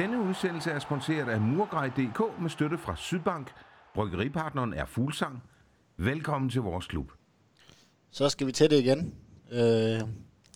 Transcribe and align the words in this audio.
Denne 0.00 0.20
udsendelse 0.20 0.70
er 0.70 0.78
sponsoreret 0.78 1.28
af 1.28 1.40
Murgrej.dk 1.40 2.40
med 2.40 2.50
støtte 2.50 2.78
fra 2.78 2.96
Sydbank. 2.96 3.52
Bryggeripartneren 3.94 4.74
er 4.74 4.84
Fuglsang. 4.84 5.42
Velkommen 5.96 6.50
til 6.50 6.60
vores 6.60 6.86
klub. 6.86 7.12
Så 8.10 8.28
skal 8.28 8.46
vi 8.46 8.52
til 8.52 8.70
det 8.70 8.78
igen. 8.78 9.14
Øh, 9.52 10.00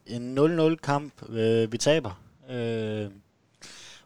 en 0.06 0.38
0-0 0.38 0.76
kamp, 0.76 1.12
øh, 1.28 1.72
vi 1.72 1.78
taber. 1.78 2.20
Øh, 2.50 3.10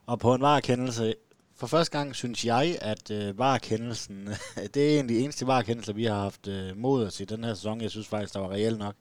og 0.07 0.19
på 0.19 0.35
en 0.35 0.41
varekendelse. 0.41 1.15
For 1.57 1.67
første 1.67 1.99
gang 1.99 2.15
synes 2.15 2.45
jeg, 2.45 2.79
at 2.81 3.11
øh, 3.11 3.39
varekendelsen, 3.39 4.29
det 4.75 4.91
er 4.91 4.95
egentlig 4.95 5.17
de 5.17 5.25
eneste 5.25 5.47
varekendelse, 5.47 5.95
vi 5.95 6.05
har 6.05 6.21
haft 6.21 6.49
øh, 6.49 6.77
mod 6.77 7.07
os 7.07 7.21
i 7.21 7.25
den 7.25 7.45
her 7.45 7.55
sæson. 7.55 7.81
Jeg 7.81 7.91
synes 7.91 8.09
faktisk, 8.09 8.35
der 8.35 8.41
var 8.41 8.51
reelt 8.51 8.79
nok. 8.79 8.95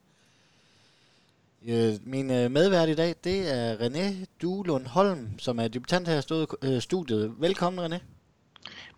Min 2.05 2.31
øh, 2.31 2.51
medvært 2.51 2.89
i 2.89 2.95
dag, 2.95 3.15
det 3.23 3.53
er 3.53 3.75
René 3.75 4.25
Duelund 4.41 4.87
Holm, 4.87 5.39
som 5.39 5.59
er 5.59 5.67
debutant 5.67 6.07
her 6.07 6.47
i 6.63 6.67
øh, 6.67 6.81
studiet. 6.81 7.33
Velkommen, 7.39 7.85
René. 7.85 7.97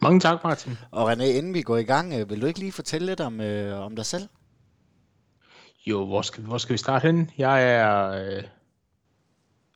Mange 0.02 0.20
tak, 0.20 0.44
Martin. 0.44 0.78
Og 0.92 1.12
René, 1.12 1.24
inden 1.24 1.54
vi 1.54 1.62
går 1.62 1.78
i 1.78 1.84
gang, 1.84 2.14
øh, 2.14 2.30
vil 2.30 2.42
du 2.42 2.46
ikke 2.46 2.60
lige 2.60 2.72
fortælle 2.72 3.08
lidt 3.08 3.20
om, 3.22 3.42
øh, 3.42 3.80
om 3.80 3.96
dig 3.96 4.06
selv? 4.06 4.24
Jo, 5.88 6.06
hvor 6.06 6.22
skal, 6.22 6.44
hvor 6.44 6.58
skal 6.58 6.74
vi 6.74 6.78
starte 6.78 7.08
hen? 7.08 7.32
Jeg 7.38 7.74
er, 7.74 8.08
øh, 8.10 8.44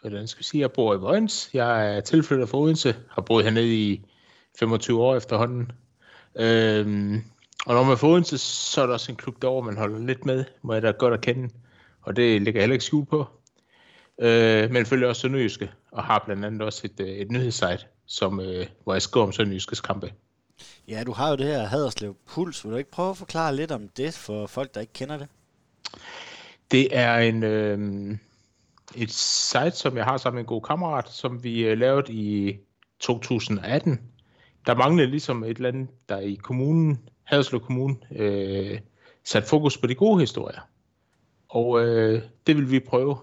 hvordan 0.01 0.27
skal 0.27 0.39
vi 0.39 0.43
sige, 0.43 0.61
jeg 0.61 0.71
bor 0.71 0.93
i 0.93 0.97
Vojens. 0.97 1.49
Jeg 1.53 1.95
er 1.95 2.01
tilflytter 2.01 2.45
fra 2.45 2.57
Odense, 2.57 2.95
har 3.09 3.21
boet 3.21 3.43
hernede 3.43 3.91
i 3.91 4.01
25 4.59 5.01
år 5.01 5.15
efterhånden. 5.15 5.71
Øhm, 6.35 7.23
og 7.65 7.73
når 7.73 7.83
man 7.83 7.97
får 7.97 8.07
Odense, 8.07 8.37
så 8.37 8.81
er 8.81 8.85
der 8.85 8.93
også 8.93 9.11
en 9.11 9.15
klub 9.15 9.41
derovre, 9.41 9.65
man 9.65 9.77
holder 9.77 9.99
lidt 9.99 10.25
med, 10.25 10.45
må 10.61 10.73
jeg 10.73 10.81
da 10.81 10.91
godt 10.91 11.13
at 11.13 11.21
kende. 11.21 11.49
Og 12.03 12.15
det 12.15 12.41
ligger 12.41 12.61
heller 12.61 12.73
ikke 12.73 12.85
skjult 12.85 13.09
på. 13.09 13.25
Øh, 14.21 14.71
men 14.71 14.85
følger 14.85 15.07
også 15.07 15.21
Sønderjyske, 15.21 15.71
og 15.91 16.03
har 16.03 16.23
blandt 16.25 16.45
andet 16.45 16.61
også 16.61 16.81
et, 16.85 16.99
øh, 16.99 17.07
et 17.07 17.31
nyhedssite, 17.31 17.85
som, 18.05 18.39
øh, 18.39 18.65
hvor 18.83 18.93
jeg 18.93 19.01
skriver 19.01 19.25
om 19.25 19.31
Sønderjyskes 19.31 19.81
kampe. 19.81 20.13
Ja, 20.87 21.03
du 21.05 21.11
har 21.11 21.29
jo 21.29 21.35
det 21.35 21.45
her 21.45 21.65
Haderslev 21.65 22.15
Puls. 22.27 22.65
Vil 22.65 22.71
du 22.71 22.77
ikke 22.77 22.91
prøve 22.91 23.09
at 23.09 23.17
forklare 23.17 23.55
lidt 23.55 23.71
om 23.71 23.87
det 23.87 24.13
for 24.13 24.47
folk, 24.47 24.75
der 24.75 24.81
ikke 24.81 24.93
kender 24.93 25.17
det? 25.17 25.27
Det 26.71 26.97
er 26.97 27.17
en, 27.17 27.43
øh, 27.43 28.17
et 28.95 29.11
site, 29.11 29.71
som 29.71 29.97
jeg 29.97 30.05
har 30.05 30.17
sammen 30.17 30.35
med 30.35 30.43
en 30.43 30.47
god 30.47 30.61
kammerat, 30.61 31.09
som 31.09 31.43
vi 31.43 31.65
øh, 31.65 31.77
lavede 31.77 32.13
i 32.13 32.57
2018. 32.99 34.01
Der 34.65 34.75
manglede 34.75 35.09
ligesom 35.09 35.43
et 35.43 35.57
eller 35.57 35.69
andet, 35.69 35.89
der 36.09 36.19
i 36.19 36.35
kommunen, 36.35 37.09
Haderslev 37.23 37.61
Kommune, 37.61 37.95
øh, 38.11 38.79
sat 39.23 39.43
fokus 39.43 39.77
på 39.77 39.87
de 39.87 39.95
gode 39.95 40.19
historier. 40.19 40.59
Og 41.53 41.85
øh, 41.85 42.21
det 42.47 42.57
vil 42.57 42.71
vi 42.71 42.79
prøve. 42.79 43.17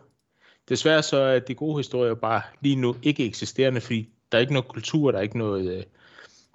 Desværre 0.69 1.03
så 1.03 1.17
er 1.17 1.39
de 1.39 1.55
gode 1.55 1.77
historier 1.77 2.15
bare 2.15 2.43
lige 2.61 2.77
nu 2.77 2.97
ikke 3.03 3.25
eksisterende, 3.25 3.81
fordi 3.81 4.09
der 4.33 4.39
er 4.39 4.41
ikke 4.41 4.53
noget 4.53 4.69
kultur, 4.69 5.11
der 5.11 5.19
er 5.19 5.23
ikke 5.23 5.39
noget 5.39 5.77
øh, 5.77 5.83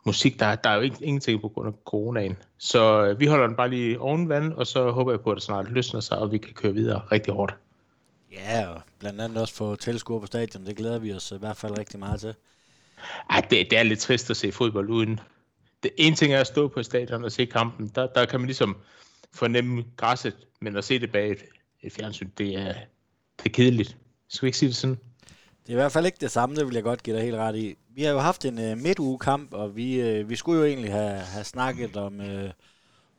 musik, 0.06 0.40
der, 0.40 0.56
der 0.56 0.70
er 0.70 0.76
jo 0.76 0.81
ikke, 0.81 0.98
ingenting 1.02 1.42
på 1.42 1.50
grund 1.50 1.68
af 1.68 1.73
coronaen. 1.86 2.38
Så 2.58 3.06
øh, 3.06 3.20
vi 3.20 3.26
holder 3.26 3.48
den 3.48 3.56
bare 3.56 3.70
lige 3.70 4.00
oven 4.00 4.30
vand, 4.30 4.53
og 4.53 4.68
så 4.68 4.92
håber 4.92 5.12
jeg 5.12 5.22
på, 5.22 5.31
at 5.31 5.36
det 5.36 5.44
snart 5.44 5.72
løsner 5.72 6.00
sig, 6.00 6.18
og 6.18 6.31
vi 6.31 6.38
kan 6.38 6.53
køre 6.53 6.73
videre 6.73 7.02
rigtig 7.12 7.34
hårdt. 7.34 7.56
Ja, 8.31 8.68
og 8.68 8.81
blandt 9.00 9.22
andet 9.22 9.42
også 9.42 9.53
få 9.53 9.76
tilskuer 9.76 10.20
på 10.20 10.26
stadion. 10.26 10.66
Det 10.66 10.76
glæder 10.76 11.00
vi 11.00 11.14
os 11.14 11.31
i 11.31 11.38
hvert 11.40 11.58
fald 11.58 11.80
rigtig 11.80 12.00
meget 12.00 12.20
til. 12.20 12.34
Ej, 13.30 13.42
det, 13.50 13.68
det 13.70 13.78
er 13.78 13.84
lidt 13.84 14.00
trist 14.00 14.30
at 14.30 14.38
se 14.38 14.52
fodbold 14.52 14.90
uden. 14.90 15.20
Det 15.84 15.92
ene 15.98 16.16
ting 16.16 16.34
er 16.34 16.40
at 16.40 16.48
stå 16.48 16.68
på 16.68 16.84
stadion 16.84 17.23
og 17.23 17.31
se 17.31 17.46
kampen. 17.46 17.92
Der, 17.96 18.08
der 18.08 18.26
kan 18.26 18.40
man 18.40 18.48
ligesom 18.48 18.78
fornemme 19.34 19.84
græsset, 19.97 20.36
men 20.62 20.75
at 20.75 20.84
se 20.84 21.00
det 21.00 21.12
bag 21.12 21.31
et, 21.31 21.44
et 21.85 21.91
fjernsyn, 21.91 22.29
det 22.38 22.56
er, 22.56 22.73
det 23.38 23.46
er 23.46 23.50
kedeligt. 23.50 23.97
Skal 24.28 24.46
vi 24.46 24.47
ikke 24.47 24.57
sige 24.57 24.69
det 24.69 24.75
sådan? 24.75 24.97
Det 25.63 25.72
er 25.72 25.73
i 25.73 25.81
hvert 25.81 25.91
fald 25.91 26.06
ikke 26.06 26.18
det 26.22 26.31
samme, 26.31 26.56
det 26.56 26.66
vil 26.66 26.73
jeg 26.73 26.84
godt 26.84 27.03
give 27.03 27.16
dig 27.16 27.23
helt 27.23 27.35
ret 27.35 27.56
i. 27.56 27.75
Vi 27.96 28.03
har 28.03 28.12
jo 28.12 28.19
haft 28.19 28.46
en 28.46 28.72
uh, 28.72 28.78
midtugekamp, 28.78 29.53
og 29.53 29.75
vi, 29.75 30.19
uh, 30.22 30.29
vi 30.29 30.35
skulle 30.35 30.59
jo 30.59 30.66
egentlig 30.66 30.91
have, 30.91 31.19
have 31.19 31.44
snakket 31.44 31.97
om, 31.97 32.19
uh, 32.19 32.50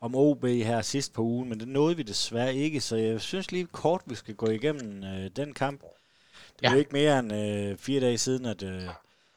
om 0.00 0.14
OB 0.14 0.44
her 0.44 0.82
sidst 0.82 1.12
på 1.12 1.22
ugen, 1.22 1.48
men 1.48 1.60
det 1.60 1.68
nåede 1.68 1.96
vi 1.96 2.02
desværre 2.02 2.54
ikke, 2.54 2.80
så 2.80 2.96
jeg 2.96 3.20
synes 3.20 3.52
lige 3.52 3.66
kort, 3.66 4.02
vi 4.06 4.14
skal 4.14 4.34
gå 4.34 4.46
igennem 4.46 5.02
uh, 5.02 5.26
den 5.36 5.54
kamp. 5.54 5.80
Det 5.80 6.66
er 6.66 6.68
ja. 6.68 6.72
jo 6.72 6.78
ikke 6.78 6.92
mere 6.92 7.18
end 7.18 7.32
uh, 7.32 7.78
fire 7.78 8.00
dage 8.00 8.18
siden, 8.18 8.46
at, 8.46 8.62
uh, 8.62 8.88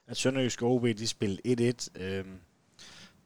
at 0.07 0.18
Sønderjysk 0.18 0.62
og 0.62 0.72
OB 0.72 0.84
de 0.84 1.07
spillede 1.07 1.73
1-1. 1.97 2.19
Uh, 2.19 2.25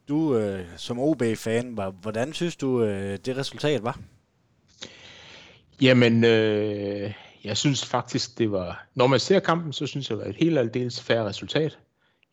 du 0.08 0.16
uh, 0.16 0.60
som 0.76 0.98
OB-fan, 0.98 1.78
hvordan 2.00 2.32
synes 2.32 2.56
du, 2.56 2.82
uh, 2.82 2.88
det 2.88 3.36
resultat 3.36 3.82
var? 3.82 4.00
Jamen, 5.80 6.24
øh, 6.24 7.12
jeg 7.44 7.56
synes 7.56 7.84
faktisk, 7.84 8.38
det 8.38 8.52
var... 8.52 8.86
Når 8.94 9.06
man 9.06 9.20
ser 9.20 9.40
kampen, 9.40 9.72
så 9.72 9.86
synes 9.86 10.10
jeg, 10.10 10.16
det 10.16 10.24
var 10.24 10.30
et 10.30 10.36
helt 10.36 10.58
aldeles 10.58 11.00
færre 11.00 11.24
resultat. 11.24 11.78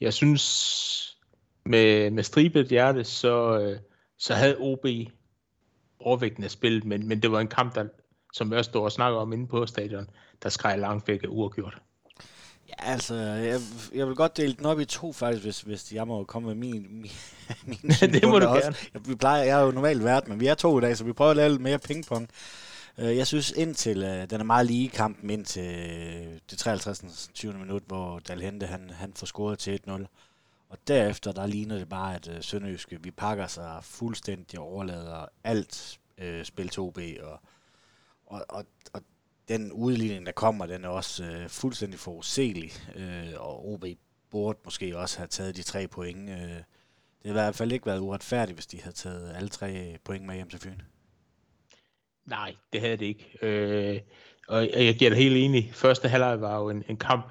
Jeg 0.02 0.14
synes, 0.14 1.18
med, 1.66 2.12
med 2.12 2.24
stribet 2.24 2.68
hjerte, 2.68 3.04
så, 3.04 3.60
øh, 3.60 3.80
så 4.18 4.34
havde 4.34 4.58
OB 4.60 4.86
overvægten 6.00 6.44
af 6.44 6.52
spillet, 6.52 6.86
men, 6.86 7.08
men 7.08 7.22
det 7.22 7.32
var 7.32 7.40
en 7.40 7.48
kamp, 7.48 7.76
der, 7.76 7.86
som 8.34 8.54
jeg 8.54 8.66
står 8.66 8.84
og 8.84 8.92
snakker 8.92 9.20
om 9.20 9.34
inde 9.34 9.48
på 9.48 9.66
stadion, 9.66 10.10
der 10.44 10.50
skreg 10.50 10.80
langt 10.80 11.08
væk 11.08 11.24
af 11.24 11.28
uafgjort. 11.30 11.78
Ja, 12.70 12.92
altså, 12.92 13.16
jeg, 13.16 13.60
jeg 13.96 14.08
vil 14.08 14.16
godt 14.16 14.38
dele 14.38 14.54
den 14.54 14.66
op 14.66 14.80
i 14.80 14.86
to 14.86 15.14
faktisk, 15.14 15.44
hvis, 15.44 15.62
hvis 15.62 15.94
jeg 15.94 16.08
må 16.08 16.24
komme 16.24 16.48
med 16.48 16.56
min, 16.56 16.88
min, 16.90 17.12
min 17.66 17.92
Det 18.14 18.30
må 18.30 18.40
du 18.40 18.46
også. 18.46 18.62
gerne. 18.62 18.76
Jeg, 18.94 19.02
vi 19.08 19.16
plejer, 19.16 19.44
jeg 19.44 19.60
er 19.60 19.66
jo 19.66 19.72
normalt 19.72 20.04
vært, 20.04 20.28
men 20.28 20.40
vi 20.40 20.48
er 20.48 20.56
to 20.56 20.78
i 20.78 20.82
dag, 20.82 20.98
så 20.98 21.04
vi 21.04 21.14
prøver 21.14 21.32
at 21.32 21.38
lave 21.38 21.50
lidt 21.50 21.62
mere 21.62 21.80
pingpong. 21.80 22.30
Øh, 22.98 23.18
jeg 23.18 23.28
synes 23.28 23.52
indtil, 23.52 24.04
øh, 24.04 24.30
den 24.30 24.40
er 24.40 24.44
meget 24.44 24.66
lige 24.66 24.90
kampen 24.90 25.30
indtil 25.30 25.64
øh, 25.64 26.40
det 26.50 26.58
53. 26.58 27.30
20. 27.34 27.54
minut, 27.54 27.84
hvor 27.88 28.20
Dalhente 28.20 28.66
han, 28.66 28.90
han 28.90 29.14
får 29.14 29.26
scoret 29.26 29.60
til 29.60 29.80
1-0. 29.88 30.06
Og 30.70 30.78
derefter, 30.88 31.32
der 31.32 31.46
ligner 31.46 31.78
det 31.78 31.90
bare, 31.90 32.16
at 32.16 32.30
Sønderjyske, 32.42 33.04
vi 33.04 33.12
pakker 33.12 33.48
sig 33.48 33.80
fuldstændig 33.82 34.60
og 34.60 34.66
overlader 34.66 35.26
alt 35.44 36.00
øh, 36.18 36.46
spil 36.46 36.72
2B. 36.74 37.24
Og, 37.24 37.40
og, 38.26 38.46
og, 38.50 38.66
og 38.94 39.02
den 39.48 39.72
udligning, 39.72 40.26
der 40.26 40.32
kommer, 40.32 40.66
den 40.66 40.84
er 40.84 40.90
også 40.90 41.24
øh, 41.24 41.50
fuldstændig 41.50 42.00
forudselig. 42.00 42.72
Øh, 42.96 43.34
og 43.38 43.74
OB 43.74 43.86
burde 44.30 44.60
måske 44.66 44.98
også 44.98 45.18
have 45.18 45.28
taget 45.28 45.56
de 45.56 45.64
tre 45.64 45.88
point. 45.88 46.30
Øh, 46.30 46.38
det 47.24 47.26
har 47.26 47.30
i 47.30 47.32
hvert 47.32 47.56
fald 47.56 47.72
ikke 47.72 47.86
været 47.86 48.00
uretfærdigt, 48.00 48.56
hvis 48.56 48.68
de 48.68 48.82
havde 48.82 48.96
taget 48.96 49.36
alle 49.36 49.50
tre 49.50 49.98
point 50.04 50.26
med 50.26 50.36
hjem 50.36 50.50
til 50.50 50.60
Fyn. 50.60 50.80
Nej, 52.32 52.56
det 52.74 52.82
havde 52.82 52.98
det 52.98 53.06
ikke. 53.06 53.38
Øh, 53.42 54.00
og 54.48 54.70
jeg 54.86 54.96
giver 54.96 55.10
dig 55.10 55.18
helt 55.18 55.38
enig. 55.38 55.72
Første 55.74 56.08
halvleg 56.08 56.42
var 56.42 56.60
jo 56.60 56.70
en, 56.70 56.84
en 56.88 56.98
kamp, 56.98 57.26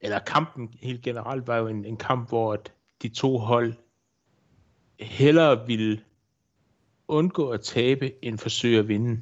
eller 0.00 0.18
kampen 0.18 0.74
helt 0.82 1.02
generelt 1.02 1.46
var 1.46 1.56
jo 1.56 1.66
en, 1.66 1.84
en 1.84 1.96
kamp, 1.96 2.28
hvor 2.28 2.62
de 3.02 3.08
to 3.08 3.38
hold 3.38 3.74
hellere 5.00 5.66
ville 5.66 6.00
undgå 7.08 7.48
at 7.48 7.60
tabe, 7.60 8.24
end 8.24 8.38
forsøge 8.38 8.78
at 8.78 8.88
vinde. 8.88 9.20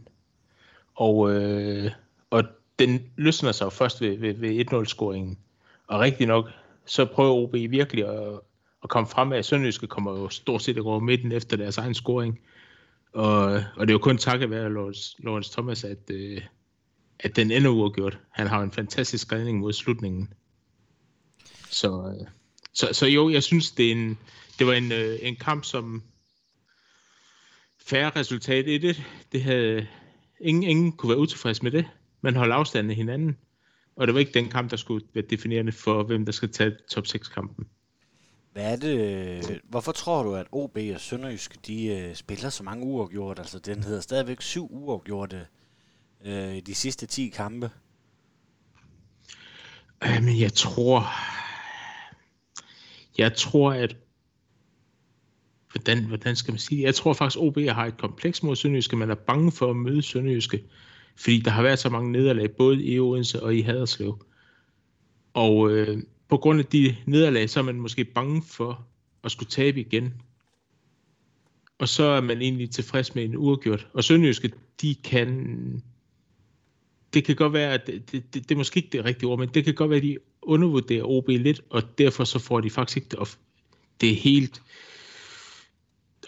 Og, 0.94 1.30
øh, 1.30 1.90
og 2.30 2.44
den 2.78 3.12
løsner 3.16 3.52
sig 3.52 3.72
først 3.72 4.00
ved, 4.00 4.18
ved, 4.18 4.34
ved 4.34 4.72
1-0-scoringen. 4.72 5.38
Og 5.86 6.00
rigtig 6.00 6.26
nok, 6.26 6.48
så 6.84 7.04
prøver 7.04 7.34
OB 7.34 7.52
virkelig 7.52 8.08
at, 8.08 8.40
at 8.82 8.88
komme 8.88 9.06
frem 9.06 9.32
af. 9.32 9.44
Sønderjyske 9.44 9.86
kommer 9.86 10.18
jo 10.18 10.28
stort 10.28 10.62
set 10.62 10.78
over 10.78 11.00
midten 11.00 11.32
efter 11.32 11.56
deres 11.56 11.78
egen 11.78 11.94
scoring. 11.94 12.40
Og, 13.12 13.64
og 13.76 13.86
det 13.86 13.90
er 13.90 13.94
jo 13.94 13.98
kun 13.98 14.18
takket 14.18 14.50
være 14.50 14.72
Lawrence, 14.72 15.22
Lawrence 15.22 15.52
Thomas, 15.52 15.84
at, 15.84 16.10
øh, 16.10 16.42
at 17.20 17.36
den 17.36 17.50
ender 17.50 17.70
uafgjort. 17.70 18.18
Han 18.30 18.46
har 18.46 18.62
en 18.62 18.72
fantastisk 18.72 19.32
redning 19.32 19.58
mod 19.58 19.72
slutningen. 19.72 20.32
Så, 21.70 22.16
øh, 22.20 22.26
så, 22.72 22.88
så 22.92 23.06
jo, 23.06 23.30
jeg 23.30 23.42
synes, 23.42 23.70
det, 23.70 23.86
er 23.86 23.92
en, 23.92 24.18
det 24.58 24.66
var 24.66 24.72
en, 24.72 24.92
øh, 24.92 25.18
en 25.22 25.36
kamp, 25.36 25.64
som 25.64 26.02
færre 27.86 28.10
resultat 28.16 28.68
i 28.68 28.78
det. 28.78 29.02
Det 29.32 29.42
havde, 29.42 29.86
ingen, 30.40 30.62
ingen 30.62 30.92
kunne 30.92 31.10
være 31.10 31.18
utilfreds 31.18 31.62
med 31.62 31.70
det. 31.70 31.86
Man 32.20 32.36
holdt 32.36 32.52
afstanden 32.52 32.90
af 32.90 32.96
hinanden. 32.96 33.36
Og 33.96 34.06
det 34.06 34.14
var 34.14 34.20
ikke 34.20 34.34
den 34.34 34.48
kamp, 34.48 34.70
der 34.70 34.76
skulle 34.76 35.06
være 35.14 35.24
definerende 35.30 35.72
for, 35.72 36.02
hvem 36.02 36.24
der 36.24 36.32
skal 36.32 36.52
tage 36.52 36.76
top 36.90 37.04
6-kampen. 37.04 37.66
Hvad 38.52 38.72
er 38.72 38.76
det, 38.76 38.98
øh, 38.98 39.58
hvorfor 39.68 39.92
tror 39.92 40.22
du, 40.22 40.34
at 40.34 40.46
OB 40.52 40.78
og 40.94 41.00
Sønderjysk, 41.00 41.66
de 41.66 42.06
uh, 42.08 42.16
spiller 42.16 42.50
så 42.50 42.62
mange 42.62 42.84
uafgjort? 42.84 43.38
Altså, 43.38 43.58
den 43.58 43.82
hedder 43.82 44.00
stadigvæk 44.00 44.40
syv 44.40 44.68
uafgjorte 44.70 45.46
uh, 46.26 46.58
de 46.66 46.74
sidste 46.74 47.06
10 47.06 47.28
kampe. 47.28 47.70
Men 50.00 50.40
jeg 50.40 50.52
tror, 50.52 51.06
jeg 53.18 53.36
tror, 53.36 53.72
at 53.72 53.96
hvordan, 55.72 56.04
hvordan 56.04 56.36
skal 56.36 56.52
man 56.52 56.58
sige 56.58 56.78
det? 56.78 56.84
Jeg 56.84 56.94
tror 56.94 57.12
faktisk, 57.12 57.36
at 57.36 57.42
OB 57.42 57.58
har 57.58 57.86
et 57.86 57.98
kompleks 57.98 58.42
mod 58.42 58.56
Sønderjyske. 58.56 58.96
Man 58.96 59.10
er 59.10 59.14
bange 59.14 59.52
for 59.52 59.70
at 59.70 59.76
møde 59.76 60.02
Sønderjyske, 60.02 60.64
fordi 61.16 61.40
der 61.40 61.50
har 61.50 61.62
været 61.62 61.78
så 61.78 61.88
mange 61.88 62.12
nederlag, 62.12 62.50
både 62.56 62.84
i 62.84 62.98
Odense 62.98 63.42
og 63.42 63.54
i 63.54 63.60
Haderslev. 63.60 64.24
Og 65.34 65.70
øh, 65.70 66.02
på 66.30 66.36
grund 66.36 66.58
af 66.58 66.66
de 66.66 66.96
nederlag, 67.06 67.50
så 67.50 67.60
er 67.60 67.64
man 67.64 67.80
måske 67.80 68.04
bange 68.04 68.42
for 68.42 68.86
at 69.24 69.30
skulle 69.30 69.50
tabe 69.50 69.80
igen. 69.80 70.14
Og 71.78 71.88
så 71.88 72.04
er 72.04 72.20
man 72.20 72.42
egentlig 72.42 72.70
tilfreds 72.70 73.14
med 73.14 73.24
en 73.24 73.36
uafgjort. 73.36 73.88
Og 73.92 74.04
Sønderjyske, 74.04 74.52
de 74.80 74.94
kan... 74.94 75.82
Det 77.14 77.24
kan 77.24 77.36
godt 77.36 77.52
være, 77.52 77.72
at 77.72 77.86
det, 77.86 78.12
det, 78.12 78.34
det, 78.34 78.48
det 78.48 78.54
er 78.54 78.58
måske 78.58 78.76
ikke 78.76 78.88
det 78.92 79.04
rigtige 79.04 79.28
ord, 79.28 79.38
men 79.38 79.48
det 79.48 79.64
kan 79.64 79.74
godt 79.74 79.90
være, 79.90 79.96
at 79.96 80.02
de 80.02 80.18
undervurderer 80.42 81.04
OB 81.04 81.28
lidt, 81.28 81.60
og 81.70 81.98
derfor 81.98 82.24
så 82.24 82.38
får 82.38 82.60
de 82.60 82.70
faktisk 82.70 82.96
ikke 82.96 83.08
det, 83.10 83.38
det 84.00 84.16
helt 84.16 84.62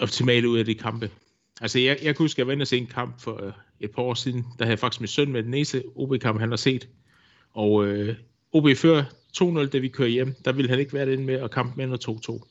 optimale 0.00 0.48
ud 0.48 0.58
af 0.58 0.64
de 0.64 0.74
kampe. 0.74 1.10
Altså, 1.60 1.78
jeg, 1.78 1.98
jeg 2.02 2.16
kan 2.16 2.24
huske, 2.24 2.34
at 2.34 2.38
jeg 2.38 2.46
var 2.46 2.52
inde 2.52 2.62
og 2.62 2.66
se 2.66 2.78
en 2.78 2.86
kamp 2.86 3.20
for 3.20 3.44
øh, 3.44 3.52
et 3.80 3.90
par 3.90 4.02
år 4.02 4.14
siden. 4.14 4.38
Der 4.42 4.64
havde 4.64 4.70
jeg 4.70 4.78
faktisk 4.78 5.00
min 5.00 5.08
søn 5.08 5.32
med 5.32 5.42
den 5.42 5.50
næste 5.50 5.82
OB-kamp, 5.94 6.40
han 6.40 6.48
har 6.48 6.56
set. 6.56 6.88
Og 7.52 7.86
øh, 7.86 8.16
OB 8.52 8.76
fører 8.76 9.04
2-0, 9.42 9.66
da 9.66 9.78
vi 9.78 9.88
kører 9.88 10.08
hjem. 10.08 10.34
Der 10.44 10.52
ville 10.52 10.70
han 10.70 10.78
ikke 10.78 10.92
være 10.92 11.12
inde 11.12 11.24
med, 11.24 11.40
og 11.40 11.50
kampen 11.50 11.80
ender 11.80 12.40
2-2. 12.40 12.48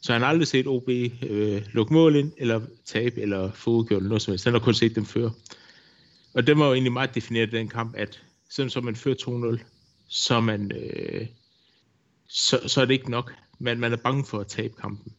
Så 0.00 0.12
han 0.12 0.22
har 0.22 0.28
aldrig 0.28 0.48
set 0.48 0.66
OB 0.66 0.88
øh, 0.88 1.62
lukke 1.72 1.94
mål 1.94 2.16
ind, 2.16 2.32
eller 2.36 2.60
tabe, 2.84 3.20
eller 3.20 3.52
få 3.52 3.70
udgjort 3.70 4.02
noget 4.02 4.22
som 4.22 4.32
helst. 4.32 4.44
Han 4.44 4.54
har 4.54 4.60
kun 4.60 4.74
set 4.74 4.94
dem 4.94 5.06
før. 5.06 5.30
Og 6.34 6.46
det 6.46 6.58
var 6.58 6.66
jo 6.66 6.72
egentlig 6.72 6.92
meget 6.92 7.14
defineret 7.14 7.52
den 7.52 7.68
kamp, 7.68 7.94
at 7.96 8.22
selvom 8.50 8.70
så 8.70 8.80
man 8.80 8.96
fører 8.96 9.56
2-0, 9.56 9.64
så, 10.08 10.40
man, 10.40 10.72
øh, 10.72 11.26
så, 12.28 12.60
så 12.66 12.80
er 12.80 12.84
det 12.84 12.94
ikke 12.94 13.10
nok. 13.10 13.34
Men 13.58 13.80
man 13.80 13.92
er 13.92 13.96
bange 13.96 14.24
for 14.24 14.38
at 14.38 14.46
tabe 14.46 14.74
kampen. 14.80 15.12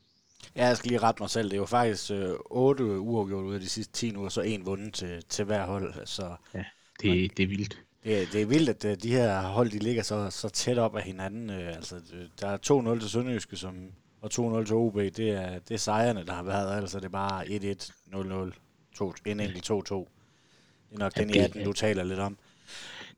Ja, 0.55 0.67
jeg 0.67 0.77
skal 0.77 0.89
lige 0.89 0.99
rette 0.99 1.23
mig 1.23 1.29
selv. 1.29 1.49
Det 1.49 1.53
er 1.53 1.57
jo 1.59 1.65
faktisk 1.65 2.11
øh, 2.11 2.33
8 2.45 2.83
uafgjort 2.83 3.45
ud 3.45 3.53
af 3.53 3.59
de 3.59 3.69
sidste 3.69 3.93
10 3.93 4.15
uger, 4.15 4.29
så 4.29 4.41
en 4.41 4.65
vundet 4.65 4.93
til, 4.93 5.23
til 5.29 5.45
hver 5.45 5.65
hold. 5.65 5.93
Så, 6.05 6.35
ja, 6.53 6.63
det, 7.01 7.37
det 7.37 7.43
er 7.43 7.47
vildt. 7.47 7.79
Det, 8.03 8.33
det 8.33 8.41
er 8.41 8.45
vildt, 8.45 8.69
at 8.69 8.85
øh, 8.85 8.97
de 9.03 9.11
her 9.11 9.41
hold 9.41 9.71
de 9.71 9.79
ligger 9.79 10.03
så, 10.03 10.29
så 10.29 10.49
tæt 10.49 10.77
op 10.77 10.95
af 10.95 11.03
hinanden. 11.03 11.49
Øh, 11.49 11.67
altså, 11.67 11.95
der 12.41 12.47
er 12.47 12.95
2-0 12.95 12.99
til 12.99 13.09
Sønderjyske, 13.09 13.57
som, 13.57 13.75
og 14.21 14.59
2-0 14.59 14.65
til 14.65 14.75
OB. 14.75 14.95
Det 14.95 15.19
er, 15.19 15.59
det 15.59 15.73
er 15.73 15.77
sejrene, 15.77 16.25
der 16.25 16.33
har 16.33 16.43
været. 16.43 16.81
Altså, 16.81 16.99
det 16.99 17.05
er 17.05 17.09
bare 17.09 17.45
1-1, 17.45 17.91
0-0, 18.13 18.59
2, 18.95 19.13
en 19.25 19.39
enkelt 19.39 19.71
2-2. 19.71 19.73
Det 19.73 20.95
er 20.95 20.99
nok 20.99 21.17
ja, 21.17 21.21
den 21.21 21.29
i 21.29 21.37
18, 21.37 21.63
du 21.63 21.73
taler 21.73 22.03
lidt 22.03 22.19
om. 22.19 22.37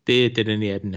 Det, 0.08 0.36
det 0.36 0.42
er 0.42 0.44
den 0.44 0.62
i 0.62 0.70
18. 0.70 0.96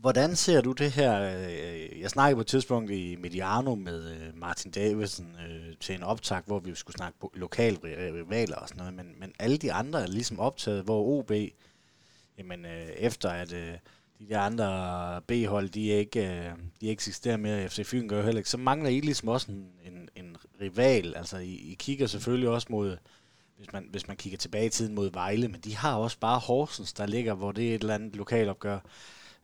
Hvordan 0.00 0.36
ser 0.36 0.60
du 0.60 0.72
det 0.72 0.90
her? 0.90 1.22
Øh, 1.22 2.00
jeg 2.00 2.10
snakkede 2.10 2.36
på 2.36 2.40
et 2.40 2.46
tidspunkt 2.46 2.90
i 2.90 3.16
Mediano 3.16 3.74
med 3.74 4.32
Martin 4.34 4.70
Davidsen 4.70 5.36
til 5.80 5.94
en 5.94 6.02
optag, 6.02 6.42
hvor 6.46 6.58
vi 6.58 6.74
skulle 6.74 6.96
snakke 6.96 7.18
lokale 7.34 7.78
rivaler 7.84 8.56
og 8.56 8.68
sådan 8.68 8.78
noget, 8.78 8.94
men, 8.94 9.14
men 9.20 9.32
alle 9.38 9.56
de 9.56 9.72
andre 9.72 10.02
er 10.02 10.06
ligesom 10.06 10.40
optaget, 10.40 10.84
hvor 10.84 11.18
OB, 11.18 11.32
jamen 12.38 12.64
øh, 12.64 12.88
efter 12.88 13.30
at 13.30 13.52
øh, 13.52 13.72
de 14.18 14.28
der 14.28 14.40
andre 14.40 15.22
B-hold, 15.22 15.68
de, 15.68 15.88
ikke, 15.88 16.28
øh, 16.28 16.52
de 16.80 16.90
eksisterer 16.90 17.36
mere, 17.36 17.68
FC 17.68 17.86
Fyn 17.86 18.08
gør 18.08 18.22
heller 18.22 18.38
ikke, 18.38 18.50
så 18.50 18.56
mangler 18.56 18.90
I 18.90 19.00
ligesom 19.00 19.28
også 19.28 19.52
en, 19.52 19.68
en, 19.84 20.08
en 20.16 20.36
rival. 20.60 21.16
Altså 21.16 21.36
I, 21.36 21.54
I 21.54 21.76
kigger 21.78 22.06
selvfølgelig 22.06 22.48
også 22.48 22.66
mod, 22.70 22.96
hvis 23.56 23.72
man, 23.72 23.86
hvis 23.90 24.08
man 24.08 24.16
kigger 24.16 24.38
tilbage 24.38 24.66
i 24.66 24.70
tiden 24.70 24.94
mod 24.94 25.10
Vejle, 25.12 25.48
men 25.48 25.60
de 25.60 25.76
har 25.76 25.94
også 25.94 26.18
bare 26.18 26.38
Horsens, 26.38 26.92
der 26.92 27.06
ligger, 27.06 27.34
hvor 27.34 27.52
det 27.52 27.70
er 27.70 27.74
et 27.74 27.80
eller 27.80 27.94
andet 27.94 28.16
lokalopgør. 28.16 28.78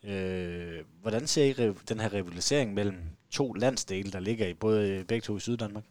Øh, 0.05 0.79
hvordan 1.00 1.27
ser 1.27 1.45
I 1.45 1.73
den 1.88 2.00
her 2.00 2.12
rivalisering 2.12 2.75
mellem 2.75 2.97
to 3.31 3.53
landsdele, 3.53 4.12
der 4.12 4.21
ligger 4.21 4.47
i 4.47 4.55
både 4.55 5.05
begge 5.09 5.25
to 5.25 5.37
i 5.37 5.41
Syddanmark? 5.41 5.85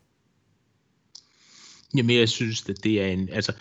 Jamen, 1.95 2.17
jeg 2.17 2.29
synes, 2.29 2.69
at 2.69 2.83
det 2.83 3.01
er 3.01 3.07
en... 3.07 3.29
Altså, 3.29 3.53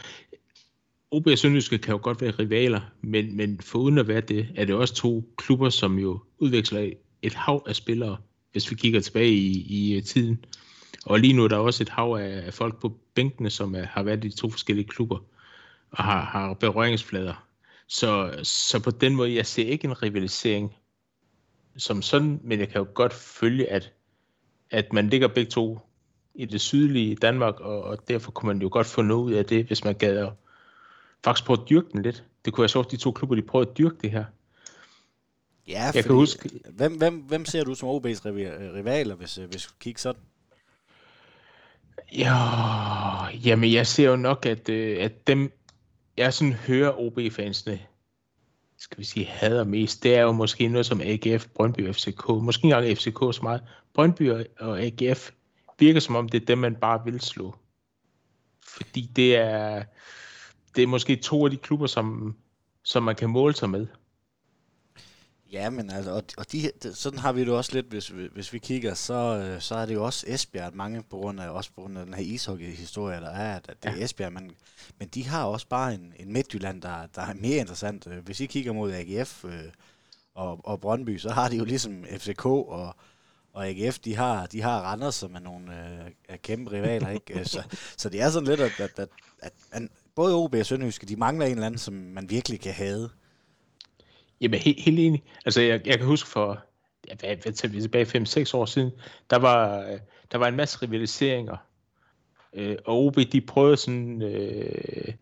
OB 1.11 1.27
og 1.27 1.39
Sønderjyske 1.39 1.79
kan 1.79 1.93
jo 1.93 2.01
godt 2.03 2.21
være 2.21 2.31
rivaler, 2.31 2.81
men, 3.01 3.37
men 3.37 3.61
for 3.61 3.79
uden 3.79 3.99
at 3.99 4.09
være 4.09 4.21
det, 4.21 4.49
er 4.57 4.65
det 4.65 4.75
også 4.75 4.95
to 4.95 5.25
klubber, 5.37 5.71
som 5.71 5.99
jo 5.99 6.21
udveksler 6.39 6.91
et 7.23 7.35
hav 7.35 7.63
af 7.67 7.77
spillere, 7.77 8.17
hvis 8.53 8.71
vi 8.71 8.77
kigger 8.77 9.01
tilbage 9.01 9.31
i, 9.31 9.67
i 9.69 9.97
øh, 9.97 10.03
tiden. 10.03 10.45
Og 11.07 11.21
lige 11.21 11.33
nu 11.33 11.45
er 11.45 11.49
der 11.49 11.57
også 11.57 11.83
et 11.83 11.89
hav 11.89 12.19
af, 12.21 12.55
folk 12.55 12.81
på 12.81 12.99
bænkene, 13.15 13.51
som 13.51 13.75
er, 13.75 13.83
har 13.83 14.03
været 14.03 14.25
i 14.25 14.29
de 14.29 14.37
to 14.37 14.51
forskellige 14.51 14.89
klubber, 14.89 15.19
og 15.91 16.05
har, 16.05 16.25
har 16.25 16.55
berøringsflader. 16.55 17.47
Så, 17.89 18.41
så 18.43 18.83
på 18.83 18.91
den 18.91 19.15
måde, 19.15 19.35
jeg 19.35 19.47
ser 19.47 19.67
ikke 19.67 19.85
en 19.85 20.03
rivalisering 20.03 20.75
som 21.77 22.03
sådan, 22.03 22.41
men 22.43 22.61
jeg 22.61 22.69
kan 22.69 22.79
jo 22.79 22.87
godt 22.95 23.13
følge, 23.13 23.71
at, 23.71 23.93
at 24.71 24.93
man 24.93 25.09
ligger 25.09 25.29
begge 25.29 25.51
to 25.51 25.79
i 26.35 26.45
det 26.45 26.61
sydlige 26.61 27.17
Danmark, 27.17 27.61
og, 27.61 27.83
og 27.83 28.09
derfor 28.09 28.31
kunne 28.31 28.47
man 28.47 28.63
jo 28.63 28.69
godt 28.73 28.87
få 28.87 29.03
noget 29.03 29.25
ud 29.25 29.33
af 29.33 29.45
det, 29.45 29.65
hvis 29.67 29.85
man 29.85 29.95
gad 29.95 30.29
faktisk 31.25 31.47
prøve 31.47 31.59
at 31.63 31.71
dyrke 31.71 31.89
den 31.93 32.03
lidt. 32.03 32.25
Det 32.45 32.53
kunne 32.53 32.63
jeg 32.63 32.71
så 32.71 32.83
de 32.83 32.97
to 32.97 33.13
klubber, 33.13 33.37
de 33.37 33.43
prøver 33.43 33.65
at 33.65 33.79
dyrke 33.79 33.97
det 34.03 34.11
her. 34.11 34.25
Ja, 35.69 35.83
jeg 35.83 35.95
fordi, 35.95 36.03
kan 36.03 36.15
huske... 36.15 36.51
Hvem, 36.71 36.97
hvem, 36.97 37.17
hvem 37.17 37.45
ser 37.45 37.65
du 37.65 37.75
som 37.75 37.89
OB's 37.89 38.21
rivaler, 38.77 39.15
hvis, 39.15 39.39
øh, 39.39 39.51
hvis 39.51 39.65
du 39.65 39.73
kigger 39.81 39.99
sådan? 39.99 40.21
Ja, 42.13 42.35
jamen 43.27 43.73
jeg 43.73 43.87
ser 43.87 44.11
jo 44.11 44.17
nok, 44.17 44.47
at, 44.47 44.69
øh, 44.69 45.05
at 45.05 45.27
dem, 45.27 45.53
jeg 46.17 46.35
sådan 46.35 46.53
hører 46.53 47.01
OB-fansene, 47.01 47.81
skal 48.79 48.99
vi 48.99 49.05
sige, 49.05 49.27
hader 49.27 49.65
mest, 49.65 50.03
det 50.03 50.17
er 50.17 50.23
jo 50.23 50.33
måske 50.33 50.69
noget 50.69 50.87
som 50.87 51.01
AGF, 51.01 51.47
Brøndby 51.55 51.93
FCK. 51.93 52.29
Måske 52.29 52.67
ikke 52.67 52.77
engang 52.77 52.99
FCK 52.99 53.19
så 53.19 53.41
meget. 53.43 53.63
Brøndby 53.95 54.31
og 54.59 54.83
AGF 54.83 55.31
virker 55.79 56.01
som 56.01 56.17
om, 56.17 56.29
det 56.29 56.43
er 56.43 56.47
dem, 56.47 56.59
man 56.59 56.75
bare 56.75 57.05
vil 57.05 57.21
slå. 57.21 57.55
Fordi 58.67 59.11
det 59.17 59.37
er, 59.37 59.85
det 60.77 60.83
er 60.83 60.87
måske 60.87 61.17
to 61.17 61.45
af 61.45 61.51
de 61.51 61.57
klubber, 61.57 61.87
som, 61.87 62.37
som 62.83 63.03
man 63.03 63.17
kan 63.17 63.31
måle 63.31 63.55
sig 63.55 63.71
med. 63.71 63.87
Ja, 65.53 65.71
men 65.71 65.91
altså, 65.91 66.11
og, 66.11 66.23
og 66.39 66.53
de, 66.53 66.71
sådan 66.95 67.19
har 67.19 67.33
vi 67.33 67.41
det 67.41 67.49
også 67.49 67.73
lidt, 67.75 67.87
hvis, 67.87 68.09
hvis 68.09 68.53
vi 68.53 68.59
kigger, 68.59 68.95
så, 68.95 69.15
øh, 69.15 69.61
så 69.61 69.75
er 69.75 69.87
det 69.87 69.95
jo 69.95 70.05
også 70.05 70.25
Esbjerg, 70.29 70.75
mange 70.75 71.03
på 71.03 71.17
grund 71.17 71.41
af, 71.41 71.49
også 71.49 71.71
på 71.73 71.81
grund 71.81 71.99
af 71.99 72.05
den 72.05 72.15
her 72.15 72.23
ishockey-historie, 72.23 73.21
der 73.21 73.31
er, 73.31 73.57
at 73.57 73.67
det 73.67 73.77
er 73.83 73.97
ja. 73.97 74.05
Esbjerg, 74.05 74.33
men, 74.33 74.51
men 74.99 75.09
de 75.09 75.27
har 75.27 75.45
også 75.45 75.67
bare 75.69 75.95
en, 75.95 76.15
en 76.17 76.33
Midtjylland, 76.33 76.83
der, 76.83 77.07
der 77.15 77.23
er 77.23 77.35
mere 77.35 77.57
interessant. 77.57 78.07
Øh, 78.07 78.25
hvis 78.25 78.41
I 78.41 78.47
kigger 78.47 78.73
mod 78.73 78.93
AGF 78.93 79.45
øh, 79.45 79.53
og, 80.35 80.61
og 80.65 80.81
Brøndby, 80.81 81.19
så 81.19 81.31
har 81.31 81.49
de 81.49 81.57
jo 81.57 81.65
ligesom 81.65 82.05
FCK 82.19 82.47
og, 82.47 82.95
og 83.53 83.69
AGF, 83.69 83.99
de 83.99 84.17
har, 84.17 84.47
de 84.47 84.63
har 84.63 84.81
Randers, 84.81 85.15
som 85.15 85.35
er 85.35 85.41
nogle 85.41 85.73
øh, 86.31 86.39
kæmpe 86.39 86.73
rivaler, 86.73 87.09
ikke? 87.09 87.45
så, 87.45 87.63
så 87.99 88.09
det 88.09 88.21
er 88.21 88.31
sådan 88.31 88.49
lidt, 88.49 88.61
at, 88.61 88.81
at, 88.81 88.99
at, 88.99 89.09
at, 89.43 89.53
at 89.71 89.89
både 90.17 90.35
OB 90.35 90.55
og 90.55 90.67
Sønderjyske, 90.67 91.07
de 91.07 91.17
mangler 91.17 91.47
en 91.47 91.53
eller 91.53 91.67
anden, 91.67 91.79
som 91.79 91.95
man 91.95 92.31
virkelig 92.31 92.61
kan 92.61 92.73
have. 92.73 93.09
Jamen, 94.41 94.61
helt, 94.61 94.81
helt 94.81 94.99
enig. 94.99 95.23
Altså, 95.45 95.61
jeg, 95.61 95.87
jeg 95.87 95.99
kan 95.99 96.07
huske 96.07 96.29
for, 96.29 96.59
ja, 97.09 97.15
hvad, 97.15 97.37
hvad 97.43 97.53
tager 97.53 97.73
vi 97.73 97.81
tilbage, 97.81 98.19
5-6 98.19 98.57
år 98.57 98.65
siden, 98.65 98.91
der 99.31 99.37
var, 99.37 99.85
der 100.33 100.39
var 100.39 100.49
en 100.49 100.57
masse 100.57 100.83
rivaliseringer. 100.83 101.57
Øh, 102.53 102.77
og 102.85 103.07
OB, 103.07 103.17
de 103.33 103.41
prøvede 103.41 103.77
sådan, 103.77 104.23
øh, 104.23 105.15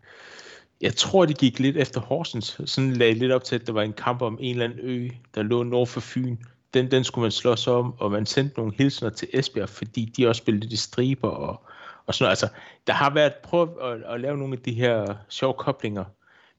jeg 0.81 0.95
tror, 0.95 1.25
de 1.25 1.33
gik 1.33 1.59
lidt 1.59 1.77
efter 1.77 2.01
Horsens, 2.01 2.61
sådan 2.65 2.93
lagde 2.93 3.13
lidt 3.13 3.31
op 3.31 3.43
til, 3.43 3.55
at 3.55 3.67
der 3.67 3.73
var 3.73 3.81
en 3.81 3.93
kamp 3.93 4.21
om 4.21 4.37
en 4.41 4.51
eller 4.51 4.65
anden 4.65 4.79
ø, 4.81 5.09
der 5.35 5.43
lå 5.43 5.63
nord 5.63 5.87
for 5.87 5.99
Fyn. 5.99 6.37
Den, 6.73 6.91
den 6.91 7.03
skulle 7.03 7.23
man 7.23 7.31
slås 7.31 7.67
om, 7.67 7.93
og 7.99 8.11
man 8.11 8.25
sendte 8.25 8.57
nogle 8.57 8.73
hilsner 8.77 9.09
til 9.09 9.27
Esbjerg, 9.33 9.69
fordi 9.69 10.13
de 10.17 10.27
også 10.27 10.39
spillede 10.39 10.67
de 10.67 10.73
i 10.73 10.77
striber 10.77 11.29
og, 11.29 11.61
og 12.09 12.15
sådan 12.15 12.23
noget. 12.23 12.31
Altså, 12.31 12.47
der 12.87 12.93
har 12.93 13.13
været 13.13 13.33
prøvet 13.33 13.69
at, 13.81 14.13
at 14.13 14.21
lave 14.21 14.37
nogle 14.37 14.53
af 14.53 14.59
de 14.59 14.73
her 14.73 15.15
sjove 15.29 15.53
koblinger, 15.53 16.05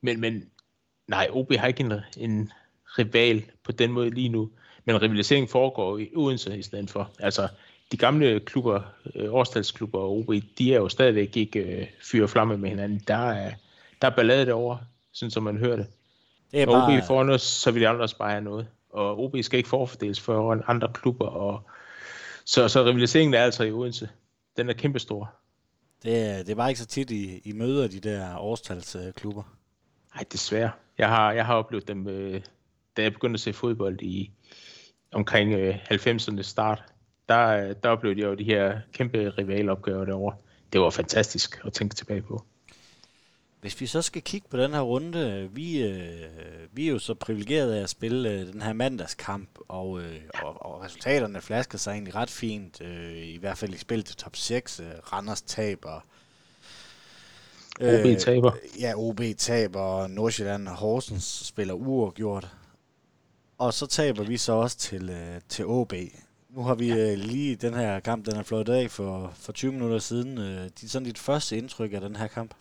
men, 0.00 0.20
men 0.20 0.50
Nej, 1.10 1.28
OB 1.30 1.52
har 1.52 1.66
ikke 1.66 1.80
en, 1.80 1.92
en 2.16 2.52
rival 2.98 3.42
på 3.64 3.72
den 3.72 3.92
måde 3.92 4.10
lige 4.10 4.28
nu, 4.28 4.50
men 4.84 5.02
rivalisering 5.02 5.50
foregår 5.50 5.98
i 5.98 6.10
Odense 6.16 6.58
i 6.58 6.62
stedet 6.62 6.90
for. 6.90 7.10
Altså, 7.18 7.48
de 7.92 7.96
gamle 7.96 8.40
klubber, 8.40 8.80
øh, 9.14 9.34
årstalsklubber 9.34 9.98
og 9.98 10.18
OB, 10.18 10.34
de 10.58 10.74
er 10.74 10.78
jo 10.78 10.88
stadigvæk 10.88 11.36
ikke 11.36 11.60
øh, 11.60 11.86
fyre 12.10 12.28
flamme 12.28 12.58
med 12.58 12.68
hinanden. 12.68 13.02
Der 13.08 13.30
er, 13.30 13.52
der 14.02 14.08
er 14.08 14.16
ballade 14.16 14.46
derovre, 14.46 14.78
sådan 15.12 15.30
som 15.30 15.42
man 15.42 15.58
hører 15.58 15.76
det. 15.76 15.86
det 16.52 16.62
er 16.62 16.66
og 16.66 16.72
bare... 16.72 16.98
OB 16.98 17.04
får 17.06 17.24
noget, 17.24 17.40
så 17.40 17.70
vil 17.70 17.82
de 17.82 17.88
andre 17.88 18.02
også 18.02 18.18
bare 18.18 18.30
have 18.30 18.44
noget. 18.44 18.66
Og 18.90 19.24
OB 19.24 19.36
skal 19.42 19.56
ikke 19.56 19.68
forfordeles 19.68 20.20
for 20.20 20.70
andre 20.70 20.88
klubber. 20.94 21.26
Og... 21.26 21.62
Så, 22.44 22.68
så 22.68 22.84
rivaliseringen 22.84 23.34
er 23.34 23.42
altså 23.42 23.64
i 23.64 23.72
Odense. 23.72 24.08
Den 24.56 24.68
er 24.68 24.72
kæmpestor. 24.72 25.34
Det, 26.02 26.46
det 26.46 26.56
var 26.56 26.68
ikke 26.68 26.80
så 26.80 26.86
tit, 26.86 27.10
I, 27.10 27.40
I 27.44 27.52
møder 27.52 27.88
de 27.88 28.00
der 28.00 28.38
årstalsklubber. 28.38 29.42
Nej, 30.14 30.24
desværre. 30.32 30.70
Jeg 30.98 31.08
har, 31.08 31.32
jeg 31.32 31.46
har 31.46 31.54
oplevet 31.54 31.88
dem, 31.88 32.08
øh, 32.08 32.42
da 32.96 33.02
jeg 33.02 33.12
begyndte 33.12 33.36
at 33.36 33.40
se 33.40 33.52
fodbold 33.52 34.02
i 34.02 34.30
omkring 35.12 35.52
øh, 35.52 35.74
90'ernes 35.90 36.42
start. 36.42 36.84
Der, 37.28 37.46
øh, 37.46 37.74
der 37.82 37.88
oplevede 37.88 38.20
jeg 38.20 38.26
jo 38.26 38.34
de 38.34 38.44
her 38.44 38.80
kæmpe 38.92 39.30
rivalopgaver 39.38 40.04
derovre. 40.04 40.36
Det 40.72 40.80
var 40.80 40.90
fantastisk 40.90 41.60
at 41.64 41.72
tænke 41.72 41.94
tilbage 41.94 42.22
på. 42.22 42.44
Hvis 43.60 43.80
vi 43.80 43.86
så 43.86 44.02
skal 44.02 44.22
kigge 44.22 44.48
på 44.50 44.56
den 44.56 44.70
her 44.70 44.80
runde, 44.80 45.48
vi, 45.52 45.82
øh, 45.82 46.28
vi 46.72 46.86
er 46.86 46.92
jo 46.92 46.98
så 46.98 47.14
privilegerede 47.14 47.78
af 47.78 47.82
at 47.82 47.90
spille 47.90 48.30
øh, 48.30 48.52
den 48.52 48.62
her 48.62 48.72
mandagskamp, 48.72 49.48
og, 49.68 50.00
øh, 50.00 50.20
og, 50.42 50.66
og 50.66 50.82
resultaterne 50.82 51.40
flasker 51.40 51.78
sig 51.78 51.92
egentlig 51.92 52.14
ret 52.14 52.30
fint, 52.30 52.80
øh, 52.80 53.16
i 53.16 53.36
hvert 53.36 53.58
fald 53.58 53.74
i 53.74 53.78
spil 53.78 54.04
til 54.04 54.16
top 54.16 54.36
6. 54.36 54.80
Øh, 54.80 54.86
Randers 55.12 55.42
taber, 55.42 56.00
OB 57.80 58.06
øh, 58.06 58.18
taber. 58.18 58.52
Øh, 58.52 58.80
ja, 58.80 58.92
OB 58.96 59.20
taber, 59.38 60.06
Nordsjælland 60.06 60.68
og 60.68 60.74
Horsens 60.74 61.42
spiller 61.44 61.74
uafgjort. 61.74 62.48
Og 63.58 63.74
så 63.74 63.86
taber 63.86 64.24
vi 64.24 64.36
så 64.36 64.52
også 64.52 64.78
til, 64.78 65.10
øh, 65.10 65.40
til 65.48 65.66
OB. 65.66 65.92
Nu 66.50 66.62
har 66.62 66.74
vi 66.74 66.92
øh, 66.92 67.18
lige 67.18 67.56
den 67.56 67.74
her 67.74 68.00
kamp, 68.00 68.26
den 68.26 68.36
er 68.36 68.42
flået 68.42 68.68
af 68.68 68.90
for, 68.90 69.32
for 69.34 69.52
20 69.52 69.72
minutter 69.72 69.98
siden. 69.98 70.38
Øh, 70.38 70.70
de, 70.80 70.88
sådan 70.88 71.06
dit 71.06 71.18
første 71.18 71.56
indtryk 71.56 71.92
af 71.92 72.00
den 72.00 72.16
her 72.16 72.26
kamp? 72.26 72.54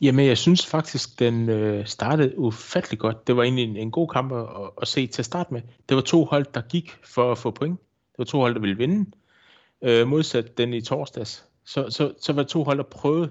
Jamen, 0.00 0.26
jeg 0.26 0.38
synes 0.38 0.66
faktisk, 0.66 1.18
den 1.18 1.48
øh, 1.48 1.86
startede 1.86 2.38
ufattelig 2.38 2.98
godt. 2.98 3.26
Det 3.26 3.36
var 3.36 3.42
egentlig 3.42 3.64
en, 3.64 3.76
en 3.76 3.90
god 3.90 4.08
kamp 4.08 4.32
at, 4.32 4.70
at 4.82 4.88
se 4.88 5.06
til 5.06 5.22
at 5.22 5.26
starte 5.26 5.54
med. 5.54 5.62
Det 5.88 5.94
var 5.94 6.00
to 6.00 6.24
hold, 6.24 6.46
der 6.54 6.60
gik 6.60 6.96
for 7.04 7.32
at 7.32 7.38
få 7.38 7.50
point. 7.50 7.80
Det 7.80 8.18
var 8.18 8.24
to 8.24 8.38
hold, 8.38 8.54
der 8.54 8.60
ville 8.60 8.76
vinde. 8.76 9.10
Øh, 9.82 10.08
modsat 10.08 10.58
den 10.58 10.74
i 10.74 10.80
torsdags. 10.80 11.44
Så, 11.64 11.90
så, 11.90 12.14
så 12.20 12.32
var 12.32 12.42
det 12.42 12.50
to 12.50 12.64
hold, 12.64 12.78
der 12.78 12.84
prøvede 12.84 13.30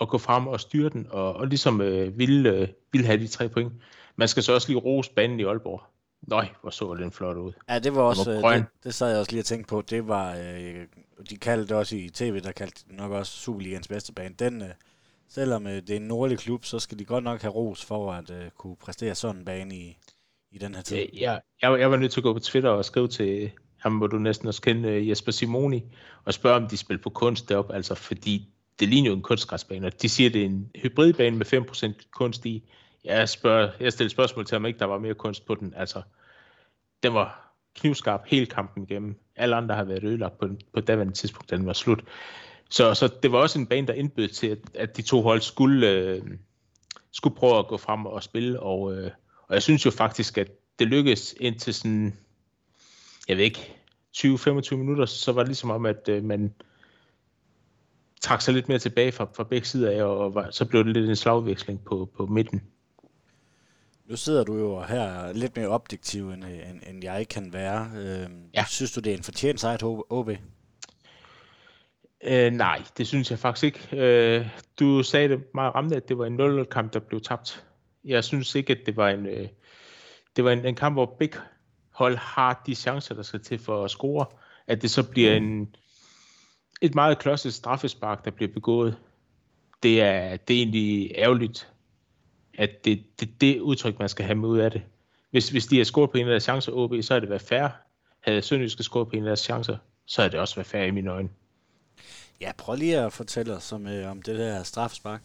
at 0.00 0.08
gå 0.08 0.18
frem 0.18 0.46
og 0.46 0.60
styre 0.60 0.88
den, 0.88 1.06
og, 1.10 1.34
og 1.36 1.46
ligesom 1.46 1.80
øh, 1.80 2.18
ville, 2.18 2.50
øh, 2.50 2.68
ville 2.92 3.06
have 3.06 3.20
de 3.20 3.26
tre 3.26 3.48
point. 3.48 3.72
Man 4.16 4.28
skal 4.28 4.42
så 4.42 4.52
også 4.52 4.68
lige 4.68 4.78
rose 4.78 5.10
banen 5.10 5.40
i 5.40 5.44
Aalborg. 5.44 5.82
Nøj, 6.28 6.46
hvor 6.60 6.70
så 6.70 6.94
den 6.94 7.12
flot 7.12 7.36
ud. 7.36 7.52
Ja, 7.68 7.78
det 7.78 7.94
var 7.94 8.02
også, 8.02 8.32
det, 8.32 8.42
var 8.42 8.54
det, 8.54 8.64
det 8.84 8.94
sad 8.94 9.10
jeg 9.10 9.18
også 9.18 9.32
lige 9.32 9.40
og 9.40 9.44
tænkte 9.44 9.68
på, 9.68 9.82
det 9.90 10.08
var, 10.08 10.36
øh, 10.36 10.86
de 11.30 11.36
kaldte 11.36 11.76
også 11.76 11.96
i 11.96 12.08
tv, 12.08 12.40
der 12.40 12.52
kaldte 12.52 12.96
nok 12.96 13.12
også 13.12 13.32
Superligans 13.32 13.88
bedste 13.88 14.12
bane. 14.12 14.34
Den, 14.38 14.62
øh, 14.62 14.68
selvom 15.28 15.66
øh, 15.66 15.72
det 15.72 15.90
er 15.90 15.96
en 15.96 16.08
nordlig 16.08 16.38
klub, 16.38 16.64
så 16.64 16.78
skal 16.78 16.98
de 16.98 17.04
godt 17.04 17.24
nok 17.24 17.42
have 17.42 17.54
ros 17.54 17.84
for 17.84 18.12
at 18.12 18.30
øh, 18.30 18.50
kunne 18.50 18.76
præstere 18.76 19.14
sådan 19.14 19.36
en 19.36 19.44
bane 19.44 19.76
i, 19.76 19.98
i 20.50 20.58
den 20.58 20.74
her 20.74 20.82
tid. 20.82 20.96
Øh, 20.96 21.20
ja, 21.20 21.38
jeg, 21.62 21.80
jeg 21.80 21.90
var 21.90 21.96
nødt 21.96 22.12
til 22.12 22.20
at 22.20 22.24
gå 22.24 22.32
på 22.32 22.38
Twitter 22.38 22.70
og 22.70 22.84
skrive 22.84 23.08
til 23.08 23.50
ham, 23.78 23.96
hvor 23.96 24.06
du 24.06 24.18
næsten 24.18 24.48
også 24.48 24.62
kende 24.62 24.88
øh, 24.88 25.08
Jesper 25.08 25.32
Simoni, 25.32 25.82
og 26.24 26.34
spørge, 26.34 26.56
om 26.56 26.68
de 26.68 26.76
spiller 26.76 27.02
på 27.02 27.10
kunst 27.10 27.48
deroppe, 27.48 27.74
altså 27.74 27.94
fordi 27.94 28.48
det 28.80 28.88
ligner 28.88 29.10
jo 29.10 29.16
en 29.16 29.22
kunstgræsbane, 29.22 29.86
og 29.86 30.02
de 30.02 30.08
siger, 30.08 30.30
det 30.30 30.40
er 30.40 30.46
en 30.46 30.70
hybridbane 30.76 31.36
med 31.36 31.46
5% 31.46 32.10
kunst 32.10 32.46
i. 32.46 32.62
Jeg, 33.04 33.28
spørger, 33.28 33.70
jeg 33.80 33.92
stillede 33.92 34.12
spørgsmål 34.12 34.46
til, 34.46 34.56
om 34.56 34.66
ikke 34.66 34.78
der 34.78 34.84
var 34.84 34.98
mere 34.98 35.14
kunst 35.14 35.46
på 35.46 35.54
den. 35.54 35.74
Altså, 35.76 36.02
den 37.02 37.14
var 37.14 37.54
knivskarp 37.74 38.22
hele 38.26 38.46
kampen 38.46 38.82
igennem. 38.82 39.20
Alle 39.36 39.56
andre 39.56 39.74
har 39.74 39.84
været 39.84 40.04
ødelagt 40.04 40.38
på, 40.38 40.48
på 40.74 40.80
daværende 40.80 41.12
tidspunkt, 41.12 41.50
da 41.50 41.56
den 41.56 41.66
var 41.66 41.72
slut. 41.72 42.04
Så, 42.70 42.94
så 42.94 43.14
det 43.22 43.32
var 43.32 43.38
også 43.38 43.58
en 43.58 43.66
bane, 43.66 43.86
der 43.86 43.92
indbød 43.92 44.28
til, 44.28 44.46
at, 44.46 44.58
at 44.74 44.96
de 44.96 45.02
to 45.02 45.22
hold 45.22 45.40
skulle, 45.40 45.90
øh, 45.90 46.22
skulle 47.10 47.36
prøve 47.36 47.58
at 47.58 47.66
gå 47.66 47.76
frem 47.76 48.06
og 48.06 48.22
spille, 48.22 48.60
og, 48.60 48.94
øh, 48.94 49.10
og 49.48 49.54
jeg 49.54 49.62
synes 49.62 49.86
jo 49.86 49.90
faktisk, 49.90 50.38
at 50.38 50.50
det 50.78 50.86
lykkedes 50.86 51.34
indtil 51.40 51.74
sådan, 51.74 52.18
jeg 53.28 53.36
ved 53.36 53.44
ikke, 53.44 53.74
20-25 54.16 54.74
minutter, 54.74 55.06
så 55.06 55.32
var 55.32 55.40
det 55.40 55.48
ligesom 55.48 55.70
om, 55.70 55.86
at 55.86 56.08
øh, 56.08 56.24
man 56.24 56.54
trak 58.20 58.40
sig 58.40 58.54
lidt 58.54 58.68
mere 58.68 58.78
tilbage 58.78 59.12
fra, 59.12 59.28
fra 59.36 59.44
begge 59.44 59.66
sider 59.66 59.90
af, 59.90 60.02
og, 60.02 60.18
og 60.18 60.34
var, 60.34 60.50
så 60.50 60.64
blev 60.64 60.84
det 60.84 60.92
lidt 60.92 61.08
en 61.08 61.16
slagveksling 61.16 61.84
på, 61.84 62.10
på 62.16 62.26
midten. 62.26 62.62
Nu 64.06 64.16
sidder 64.16 64.44
du 64.44 64.58
jo 64.58 64.82
her 64.82 65.32
lidt 65.32 65.56
mere 65.56 65.68
objektiv, 65.68 66.30
end, 66.30 66.44
end, 66.44 66.80
end 66.86 67.04
jeg 67.04 67.28
kan 67.28 67.52
være. 67.52 67.90
Øh, 67.96 68.30
ja. 68.54 68.64
Synes 68.68 68.92
du, 68.92 69.00
det 69.00 69.12
er 69.12 69.16
en 69.16 69.22
fortjent 69.22 69.60
sejr 69.60 69.76
til 69.76 69.86
OB? 69.86 70.30
Øh, 72.24 72.52
nej, 72.52 72.82
det 72.98 73.06
synes 73.06 73.30
jeg 73.30 73.38
faktisk 73.38 73.64
ikke. 73.64 73.96
Øh, 74.06 74.46
du 74.80 75.02
sagde 75.02 75.28
det 75.28 75.54
meget 75.54 75.74
ramt, 75.74 75.92
at 75.92 76.08
det 76.08 76.18
var 76.18 76.26
en 76.26 76.40
0-kamp, 76.40 76.92
der 76.92 77.00
blev 77.00 77.20
tabt. 77.20 77.64
Jeg 78.04 78.24
synes 78.24 78.54
ikke, 78.54 78.72
at 78.72 78.78
det 78.86 78.96
var 78.96 79.08
en, 79.08 79.26
øh, 79.26 79.48
det 80.36 80.44
var 80.44 80.50
en, 80.50 80.66
en 80.66 80.74
kamp, 80.74 80.94
hvor 80.94 81.16
begge 81.18 81.38
hold 81.90 82.16
har 82.16 82.62
de 82.66 82.74
chancer, 82.74 83.14
der 83.14 83.22
skal 83.22 83.40
til 83.40 83.58
for 83.58 83.84
at 83.84 83.90
score. 83.90 84.26
At 84.66 84.82
det 84.82 84.90
så 84.90 85.10
bliver 85.10 85.34
en, 85.34 85.74
et 86.80 86.94
meget 86.94 87.18
klodset 87.18 87.54
straffespark, 87.54 88.24
der 88.24 88.30
bliver 88.30 88.52
begået. 88.52 88.96
Det 89.82 90.02
er, 90.02 90.36
det 90.36 90.56
er 90.56 90.58
egentlig 90.58 91.10
ærgerligt, 91.14 91.72
at 92.54 92.84
det 92.84 92.92
er 92.92 92.96
det, 93.20 93.40
det 93.40 93.60
udtryk, 93.60 93.98
man 93.98 94.08
skal 94.08 94.24
have 94.24 94.36
med 94.36 94.48
ud 94.48 94.58
af 94.58 94.70
det. 94.70 94.82
Hvis, 95.30 95.48
hvis 95.48 95.66
de 95.66 95.76
har 95.76 95.84
scoret 95.84 96.10
på 96.10 96.18
en 96.18 96.26
af 96.26 96.30
deres 96.30 96.42
chancer, 96.42 96.72
OB, 96.72 96.94
så 97.00 97.14
er 97.14 97.20
det 97.20 97.28
været 97.28 97.42
fair. 97.42 97.68
Havde 98.20 98.42
Sønderjyske 98.42 98.82
scoret 98.82 99.08
på 99.08 99.16
en 99.16 99.22
af 99.22 99.26
deres 99.26 99.40
chancer, 99.40 99.76
så 100.06 100.22
er 100.22 100.28
det 100.28 100.40
også 100.40 100.54
været 100.54 100.66
fair 100.66 100.82
i 100.82 100.90
mine 100.90 101.10
øjne. 101.10 101.28
Ja, 102.40 102.52
prøv 102.58 102.76
lige 102.76 102.98
at 102.98 103.12
fortælle 103.12 103.54
os 103.54 103.72
om, 103.72 103.86
øh, 103.86 104.10
om 104.10 104.22
det 104.22 104.38
der 104.38 104.62
straffespark. 104.62 105.22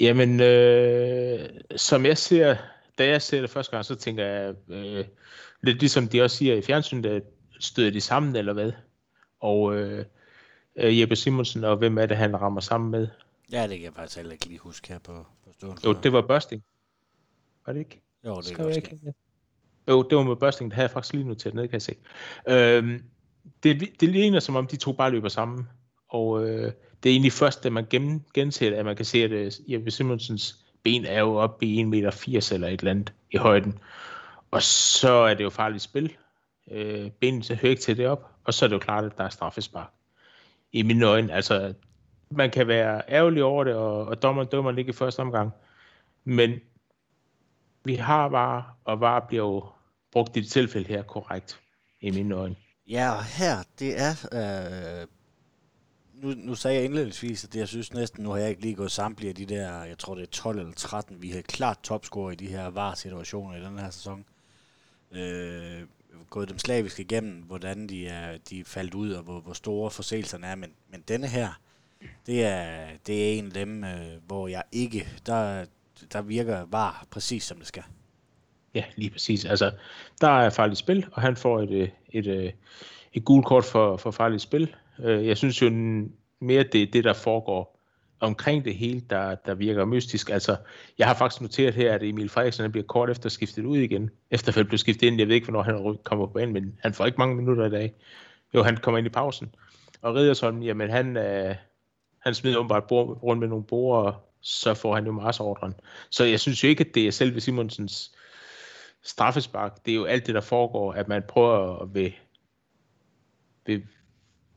Jamen, 0.00 0.40
øh, 0.40 1.48
som 1.76 2.06
jeg 2.06 2.18
ser, 2.18 2.56
da 2.98 3.06
jeg 3.06 3.22
ser 3.22 3.40
det 3.40 3.50
første 3.50 3.70
gang, 3.70 3.84
så 3.84 3.94
tænker 3.94 4.24
jeg, 4.24 4.54
øh, 4.68 5.04
lidt 5.62 5.80
ligesom 5.80 6.08
de 6.08 6.22
også 6.22 6.36
siger 6.36 6.54
i 6.54 6.62
fjernsynet, 6.62 7.06
at 7.06 7.22
støder 7.60 7.90
de 7.90 8.00
sammen, 8.00 8.36
eller 8.36 8.52
hvad? 8.52 8.72
Og 9.40 9.76
øh, 9.76 10.04
øh, 10.76 11.00
Jeppe 11.00 11.16
Simonsen, 11.16 11.64
og 11.64 11.76
hvem 11.76 11.98
er 11.98 12.06
det, 12.06 12.16
han 12.16 12.40
rammer 12.40 12.60
sammen 12.60 12.90
med? 12.90 13.08
Ja, 13.52 13.62
det 13.62 13.76
kan 13.76 13.84
jeg 13.84 13.94
faktisk 13.94 14.16
heller 14.16 14.32
ikke 14.32 14.46
lige 14.46 14.58
huske 14.58 14.88
her 14.88 14.98
på, 14.98 15.26
på 15.44 15.52
stående. 15.52 15.80
Jo, 15.84 15.92
det 15.92 16.12
var 16.12 16.22
Børsting. 16.22 16.64
Var 17.66 17.72
det 17.72 17.80
ikke? 17.80 18.02
Jo, 18.26 18.40
det 18.40 18.58
er 18.58 18.68
ikke. 18.68 18.98
Jo, 19.88 20.02
det 20.02 20.18
var 20.18 20.24
med 20.24 20.36
Børsting, 20.36 20.70
det 20.70 20.74
havde 20.74 20.84
jeg 20.84 20.90
faktisk 20.90 21.14
lige 21.14 21.28
noteret 21.28 21.54
ned, 21.54 21.68
kan 21.68 21.72
jeg 21.72 21.82
se. 21.82 21.94
Øh, 22.48 23.00
det, 23.62 24.00
det 24.00 24.08
ligner 24.08 24.40
som 24.40 24.56
om 24.56 24.66
de 24.66 24.76
to 24.76 24.92
bare 24.92 25.10
løber 25.10 25.28
sammen. 25.28 25.68
Og 26.08 26.48
øh, 26.48 26.72
det 27.02 27.10
er 27.10 27.12
egentlig 27.12 27.32
først, 27.32 27.64
da 27.64 27.70
man 27.70 27.86
gen, 27.90 28.24
genser 28.34 28.70
det, 28.70 28.76
at 28.76 28.84
man 28.84 28.96
kan 28.96 29.04
se, 29.04 29.24
at 29.24 29.30
øh, 29.30 29.52
Jeppe 29.66 29.90
Simonsens 29.90 30.64
ben 30.82 31.04
er 31.04 31.20
jo 31.20 31.34
oppe 31.34 31.66
i 31.66 31.82
1,80 31.82 31.86
meter 31.86 32.50
eller 32.52 32.68
et 32.68 32.80
eller 32.80 32.90
andet 32.90 33.12
i 33.30 33.36
højden. 33.36 33.78
Og 34.50 34.62
så 34.62 35.12
er 35.12 35.34
det 35.34 35.44
jo 35.44 35.50
farligt 35.50 35.82
spil. 35.82 36.12
Øh, 36.70 37.10
benet 37.10 37.48
hører 37.48 37.70
ikke 37.70 37.82
til 37.82 37.96
det 37.96 38.06
op, 38.06 38.30
og 38.44 38.54
så 38.54 38.64
er 38.64 38.68
det 38.68 38.74
jo 38.74 38.78
klart, 38.78 39.04
at 39.04 39.18
der 39.18 39.24
er 39.24 39.28
straffespark. 39.28 39.90
I 40.72 40.82
mine 40.82 41.06
øjne, 41.06 41.32
altså, 41.32 41.74
man 42.30 42.50
kan 42.50 42.68
være 42.68 43.02
ærgerlig 43.08 43.44
over 43.44 43.64
det, 43.64 43.74
og, 43.74 44.06
og 44.06 44.22
dommeren 44.22 44.48
dømmer 44.48 44.78
ikke 44.78 44.90
i 44.90 44.92
første 44.92 45.20
omgang. 45.20 45.50
Men 46.24 46.60
vi 47.84 47.94
har 47.94 48.28
bare, 48.28 48.64
og 48.84 49.00
var 49.00 49.20
bliver 49.20 49.44
jo 49.44 49.64
brugt 50.12 50.36
i 50.36 50.40
det 50.40 50.48
tilfælde 50.48 50.88
her 50.88 51.02
korrekt, 51.02 51.60
i 52.00 52.10
mine 52.10 52.34
øjne. 52.34 52.56
Ja, 52.88 53.10
og 53.10 53.24
her, 53.24 53.62
det 53.78 54.00
er... 54.00 54.14
Øh, 54.32 55.06
nu, 56.14 56.34
nu 56.36 56.54
sagde 56.54 56.76
jeg 56.76 56.84
indledningsvis, 56.84 57.44
at 57.44 57.52
det, 57.52 57.58
jeg 57.58 57.68
synes 57.68 57.92
næsten, 57.92 58.22
nu 58.24 58.30
har 58.30 58.36
jeg 58.36 58.50
ikke 58.50 58.62
lige 58.62 58.74
gået 58.74 58.92
samtlige 58.92 59.28
af 59.28 59.34
de 59.34 59.46
der, 59.46 59.84
jeg 59.84 59.98
tror 59.98 60.14
det 60.14 60.22
er 60.22 60.26
12 60.26 60.58
eller 60.58 60.72
13, 60.72 61.22
vi 61.22 61.30
havde 61.30 61.42
klart 61.42 61.78
topscore 61.82 62.32
i 62.32 62.36
de 62.36 62.48
her 62.48 62.66
var-situationer 62.66 63.56
i 63.56 63.64
den 63.64 63.78
her 63.78 63.90
sæson. 63.90 64.24
Øh, 65.12 65.82
gået 66.30 66.48
dem 66.48 66.58
slavisk 66.58 67.00
igennem, 67.00 67.42
hvordan 67.42 67.86
de 67.86 68.06
er, 68.06 68.38
de 68.38 68.60
er 68.60 68.64
faldt 68.64 68.94
ud, 68.94 69.12
og 69.12 69.22
hvor, 69.22 69.40
hvor 69.40 69.52
store 69.52 69.90
forseelserne 69.90 70.46
er, 70.46 70.54
men, 70.54 70.72
men 70.90 71.04
denne 71.08 71.26
her, 71.26 71.60
det 72.26 72.44
er, 72.44 72.88
det 73.06 73.28
er 73.28 73.38
en 73.38 73.46
af 73.46 73.52
dem, 73.52 73.84
øh, 73.84 74.22
hvor 74.26 74.48
jeg 74.48 74.62
ikke, 74.72 75.08
der, 75.26 75.66
der 76.12 76.22
virker 76.22 76.64
var 76.64 77.06
præcis 77.10 77.44
som 77.44 77.58
det 77.58 77.66
skal. 77.66 77.84
Ja, 78.74 78.84
lige 78.96 79.10
præcis. 79.10 79.44
Altså, 79.44 79.70
der 80.20 80.28
er 80.28 80.50
farligt 80.50 80.78
spil, 80.78 81.06
og 81.12 81.22
han 81.22 81.36
får 81.36 81.60
et, 81.60 81.70
øh, 81.70 81.88
et, 82.12 82.26
et, 82.26 82.54
et 83.12 83.24
gult 83.24 83.46
kort 83.46 83.64
for, 83.64 83.96
for 83.96 84.10
farligt 84.10 84.42
spil. 84.42 84.74
Øh, 84.98 85.26
jeg 85.26 85.36
synes 85.36 85.62
jo 85.62 85.70
mere, 86.40 86.62
det 86.62 86.82
er 86.82 86.86
det, 86.92 87.04
der 87.04 87.12
foregår 87.12 87.74
omkring 88.20 88.64
det 88.64 88.74
hele, 88.74 89.00
der, 89.10 89.34
der 89.34 89.54
virker 89.54 89.84
mystisk. 89.84 90.30
Altså, 90.30 90.56
jeg 90.98 91.06
har 91.06 91.14
faktisk 91.14 91.40
noteret 91.40 91.74
her, 91.74 91.94
at 91.94 92.02
Emil 92.02 92.28
Frederiksen 92.28 92.70
bliver 92.70 92.86
kort 92.86 93.10
efter 93.10 93.28
skiftet 93.28 93.64
ud 93.64 93.78
igen. 93.78 94.10
Efter 94.30 94.58
at 94.58 94.68
blev 94.68 94.78
skiftet 94.78 95.06
ind. 95.06 95.18
Jeg 95.18 95.28
ved 95.28 95.34
ikke, 95.34 95.46
hvornår 95.46 95.62
han 95.62 95.98
kommer 96.04 96.26
på 96.26 96.38
ind, 96.38 96.52
men 96.52 96.78
han 96.80 96.94
får 96.94 97.06
ikke 97.06 97.18
mange 97.18 97.36
minutter 97.36 97.66
i 97.66 97.70
dag. 97.70 97.94
Jo, 98.54 98.62
han 98.62 98.76
kommer 98.76 98.98
ind 98.98 99.06
i 99.06 99.10
pausen. 99.10 99.54
Og 100.02 100.14
Ridersholm, 100.14 100.62
jamen 100.62 100.90
han, 100.90 101.16
øh, 101.16 101.54
han 102.18 102.34
smider 102.34 102.58
åbenbart 102.58 102.84
bord, 102.84 103.22
rundt 103.22 103.40
med 103.40 103.48
nogle 103.48 103.64
borer, 103.64 104.12
så 104.40 104.74
får 104.74 104.94
han 104.94 105.06
jo 105.06 105.12
marsordren. 105.12 105.74
Så 106.10 106.24
jeg 106.24 106.40
synes 106.40 106.64
jo 106.64 106.68
ikke, 106.68 106.84
at 106.88 106.94
det 106.94 107.06
er 107.06 107.10
selve 107.10 107.40
Simonsens 107.40 108.12
straffespark, 109.04 109.84
det 109.86 109.90
er 109.90 109.96
jo 109.96 110.04
alt 110.04 110.26
det, 110.26 110.34
der 110.34 110.40
foregår, 110.40 110.92
at 110.92 111.08
man 111.08 111.22
prøver 111.28 111.82
at 111.82 111.94
vil, 111.94 112.12
vil 113.66 113.82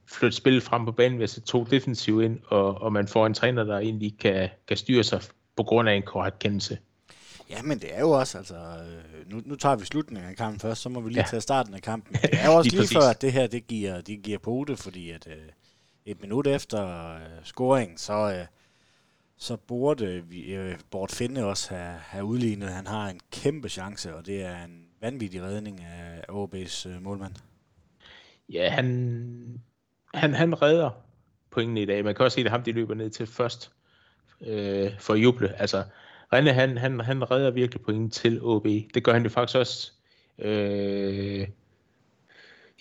flytte 0.06 0.38
spillet 0.38 0.63
frem 0.63 0.86
på 0.86 0.92
banen 0.92 1.20
ved 1.20 1.24
at 1.24 1.30
sætte 1.30 1.48
to 1.48 1.63
defensive 1.63 2.25
ind, 2.25 2.39
og, 2.48 2.82
og 2.82 2.94
man 2.94 3.08
får 3.08 3.25
en 3.25 3.34
træner, 3.34 3.63
der 3.63 3.77
egentlig 3.77 4.18
kan, 4.20 4.50
kan 4.68 4.77
styre 4.77 5.04
sig 5.04 5.22
på 5.56 5.63
grund 5.63 5.89
af 5.89 5.94
en 5.94 6.04
korrekt 6.04 6.39
kendelse. 6.39 6.77
Ja, 7.50 7.62
men 7.62 7.80
det 7.80 7.96
er 7.96 8.00
jo 8.00 8.12
også, 8.12 8.38
altså, 8.38 8.56
øh, 8.56 9.32
nu, 9.32 9.42
nu 9.46 9.56
tager 9.56 9.75
vi 9.75 9.86
slutningen 9.86 10.30
af 10.30 10.36
kampen 10.36 10.60
først, 10.60 10.82
så 10.82 10.89
må 10.89 11.01
vi 11.01 11.10
lige 11.10 11.20
ja. 11.20 11.25
tage 11.30 11.42
starten 11.42 11.74
af 11.74 11.82
kampen. 11.82 12.16
Det 12.22 12.30
er 12.32 12.46
jo 12.46 12.54
også 12.58 12.70
lige, 12.70 12.82
lige 12.82 12.94
før, 12.94 13.10
at 13.10 13.22
det 13.22 13.34
her, 13.34 13.48
det 13.48 13.68
giver, 13.68 14.01
det 14.01 14.24
giver 14.24 14.38
pote, 14.38 14.77
fordi 14.77 15.10
at 15.12 15.27
øh, 15.27 15.34
et 16.06 16.22
minut 16.22 16.48
efter 16.48 17.13
øh, 17.16 17.22
scoring, 17.44 18.00
så, 18.00 18.13
øh, 18.13 18.46
så 19.38 19.58
burde 19.58 20.24
vi, 20.29 20.56
øh, 20.56 20.79
Bort 20.91 21.12
Finde 21.12 21.46
også 21.46 21.75
have, 21.75 21.98
have 21.98 22.25
udlignet. 22.25 22.70
Han 22.70 22.88
har 22.88 23.10
en 23.10 23.20
kæmpe 23.32 23.70
chance, 23.70 24.15
og 24.15 24.25
det 24.25 24.41
er 24.41 24.63
en 24.63 24.88
vanvittig 25.01 25.41
redning 25.41 25.84
af 25.84 26.22
OB's 26.29 26.89
øh, 26.89 27.01
målmand. 27.01 27.34
Ja, 28.50 28.70
han, 28.70 29.62
han, 30.13 30.34
han 30.34 30.62
redder 30.62 30.89
pointene 31.51 31.82
i 31.82 31.86
dag. 31.86 32.03
Man 32.03 32.15
kan 32.15 32.25
også 32.25 32.36
se, 32.36 32.41
at 32.41 32.51
ham 32.51 32.63
de 32.63 32.72
løber 32.72 32.94
ned 32.94 33.10
til 33.10 33.27
først 33.27 33.72
øh, 34.41 35.00
for 35.00 35.13
at 35.13 35.20
juble. 35.20 35.62
Altså, 35.62 35.84
Rene, 36.34 36.53
han, 36.53 36.77
han, 36.77 37.00
han 37.00 37.32
redder 37.32 37.51
virkelig 37.51 37.82
point 37.82 38.13
til 38.13 38.39
OB. 38.41 38.65
Det 38.94 39.03
gør 39.03 39.13
han 39.13 39.24
jo 39.24 39.29
faktisk 39.29 39.58
også 39.58 39.91
øh, 40.39 41.48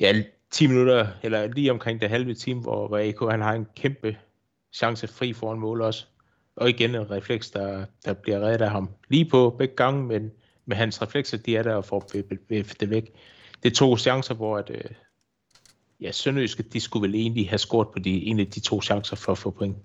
ja, 0.01 0.23
10 0.51 0.67
minutter, 0.67 1.07
eller 1.23 1.47
lige 1.47 1.71
omkring 1.71 2.01
det 2.01 2.11
halve 2.11 2.35
time, 2.35 2.61
hvor, 2.61 2.89
hvor 2.89 2.99
AK 2.99 3.31
han 3.31 3.41
har 3.41 3.53
en 3.53 3.67
kæmpe 3.77 4.17
chance 4.73 5.07
fri 5.07 5.33
foran 5.33 5.59
mål 5.59 5.81
også. 5.81 6.07
Og 6.57 6.69
igen 6.69 6.95
en 6.95 7.11
refleks, 7.11 7.51
der, 7.51 7.85
der 8.05 8.13
bliver 8.13 8.41
reddet 8.41 8.63
af 8.63 8.71
ham. 8.71 8.91
Lige 9.09 9.25
på 9.25 9.55
begge 9.59 9.75
gange, 9.77 10.05
men 10.05 10.31
med 10.67 10.77
hans 10.77 11.03
reflekser, 11.03 11.37
de 11.37 11.57
er 11.57 11.63
der 11.63 11.75
og 11.75 11.85
får 11.85 12.01
det 12.81 12.91
væk. 12.91 13.13
Det 13.63 13.71
er 13.71 13.75
to 13.75 13.97
chancer, 13.97 14.35
hvor 14.35 14.59
at, 14.59 14.71
øh, 14.71 14.91
ja, 16.01 16.13
Sønderjyske, 16.13 16.63
de 16.63 16.81
skulle 16.81 17.09
vel 17.09 17.15
egentlig 17.15 17.49
have 17.49 17.59
scoret 17.59 17.89
på 17.89 17.99
de, 17.99 18.25
en 18.27 18.41
af 18.41 18.47
de 18.47 18.61
to 18.61 18.83
chancer 18.83 19.17
for 19.17 19.33
at 19.33 19.39
få 19.39 19.51
point. 19.51 19.77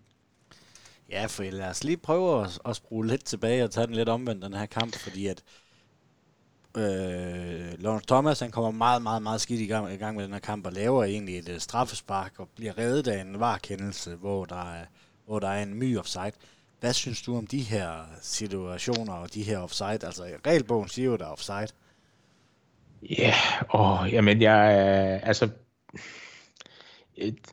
Ja, 1.10 1.26
for 1.26 1.44
lad 1.44 1.70
os 1.70 1.84
lige 1.84 1.98
prøve 1.98 2.44
at, 2.44 2.60
at 2.66 2.76
skrue 2.76 3.08
lidt 3.08 3.26
tilbage 3.26 3.64
og 3.64 3.72
tage 3.72 3.88
den 3.88 3.96
lidt 3.96 4.10
omvendt, 4.10 4.44
den 4.44 4.54
her 4.54 4.66
kamp, 4.66 4.96
fordi 4.96 5.28
at 5.28 5.44
øh, 6.78 7.82
Lawrence 7.84 8.08
Thomas, 8.08 8.40
han 8.40 8.52
kommer 8.52 8.72
meget, 8.72 9.02
meget, 9.02 9.22
meget 9.22 9.42
skidt 9.42 9.62
i 9.62 9.66
gang, 9.66 9.94
i 9.94 9.98
gang 9.98 10.16
med 10.16 10.24
den 10.24 10.34
her 10.34 10.40
kamp, 10.40 10.66
og 10.66 10.74
laver 10.74 11.04
egentlig 11.04 11.38
et 11.38 11.50
uh, 11.50 11.58
straffespark, 11.58 12.34
og 12.38 12.50
bliver 12.56 12.78
reddet 12.78 13.08
af 13.08 13.22
en 13.22 13.40
varkendelse, 13.40 14.16
hvor 14.16 14.46
der 14.46 14.74
er, 14.74 14.86
hvor 15.26 15.40
der 15.40 15.48
er 15.48 15.64
en 15.64 15.74
my 15.74 15.98
offside. 15.98 16.32
Hvad 16.82 16.94
synes 16.94 17.22
du 17.22 17.38
om 17.38 17.48
de 17.48 17.62
her 17.62 18.06
situationer 18.22 19.14
og 19.14 19.34
de 19.34 19.44
her 19.44 19.60
offside? 19.60 20.06
Altså, 20.06 20.24
regelbogen 20.48 20.90
siger 20.90 21.06
jo, 21.06 21.16
der 21.16 21.26
er 21.26 21.30
offside. 21.30 21.68
Ja, 23.10 23.34
yeah, 23.74 24.04
åh, 24.04 24.14
jamen 24.14 24.42
jeg, 24.42 24.60
altså, 25.24 25.50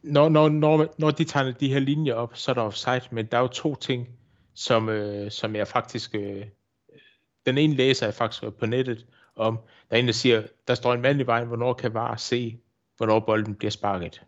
når, 0.03 0.29
når, 0.29 0.49
når, 0.49 0.95
når 0.99 1.11
de 1.11 1.25
tegner 1.25 1.53
de 1.53 1.73
her 1.73 1.79
linjer 1.79 2.15
op, 2.15 2.37
så 2.37 2.51
er 2.51 2.55
der 2.55 2.63
offside, 2.63 3.01
men 3.11 3.27
der 3.27 3.37
er 3.37 3.41
jo 3.41 3.49
to 3.49 3.75
ting, 3.75 4.09
som, 4.55 4.89
øh, 4.89 5.31
som 5.31 5.57
jeg 5.57 5.69
faktisk, 5.69 6.15
øh, 6.15 6.45
den 7.47 7.59
ene 7.59 7.75
læser 7.75 8.07
jeg 8.07 8.15
faktisk 8.15 8.45
på 8.59 8.67
nettet 8.67 9.07
om, 9.37 9.59
der 9.91 9.97
er 9.97 10.01
en, 10.01 10.07
der 10.07 10.13
siger, 10.13 10.43
der 10.69 10.75
står 10.75 10.95
en 10.95 11.01
mand 11.01 11.21
i 11.21 11.27
vejen, 11.27 11.47
hvornår 11.49 11.73
kan 11.73 11.95
VAR 11.95 12.17
se, 12.17 12.59
hvornår 12.97 13.21
bolden 13.21 13.55
bliver 13.55 13.71
sparket. 13.71 14.23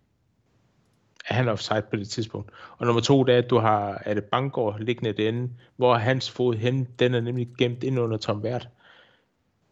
Er 1.28 1.34
han 1.34 1.48
offside 1.48 1.82
på 1.90 1.96
det 1.96 2.08
tidspunkt? 2.08 2.50
Og 2.78 2.86
nummer 2.86 3.02
to, 3.02 3.24
det 3.24 3.34
er, 3.34 3.38
at 3.38 3.50
du 3.50 3.58
har, 3.58 4.02
er 4.04 4.14
det 4.14 4.24
Bangor 4.24 4.76
liggende 4.78 5.12
derinde, 5.12 5.52
hvor 5.76 5.94
hans 5.94 6.30
fod 6.30 6.54
hen, 6.54 6.88
den 6.98 7.14
er 7.14 7.20
nemlig 7.20 7.48
gemt 7.58 7.84
ind 7.84 7.98
under 7.98 8.16
Tom 8.16 8.42
Vært 8.42 8.68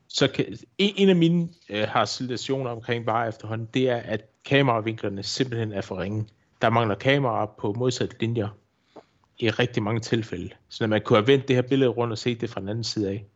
så 0.08 0.28
kan, 0.28 0.58
en, 0.78 0.94
en 0.96 1.08
af 1.08 1.16
mine 1.16 1.48
øh, 1.68 1.88
harcelationer 1.88 2.70
omkring 2.70 3.06
bare 3.06 3.28
efterhånden, 3.28 3.68
det 3.74 3.88
er, 3.88 3.96
at 3.96 4.24
kameravinklerne 4.44 5.22
simpelthen 5.22 5.72
er 5.72 5.80
for 5.80 6.00
ringe. 6.00 6.26
Der 6.62 6.70
mangler 6.70 6.94
kameraer 6.94 7.46
på 7.58 7.72
modsatte 7.72 8.16
linjer 8.20 8.48
i 9.38 9.50
rigtig 9.50 9.82
mange 9.82 10.00
tilfælde. 10.00 10.50
Så 10.68 10.84
når 10.84 10.88
man 10.88 11.02
kunne 11.02 11.16
have 11.16 11.26
vendt 11.26 11.48
det 11.48 11.56
her 11.56 11.62
billede 11.62 11.90
rundt 11.90 12.12
og 12.12 12.18
set 12.18 12.40
det 12.40 12.50
fra 12.50 12.60
den 12.60 12.68
anden 12.68 12.84
side 12.84 13.10
af. 13.10 13.26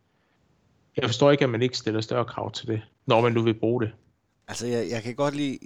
Jeg 0.97 1.05
forstår 1.05 1.31
ikke, 1.31 1.45
at 1.45 1.51
man 1.51 1.63
ikke 1.63 1.77
stiller 1.77 2.01
større 2.01 2.25
krav 2.25 2.53
til 2.53 2.69
det, 2.69 2.83
når 3.07 3.21
man 3.21 3.33
nu 3.33 3.43
vil 3.43 3.55
bruge 3.55 3.83
det. 3.83 3.93
Altså, 4.49 4.67
jeg, 4.67 4.91
jeg 4.91 5.03
kan 5.03 5.15
godt 5.15 5.37
lide... 5.37 5.59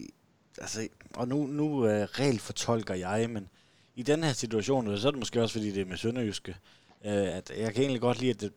Altså, 0.58 0.88
og 1.14 1.28
nu, 1.28 1.46
nu 1.46 1.64
uh, 1.64 1.86
regel 1.86 2.38
fortolker 2.38 2.94
jeg, 2.94 3.30
men 3.30 3.48
i 3.94 4.02
den 4.02 4.25
her 4.25 4.32
situation, 4.32 4.98
så 4.98 5.06
er 5.08 5.10
det 5.10 5.18
måske 5.18 5.42
også, 5.42 5.52
fordi 5.52 5.70
det 5.70 5.80
er 5.80 5.86
med 5.86 5.96
Sønderjyske, 5.96 6.56
uh, 7.00 7.10
at 7.10 7.52
jeg 7.58 7.75
kan 7.75 7.82
egentlig 7.82 8.00
godt 8.00 8.20
lide, 8.20 8.30
at 8.30 8.40
det, 8.40 8.52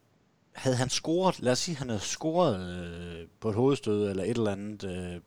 havde 0.59 0.77
han 0.77 0.89
scoret, 0.89 1.39
lad 1.39 1.51
os 1.51 1.59
sige, 1.59 1.75
han 1.75 1.89
havde 1.89 2.01
scoret 2.01 2.59
øh, 2.59 3.27
på 3.39 3.49
et 3.49 3.55
hovedstød 3.55 4.09
eller 4.09 4.23
et 4.23 4.29
eller 4.29 4.51
andet, 4.51 4.83
øh, 4.83 5.21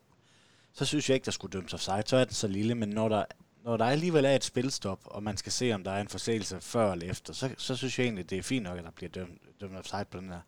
så 0.73 0.85
synes 0.85 1.09
jeg 1.09 1.15
ikke, 1.15 1.25
der 1.25 1.31
skulle 1.31 1.51
dømmes 1.51 1.73
offside. 1.73 2.03
Så 2.05 2.17
er 2.17 2.23
den 2.25 2.33
så 2.33 2.47
lille, 2.47 2.75
men 2.75 2.89
når 2.89 3.09
der, 3.09 3.25
når 3.63 3.77
der 3.77 3.85
alligevel 3.85 4.25
er 4.25 4.35
et 4.35 4.43
spilstop, 4.43 4.99
og 5.05 5.23
man 5.23 5.37
skal 5.37 5.51
se, 5.51 5.73
om 5.73 5.83
der 5.83 5.91
er 5.91 6.01
en 6.01 6.07
forseelse 6.07 6.61
før 6.61 6.91
eller 6.91 7.09
efter, 7.09 7.33
så, 7.33 7.49
så 7.57 7.75
synes 7.75 7.99
jeg 7.99 8.05
egentlig, 8.05 8.29
det 8.29 8.37
er 8.37 8.43
fint 8.43 8.63
nok, 8.63 8.77
at 8.77 8.83
der 8.83 8.91
bliver 8.91 9.09
dømt, 9.09 9.41
dømt 9.61 9.77
offside 9.77 10.05
på 10.05 10.17
den 10.17 10.29
her. 10.29 10.41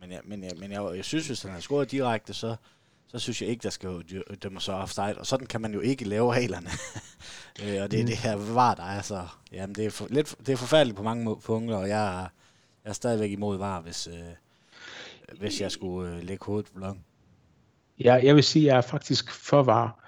Men, 0.00 0.12
jeg, 0.12 0.20
men, 0.24 0.44
jeg, 0.44 0.52
men 0.56 0.72
jeg, 0.72 0.96
jeg 0.96 1.04
synes, 1.04 1.26
hvis 1.26 1.42
han 1.42 1.50
har 1.52 1.60
scoret 1.60 1.90
direkte, 1.90 2.34
så, 2.34 2.56
så 3.12 3.18
synes 3.18 3.42
jeg 3.42 3.50
ikke, 3.50 3.62
der 3.62 3.70
skal 3.70 4.04
dømme 4.42 4.60
så 4.60 4.72
offside. 4.72 5.14
Og 5.18 5.26
sådan 5.26 5.46
kan 5.46 5.60
man 5.60 5.74
jo 5.74 5.80
ikke 5.80 6.04
lave 6.04 6.32
reglerne. 6.32 6.70
Øh, 7.64 7.82
og 7.82 7.90
det 7.90 7.98
er 7.98 8.02
mm. 8.02 8.06
det 8.06 8.16
her 8.16 8.36
var 8.36 8.74
der 8.74 8.82
er 8.82 9.02
så... 9.02 9.26
Jamen, 9.52 9.74
det 9.74 9.86
er, 9.86 9.90
for, 9.90 10.06
lidt, 10.10 10.34
det 10.46 10.48
er 10.52 10.56
forfærdeligt 10.56 10.96
på 10.96 11.02
mange 11.02 11.36
punkter, 11.40 11.76
og 11.76 11.88
jeg, 11.88 12.28
jeg 12.84 12.90
er 12.90 12.92
stadigvæk 12.92 13.30
imod 13.30 13.58
var, 13.58 13.80
hvis, 13.80 14.06
øh, 14.06 15.34
hvis 15.38 15.60
jeg 15.60 15.72
skulle 15.72 16.12
øh, 16.12 16.22
lægge 16.22 16.44
hovedet 16.44 16.66
på 16.66 16.72
blokken. 16.74 17.04
Ja, 17.98 18.14
jeg 18.14 18.34
vil 18.34 18.44
sige, 18.44 18.62
at 18.62 18.66
jeg 18.66 18.76
er 18.76 18.80
faktisk 18.80 19.30
for 19.30 19.62
var 19.62 20.04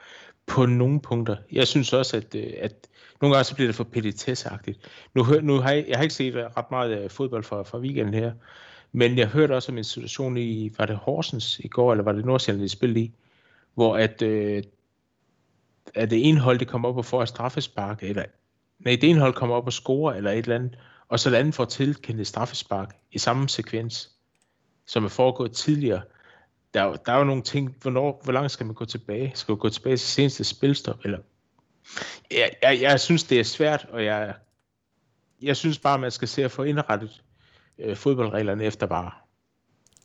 på 0.46 0.66
nogle 0.66 1.00
punkter. 1.00 1.36
Jeg 1.52 1.68
synes 1.68 1.92
også, 1.92 2.16
at, 2.16 2.34
øh, 2.34 2.52
at 2.58 2.88
nogle 3.20 3.36
gange 3.36 3.44
så 3.44 3.54
bliver 3.54 3.68
det 3.68 3.76
for 3.76 3.84
petitessagtigt. 3.84 4.90
Nu, 5.14 5.24
nu 5.42 5.60
har 5.60 5.72
jeg, 5.72 5.84
jeg 5.88 5.96
har 5.96 6.02
ikke 6.02 6.14
set 6.14 6.34
ret 6.56 6.70
meget 6.70 7.04
øh, 7.04 7.10
fodbold 7.10 7.44
fra, 7.44 7.62
fra 7.62 7.78
weekenden 7.78 8.14
her, 8.14 8.32
men 8.92 9.18
jeg 9.18 9.28
hørte 9.28 9.52
også 9.52 9.72
om 9.72 9.78
en 9.78 9.84
situation 9.84 10.36
i, 10.36 10.72
var 10.78 10.86
det 10.86 10.96
Horsens 10.96 11.58
i 11.58 11.68
går, 11.68 11.92
eller 11.92 12.04
var 12.04 12.12
det 12.12 12.24
Nordsjælland, 12.24 12.62
de 12.62 12.68
spillede 12.68 13.00
i, 13.00 13.12
hvor 13.74 13.96
at, 13.96 14.22
øh, 14.22 14.62
at 15.94 16.10
det 16.10 16.28
ene 16.28 16.40
hold, 16.40 16.58
det 16.58 16.68
kommer 16.68 16.88
op 16.88 16.96
og 16.96 17.04
får 17.04 17.22
et 17.22 17.28
straffespark, 17.28 18.02
eller 18.02 18.24
nej, 18.78 18.96
det 19.00 19.10
ene 19.10 19.20
hold 19.20 19.34
kommer 19.34 19.56
op 19.56 19.66
og 19.66 19.72
score, 19.72 20.16
eller 20.16 20.30
et 20.30 20.38
eller 20.38 20.54
andet, 20.54 20.78
og 21.08 21.20
så 21.20 21.30
landen 21.30 21.52
får 21.52 21.64
tilkendt 21.64 22.20
et 22.20 22.26
straffespark 22.26 22.96
i 23.12 23.18
samme 23.18 23.48
sekvens, 23.48 24.10
som 24.86 25.04
er 25.04 25.08
foregået 25.08 25.52
tidligere. 25.52 26.02
Der, 26.74 26.96
der 26.96 27.12
er 27.12 27.18
jo 27.18 27.24
nogle 27.24 27.42
ting, 27.42 27.76
hvornår, 27.82 28.20
hvor 28.24 28.32
langt 28.32 28.52
skal 28.52 28.66
man 28.66 28.74
gå 28.74 28.84
tilbage? 28.84 29.32
Skal 29.34 29.52
man 29.52 29.58
gå 29.58 29.68
tilbage 29.68 29.96
til 29.96 30.08
seneste 30.08 30.44
spilstop? 30.44 31.04
Eller... 31.04 31.18
Jeg, 32.30 32.50
jeg, 32.62 32.80
jeg 32.80 33.00
synes, 33.00 33.24
det 33.24 33.40
er 33.40 33.44
svært, 33.44 33.86
og 33.90 34.04
jeg, 34.04 34.34
jeg 35.42 35.56
synes 35.56 35.78
bare, 35.78 35.98
man 35.98 36.10
skal 36.10 36.28
se 36.28 36.44
at 36.44 36.50
få 36.50 36.62
indrettet 36.62 37.22
øh, 37.82 37.96
fodboldreglerne 37.96 38.64
efter 38.64 38.86
bare. 38.86 39.10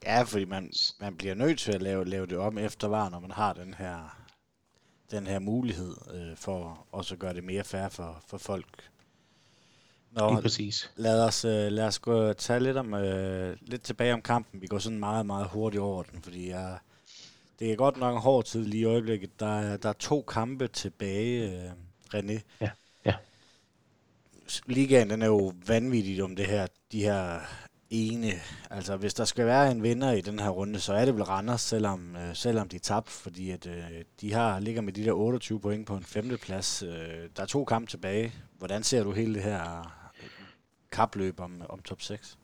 Ja, 0.03 0.21
fordi 0.21 0.45
man, 0.45 0.71
man 0.99 1.15
bliver 1.15 1.35
nødt 1.35 1.59
til 1.59 1.71
at 1.71 1.81
lave, 1.81 2.05
lave 2.05 2.25
det 2.25 2.37
om 2.37 2.57
efter 2.57 2.87
var, 2.87 3.09
når 3.09 3.19
man 3.19 3.31
har 3.31 3.53
den 3.53 3.73
her, 3.73 4.19
den 5.11 5.27
her 5.27 5.39
mulighed 5.39 5.95
øh, 6.13 6.37
for 6.37 6.87
også 6.91 7.15
at 7.15 7.19
gøre 7.19 7.33
det 7.33 7.43
mere 7.43 7.63
fair 7.63 7.89
for, 7.89 8.23
for 8.27 8.37
folk, 8.37 8.89
Nå, 10.11 10.29
Lige 10.29 10.41
præcis. 10.41 10.91
Lad 10.95 11.23
os, 11.23 11.45
uh, 11.45 11.51
lad 11.51 11.87
os 11.87 11.99
gå 11.99 12.33
tage 12.33 12.59
lidt, 12.59 12.77
om, 12.77 12.93
uh, 12.93 13.01
lidt 13.61 13.81
tilbage 13.81 14.13
om 14.13 14.21
kampen. 14.21 14.61
Vi 14.61 14.67
går 14.67 14.79
sådan 14.79 14.99
meget, 14.99 15.25
meget 15.25 15.47
hurtigt 15.47 15.81
over 15.81 16.03
den, 16.03 16.21
fordi 16.21 16.49
jeg, 16.49 16.77
det 17.59 17.71
er 17.71 17.75
godt 17.75 17.97
nok 17.97 18.15
en 18.15 18.21
hård 18.21 18.45
tid 18.45 18.65
lige 18.65 18.81
i 18.81 18.85
øjeblikket. 18.85 19.39
Der, 19.39 19.59
er, 19.59 19.77
der 19.77 19.89
er 19.89 19.93
to 19.93 20.21
kampe 20.21 20.67
tilbage, 20.67 21.65
uh, 21.65 21.71
René. 22.15 22.39
Ja, 22.61 22.69
ja. 23.05 23.15
Ligaen, 24.65 25.09
den 25.09 25.21
er 25.21 25.27
jo 25.27 25.53
vanvittig 25.67 26.23
om 26.23 26.35
det 26.35 26.45
her, 26.45 26.67
de 26.91 27.01
her 27.01 27.39
ene. 27.89 28.33
Altså, 28.69 28.97
hvis 28.97 29.13
der 29.13 29.25
skal 29.25 29.45
være 29.45 29.71
en 29.71 29.83
vinder 29.83 30.11
i 30.11 30.21
den 30.21 30.39
her 30.39 30.49
runde, 30.49 30.79
så 30.79 30.93
er 30.93 31.05
det 31.05 31.15
vel 31.15 31.23
Randers, 31.23 31.61
selvom, 31.61 32.15
øh, 32.15 32.35
selvom 32.35 32.69
de 32.69 32.79
tabte, 32.79 33.11
fordi 33.11 33.51
at, 33.51 33.67
øh, 33.67 34.03
de 34.21 34.33
har 34.33 34.59
ligger 34.59 34.81
med 34.81 34.93
de 34.93 35.05
der 35.05 35.11
28 35.11 35.59
point 35.59 35.87
på 35.87 35.95
en 35.95 36.03
femteplads. 36.03 36.83
Øh, 36.83 36.89
der 37.35 37.41
er 37.41 37.45
to 37.45 37.65
kampe 37.65 37.91
tilbage. 37.91 38.33
Hvordan 38.57 38.83
ser 38.83 39.03
du 39.03 39.11
hele 39.11 39.33
det 39.33 39.43
her 39.43 39.79
øh, 39.79 40.29
kapløb 40.91 41.39
om, 41.39 41.61
om 41.69 41.79
top 41.79 42.01
6? 42.01 42.37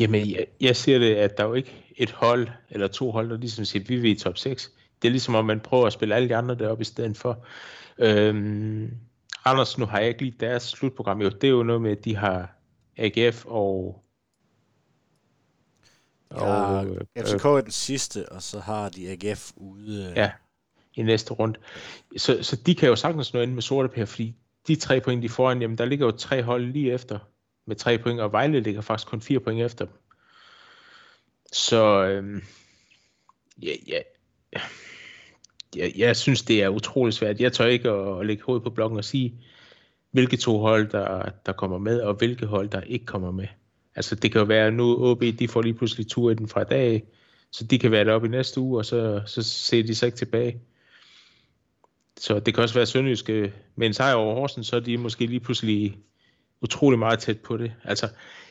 Jamen, 0.00 0.30
jeg, 0.30 0.46
jeg 0.60 0.76
ser 0.76 0.98
det, 0.98 1.14
at 1.14 1.36
der 1.36 1.44
er 1.44 1.48
jo 1.48 1.54
ikke 1.54 1.84
et 1.96 2.10
hold, 2.10 2.48
eller 2.70 2.88
to 2.88 3.10
hold, 3.10 3.30
der 3.30 3.36
ligesom 3.36 3.64
siger, 3.64 3.82
at 3.82 3.88
vi 3.88 3.96
vil 3.96 4.10
i 4.10 4.14
top 4.14 4.38
6. 4.38 4.72
Det 5.02 5.08
er 5.08 5.12
ligesom, 5.12 5.34
om 5.34 5.44
man 5.44 5.60
prøver 5.60 5.86
at 5.86 5.92
spille 5.92 6.14
alle 6.14 6.28
de 6.28 6.36
andre 6.36 6.54
deroppe 6.54 6.82
i 6.82 6.84
stedet 6.84 7.16
for. 7.16 7.44
Øhm, 7.98 8.90
Anders, 9.44 9.78
nu 9.78 9.86
har 9.86 9.98
jeg 9.98 10.08
ikke 10.08 10.22
lige 10.22 10.36
deres 10.40 10.62
slutprogram. 10.62 11.22
Jo, 11.22 11.28
det 11.28 11.44
er 11.44 11.48
jo 11.48 11.62
noget 11.62 11.82
med, 11.82 11.90
at 11.90 12.04
de 12.04 12.16
har 12.16 12.57
AGF 12.98 13.44
og... 13.46 14.04
Ja, 16.30 16.40
og 16.40 16.86
øh, 16.86 17.00
FCK 17.18 17.44
er 17.44 17.60
den 17.60 17.70
sidste, 17.70 18.28
og 18.28 18.42
så 18.42 18.60
har 18.60 18.88
de 18.88 19.10
AGF 19.10 19.52
ude. 19.56 20.12
Ja, 20.16 20.30
i 20.98 21.02
næste 21.02 21.34
runde. 21.34 21.58
Så, 22.16 22.42
så 22.42 22.56
de 22.56 22.74
kan 22.74 22.88
jo 22.88 22.96
sagtens 22.96 23.34
nå 23.34 23.40
ind 23.40 23.52
med 23.52 23.62
sorte 23.62 23.88
per, 23.88 24.04
fordi 24.04 24.34
de 24.68 24.76
tre 24.76 25.00
point, 25.00 25.22
de 25.22 25.28
får, 25.28 25.50
jamen 25.50 25.78
der 25.78 25.84
ligger 25.84 26.06
jo 26.06 26.12
tre 26.12 26.42
hold 26.42 26.66
lige 26.66 26.92
efter 26.92 27.18
med 27.66 27.76
tre 27.76 27.98
point, 27.98 28.20
og 28.20 28.32
Vejle 28.32 28.60
ligger 28.60 28.80
faktisk 28.80 29.08
kun 29.08 29.20
fire 29.20 29.40
point 29.40 29.62
efter 29.62 29.84
dem. 29.84 29.94
Så 31.52 32.04
øhm, 32.04 32.42
ja, 33.62 33.72
ja, 33.86 34.00
ja, 35.76 35.88
jeg 35.96 36.16
synes, 36.16 36.42
det 36.42 36.62
er 36.62 36.68
utrolig 36.68 37.14
svært. 37.14 37.40
Jeg 37.40 37.52
tør 37.52 37.66
ikke 37.66 37.90
at, 37.90 38.20
at 38.20 38.26
lægge 38.26 38.42
hovedet 38.42 38.64
på 38.64 38.70
blokken 38.70 38.98
og 38.98 39.04
sige, 39.04 39.44
hvilke 40.18 40.36
to 40.36 40.58
hold, 40.58 40.88
der, 40.88 41.30
der 41.46 41.52
kommer 41.52 41.78
med, 41.78 42.00
og 42.00 42.14
hvilke 42.14 42.46
hold, 42.46 42.68
der 42.68 42.80
ikke 42.80 43.06
kommer 43.06 43.30
med. 43.30 43.46
Altså 43.96 44.14
det 44.14 44.32
kan 44.32 44.38
jo 44.38 44.44
være, 44.44 44.70
nu 44.70 45.10
OB, 45.10 45.22
de 45.38 45.48
får 45.48 45.62
lige 45.62 45.74
pludselig 45.74 46.08
tur 46.08 46.30
i 46.30 46.34
den 46.34 46.48
fra 46.48 46.64
dag, 46.64 47.04
så 47.52 47.64
de 47.64 47.78
kan 47.78 47.90
være 47.90 48.04
deroppe 48.04 48.26
i 48.26 48.30
næste 48.30 48.60
uge, 48.60 48.78
og 48.78 48.84
så, 48.84 49.22
så 49.26 49.42
ser 49.42 49.82
de 49.82 49.94
sig 49.94 50.06
ikke 50.06 50.18
tilbage. 50.18 50.60
Så 52.16 52.40
det 52.40 52.54
kan 52.54 52.62
også 52.62 52.74
være 52.74 52.86
Sønderjyske 52.86 53.52
med 53.76 53.86
en 53.86 53.94
sejr 53.94 54.14
over 54.14 54.34
Horsens, 54.34 54.66
så 54.66 54.76
er 54.76 54.80
de 54.80 54.98
måske 54.98 55.26
lige 55.26 55.40
pludselig 55.40 55.98
utrolig 56.60 56.98
meget 56.98 57.18
tæt 57.18 57.40
på 57.40 57.56
det. 57.56 57.72
Altså, 57.84 58.08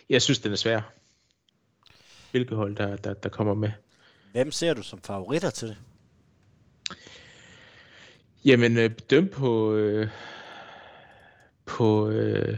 jeg 0.09 0.21
synes, 0.21 0.39
den 0.39 0.51
er 0.51 0.55
svær. 0.55 0.81
Hvilke 2.31 2.55
hold, 2.55 2.75
der, 2.75 2.95
der, 2.95 3.13
der 3.13 3.29
kommer 3.29 3.53
med. 3.53 3.71
Hvem 4.31 4.51
ser 4.51 4.73
du 4.73 4.83
som 4.83 5.01
favoritter 5.01 5.49
til 5.49 5.67
det? 5.67 5.77
Jamen, 8.45 8.77
øh, 8.77 8.91
døm 9.09 9.27
på, 9.27 9.73
øh, 9.73 10.09
på 11.67 12.09
øh, 12.09 12.57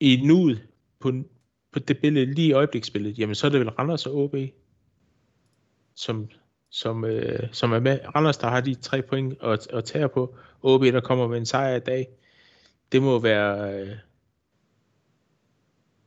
i 0.00 0.20
nuet, 0.24 0.68
på, 1.00 1.12
på 1.72 1.78
det 1.78 1.98
billede, 1.98 2.26
lige 2.34 2.48
i 2.48 2.52
øjebliksbilledet, 2.52 3.18
jamen 3.18 3.34
så 3.34 3.46
er 3.46 3.50
det 3.50 3.60
vel 3.60 3.70
Randers 3.70 4.06
og 4.06 4.16
OB, 4.16 4.34
som, 5.94 6.28
som, 6.70 7.04
øh, 7.04 7.48
som 7.52 7.72
er 7.72 7.80
med. 7.80 7.98
Randers, 8.16 8.36
der 8.36 8.48
har 8.48 8.60
de 8.60 8.74
tre 8.74 9.02
point 9.02 9.34
at, 9.42 9.66
at 9.72 9.84
tage 9.84 10.08
på. 10.08 10.36
OB, 10.62 10.82
der 10.82 11.00
kommer 11.00 11.28
med 11.28 11.38
en 11.38 11.46
sejr 11.46 11.76
i 11.76 11.80
dag. 11.80 12.08
Det 12.92 13.02
må 13.02 13.18
være 13.18 13.80
øh, 13.80 13.96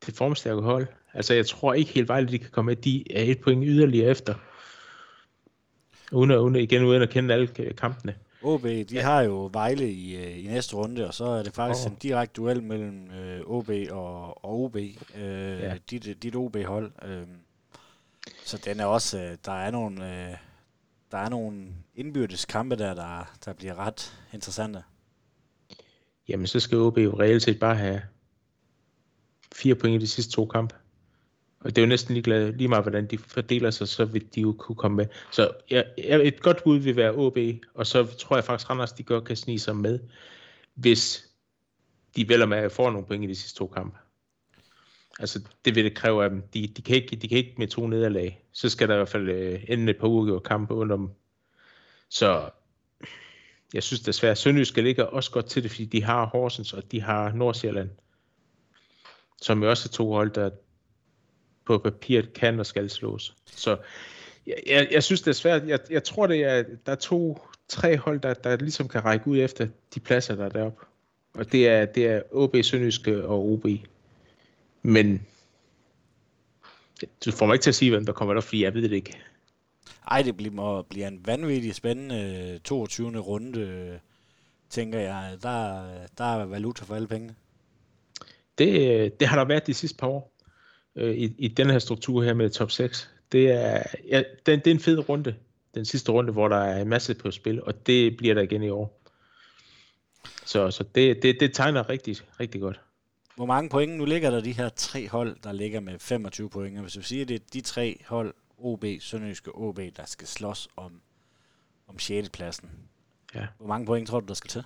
det 0.06 0.16
formstærke 0.16 0.62
hold. 0.62 0.88
Altså, 1.14 1.34
jeg 1.34 1.46
tror 1.46 1.74
ikke 1.74 1.92
helt 1.92 2.08
Vejle, 2.08 2.28
de 2.28 2.40
kan 2.40 2.50
komme 2.52 2.70
med. 2.70 2.76
De 2.76 3.18
er 3.18 3.24
et 3.24 3.42
point 3.42 3.64
yderligere 3.68 4.10
efter. 4.10 4.36
Uden, 6.12 6.32
uden, 6.32 6.56
igen 6.56 6.84
uden 6.84 7.02
at 7.02 7.10
kende 7.10 7.34
alle 7.34 7.48
kampene. 7.78 8.16
OB, 8.44 8.64
de 8.64 8.86
ja. 8.92 9.02
har 9.02 9.22
jo 9.22 9.50
Vejle 9.54 9.92
i, 9.92 10.16
øh, 10.16 10.44
i 10.44 10.48
næste 10.48 10.76
runde, 10.76 11.08
og 11.08 11.14
så 11.14 11.26
er 11.26 11.44
det 11.44 11.54
faktisk 11.54 11.86
oh. 11.86 11.92
en 11.92 11.98
direkte 12.02 12.42
duel 12.42 12.64
mellem 12.64 13.12
øh, 13.12 13.42
OB 13.46 13.70
og, 13.92 14.46
og 14.46 14.64
OB, 14.64 14.76
øh, 14.76 14.96
ja. 15.16 15.78
dit, 15.90 16.24
dit 16.24 16.36
OB-hold. 16.36 16.92
Øh, 17.06 17.28
så 18.46 18.58
den 18.66 18.80
er 18.80 18.86
også, 18.86 19.20
øh, 19.20 19.38
der 19.46 19.52
er 19.52 19.72
nogle, 19.72 20.30
øh, 20.30 20.38
der 21.12 21.18
er 21.18 21.30
nogle 21.30 21.68
indbyrdes 21.96 22.46
kampe 22.46 22.76
der, 22.76 22.94
der, 22.94 23.34
der 23.46 23.54
bliver 23.54 23.76
ret 23.76 24.20
interessante. 24.34 24.84
Jamen, 26.28 26.48
så 26.48 26.60
skal 26.60 26.78
OB 26.78 26.98
jo 26.98 27.20
reelt 27.20 27.44
set 27.44 27.60
bare 27.60 27.76
have 27.76 28.02
fire 29.56 29.76
point 29.76 29.96
i 29.96 30.06
de 30.06 30.08
sidste 30.08 30.32
to 30.32 30.46
kampe. 30.46 30.76
Og 31.64 31.70
det 31.70 31.78
er 31.78 31.82
jo 31.82 31.90
næsten 31.90 32.14
ligeglad, 32.14 32.54
lige 32.54 32.68
meget, 32.68 32.84
hvordan 32.84 33.08
de 33.08 33.18
fordeler 33.18 33.72
sig, 33.72 33.88
så 33.88 34.06
vil 34.06 34.36
de 34.36 34.42
jo 34.42 34.56
kunne 34.60 34.76
komme 34.76 34.98
med. 34.98 35.06
Så 35.32 35.52
ja, 35.70 35.82
et 35.98 36.42
godt 36.42 36.64
bud 36.64 36.78
vil 36.78 36.96
være 36.96 37.16
OB, 37.16 37.38
og 37.74 37.88
så 37.88 38.06
tror 38.06 38.36
jeg 38.36 38.44
faktisk, 38.44 38.70
Randers 38.70 38.92
de 38.92 39.04
godt 39.04 39.26
kan 39.26 39.36
snige 39.36 39.60
sig 39.60 39.76
med, 39.76 40.00
hvis 40.74 41.30
de 42.16 42.30
vel 42.30 42.48
med 42.48 42.70
får 42.70 42.92
nogle 42.92 43.08
point 43.08 43.24
i 43.24 43.28
de 43.28 43.36
sidste 43.36 43.58
to 43.58 43.68
kampe. 43.68 43.98
Altså, 45.20 45.42
det 45.66 45.76
vil 45.76 45.84
det 45.84 45.96
kræve 45.96 46.24
af 46.24 46.30
dem. 46.30 46.42
De, 46.54 46.68
de, 46.68 46.82
kan, 46.82 46.96
ikke, 46.96 47.16
de 47.16 47.28
kan 47.28 47.38
ikke 47.38 47.56
med 47.58 47.68
to 47.68 47.88
nederlag. 47.88 48.44
Så 48.52 48.70
skal 48.70 48.88
der 48.88 48.94
i 48.94 48.98
hvert 48.98 49.10
fald 49.10 49.30
øh, 49.30 49.64
ende 49.68 49.92
et 49.92 49.98
par 49.98 50.08
uger 50.08 50.40
kampe 50.40 50.74
under 50.74 50.96
dem. 50.96 51.10
Så 52.10 52.50
jeg 53.74 53.84
synes 53.84 54.02
desværre, 54.02 54.32
at 54.32 54.38
Sønderjysk 54.38 54.78
ligger 54.78 55.04
også 55.04 55.32
godt 55.32 55.46
til 55.46 55.64
det, 55.64 55.72
fordi 55.72 55.86
de 55.86 56.04
har 56.04 56.26
Horsens, 56.26 56.74
og 56.74 56.92
de 56.92 57.02
har 57.02 57.34
Nordsjælland, 57.34 57.90
som 59.42 59.64
jo 59.64 59.70
også 59.70 59.90
er 59.90 59.92
to 59.92 60.12
hold, 60.12 60.32
der 60.32 60.50
på 61.66 61.78
papiret 61.78 62.34
kan 62.34 62.60
og 62.60 62.66
skal 62.66 62.90
slås. 62.90 63.36
Så 63.46 63.78
jeg, 64.48 64.58
jeg, 64.68 64.88
jeg 64.92 65.04
synes 65.04 65.22
det 65.22 65.28
er 65.28 65.36
svært. 65.36 65.68
Jeg, 65.68 65.80
jeg 65.90 66.04
tror, 66.04 66.28
det 66.28 66.44
er, 66.44 66.64
der 66.86 66.92
er 66.92 66.96
to, 66.96 67.42
tre 67.68 67.98
hold, 67.98 68.20
der, 68.20 68.34
der 68.34 68.58
ligesom 68.58 68.88
kan 68.88 69.06
række 69.06 69.28
ud 69.28 69.38
efter 69.38 69.68
de 69.96 70.00
pladser, 70.00 70.36
der 70.36 70.46
er 70.46 70.50
deroppe. 70.50 70.86
Og 71.34 71.52
det 71.52 71.68
er, 71.68 71.86
det 71.86 72.08
er 72.08 72.22
OB, 72.32 72.56
Sønderjyske 72.62 73.26
og 73.26 73.52
OB. 73.52 73.66
Men 74.82 75.26
du 77.26 77.32
får 77.32 77.46
mig 77.46 77.54
ikke 77.54 77.64
til 77.64 77.72
at 77.72 77.76
sige, 77.76 77.92
hvem 77.92 78.06
der 78.06 78.14
kommer 78.14 78.34
der, 78.34 78.42
fordi 78.42 78.64
jeg 78.64 78.74
ved 78.74 78.82
det 78.82 78.92
ikke. 78.92 79.18
Ej, 80.12 80.22
det 80.22 80.38
bliver, 80.38 80.82
bliver 80.90 81.08
en 81.08 81.22
vanvittig 81.26 81.76
spændende 81.76 82.60
22. 82.64 83.18
runde, 83.18 84.00
tænker 84.70 85.00
jeg. 85.00 85.38
Der, 85.44 85.84
der 86.18 86.24
er 86.24 86.46
valuta 86.46 86.86
for 86.86 86.96
alle 86.96 87.08
pengene. 87.08 87.36
Det, 88.58 89.20
det 89.20 89.28
har 89.28 89.38
der 89.38 89.46
været 89.46 89.68
de 89.68 89.74
sidste 89.74 89.98
par 89.98 90.08
år 90.08 90.31
øh, 90.96 91.14
i, 91.16 91.36
i 91.38 91.48
den 91.48 91.70
her 91.70 91.80
struktur 91.80 92.24
her 92.24 92.34
med 92.34 92.50
top 92.50 92.72
6. 92.72 93.10
Det 93.32 93.52
er, 93.52 93.84
ja, 94.08 94.24
den, 94.46 94.60
det 94.60 94.68
er 94.68 94.72
en 94.72 94.80
fed 94.80 95.10
runde, 95.10 95.36
den 95.76 95.86
sidste 95.86 96.12
runde, 96.12 96.34
hvor 96.34 96.48
der 96.48 96.58
er 96.58 96.82
en 96.82 96.90
masse 96.90 97.14
på 97.14 97.32
spil, 97.32 97.64
og 97.64 97.88
det 97.88 98.18
bliver 98.18 98.34
der 98.34 98.42
igen 98.42 98.64
i 98.64 98.70
år. 98.70 99.02
Så, 100.46 100.72
så 100.72 100.84
det, 100.96 101.24
det, 101.24 101.40
det 101.40 101.54
tegner 101.54 101.90
rigtig, 101.90 102.18
rigtig 102.40 102.62
godt. 102.62 102.80
Hvor 103.36 103.46
mange 103.46 103.70
point? 103.70 103.98
Nu 103.98 104.06
ligger 104.06 104.30
der 104.30 104.42
de 104.42 104.52
her 104.52 104.70
tre 104.70 105.10
hold, 105.10 105.36
der 105.44 105.52
ligger 105.52 105.80
med 105.80 106.00
25 106.00 106.50
point. 106.50 106.80
Hvis 106.80 106.98
vi 106.98 107.04
siger, 107.04 107.22
at 107.22 107.28
det 107.28 107.36
er 107.36 107.46
de 107.54 107.62
tre 107.62 108.02
hold, 108.08 108.34
OB, 108.58 108.86
Sønderjyske 109.00 109.56
OB, 109.56 109.80
der 109.98 110.06
skal 110.06 110.28
slås 110.28 110.70
om, 110.76 111.02
om 111.88 112.00
6. 112.00 112.30
pladsen. 112.30 112.70
Ja. 113.36 113.48
Hvor 113.58 113.68
mange 113.68 113.86
point 113.86 114.08
tror 114.08 114.20
du, 114.20 114.26
der 114.28 114.34
skal 114.34 114.50
til? 114.50 114.64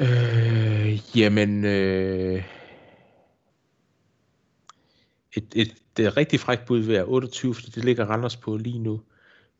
Øh, 0.00 1.18
jamen, 1.18 1.64
øh, 1.64 2.44
et, 5.38 5.52
et, 5.54 5.74
det 5.96 6.06
er 6.06 6.16
rigtig 6.16 6.40
frækt 6.40 6.66
bud 6.66 6.78
ved 6.78 7.02
28, 7.06 7.54
for 7.54 7.62
det 7.62 7.84
ligger 7.84 8.04
Randers 8.04 8.36
på 8.36 8.56
lige 8.56 8.78
nu. 8.78 9.00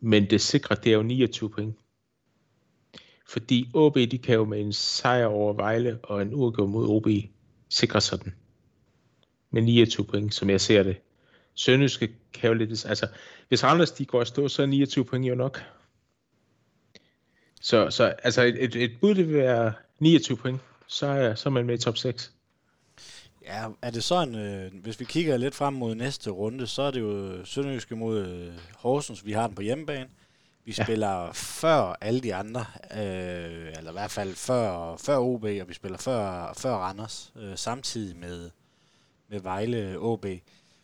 Men 0.00 0.30
det 0.30 0.40
sikre, 0.40 0.74
det 0.74 0.92
er 0.92 0.96
jo 0.96 1.02
29 1.02 1.50
point. 1.50 1.76
Fordi 3.28 3.70
OB, 3.74 3.94
de 3.94 4.18
kan 4.18 4.34
jo 4.34 4.44
med 4.44 4.60
en 4.60 4.72
sejr 4.72 5.26
over 5.26 5.52
Vejle 5.52 5.98
og 6.02 6.22
en 6.22 6.34
uafgjort 6.34 6.70
mod 6.70 6.88
OB 6.88 7.06
sikre 7.68 8.00
sig 8.00 8.24
den. 8.24 8.34
Med 9.50 9.62
29 9.62 10.06
point, 10.06 10.34
som 10.34 10.50
jeg 10.50 10.60
ser 10.60 10.82
det. 10.82 10.96
Sønderjyske 11.54 12.08
kan 12.32 12.48
jo 12.48 12.54
lidt... 12.54 12.86
Altså, 12.86 13.08
hvis 13.48 13.64
Randers 13.64 13.90
de 13.90 14.04
går 14.04 14.20
og 14.20 14.26
stå, 14.26 14.48
så 14.48 14.62
er 14.62 14.66
29 14.66 15.04
point 15.04 15.26
jo 15.26 15.34
nok. 15.34 15.62
Så, 17.60 17.90
så 17.90 18.04
altså 18.04 18.42
et, 18.42 18.64
et, 18.64 18.76
et 18.76 18.92
bud, 19.00 19.14
det 19.14 19.28
vil 19.28 19.36
være 19.36 19.72
29 19.98 20.36
point. 20.36 20.60
Så 20.86 21.06
er, 21.06 21.34
så 21.34 21.48
er 21.48 21.50
man 21.50 21.66
med 21.66 21.74
i 21.74 21.82
top 21.82 21.96
6. 21.96 22.32
Ja, 23.48 23.68
er 23.82 23.90
det 23.90 24.04
sådan, 24.04 24.34
øh, 24.34 24.72
hvis 24.82 25.00
vi 25.00 25.04
kigger 25.04 25.36
lidt 25.36 25.54
frem 25.54 25.74
mod 25.74 25.94
næste 25.94 26.30
runde, 26.30 26.66
så 26.66 26.82
er 26.82 26.90
det 26.90 27.00
jo 27.00 27.44
Sønderjyske 27.44 27.96
mod 27.96 28.26
øh, 28.26 28.52
Horsens, 28.76 29.26
vi 29.26 29.32
har 29.32 29.46
den 29.46 29.56
på 29.56 29.62
hjemmebane. 29.62 30.08
Vi 30.64 30.74
ja. 30.78 30.84
spiller 30.84 31.32
før 31.32 31.96
alle 32.00 32.20
de 32.20 32.34
andre, 32.34 32.64
øh, 32.92 33.72
eller 33.76 33.90
i 33.90 33.92
hvert 33.92 34.10
fald 34.10 34.34
før, 34.34 34.96
før 34.96 35.18
OB, 35.18 35.44
og 35.44 35.68
vi 35.68 35.74
spiller 35.74 35.98
før, 35.98 36.52
før 36.56 36.74
Randers, 36.74 37.32
øh, 37.36 37.56
samtidig 37.56 38.16
med, 38.16 38.50
med 39.28 39.40
Vejle 39.40 39.98
OB. 39.98 40.26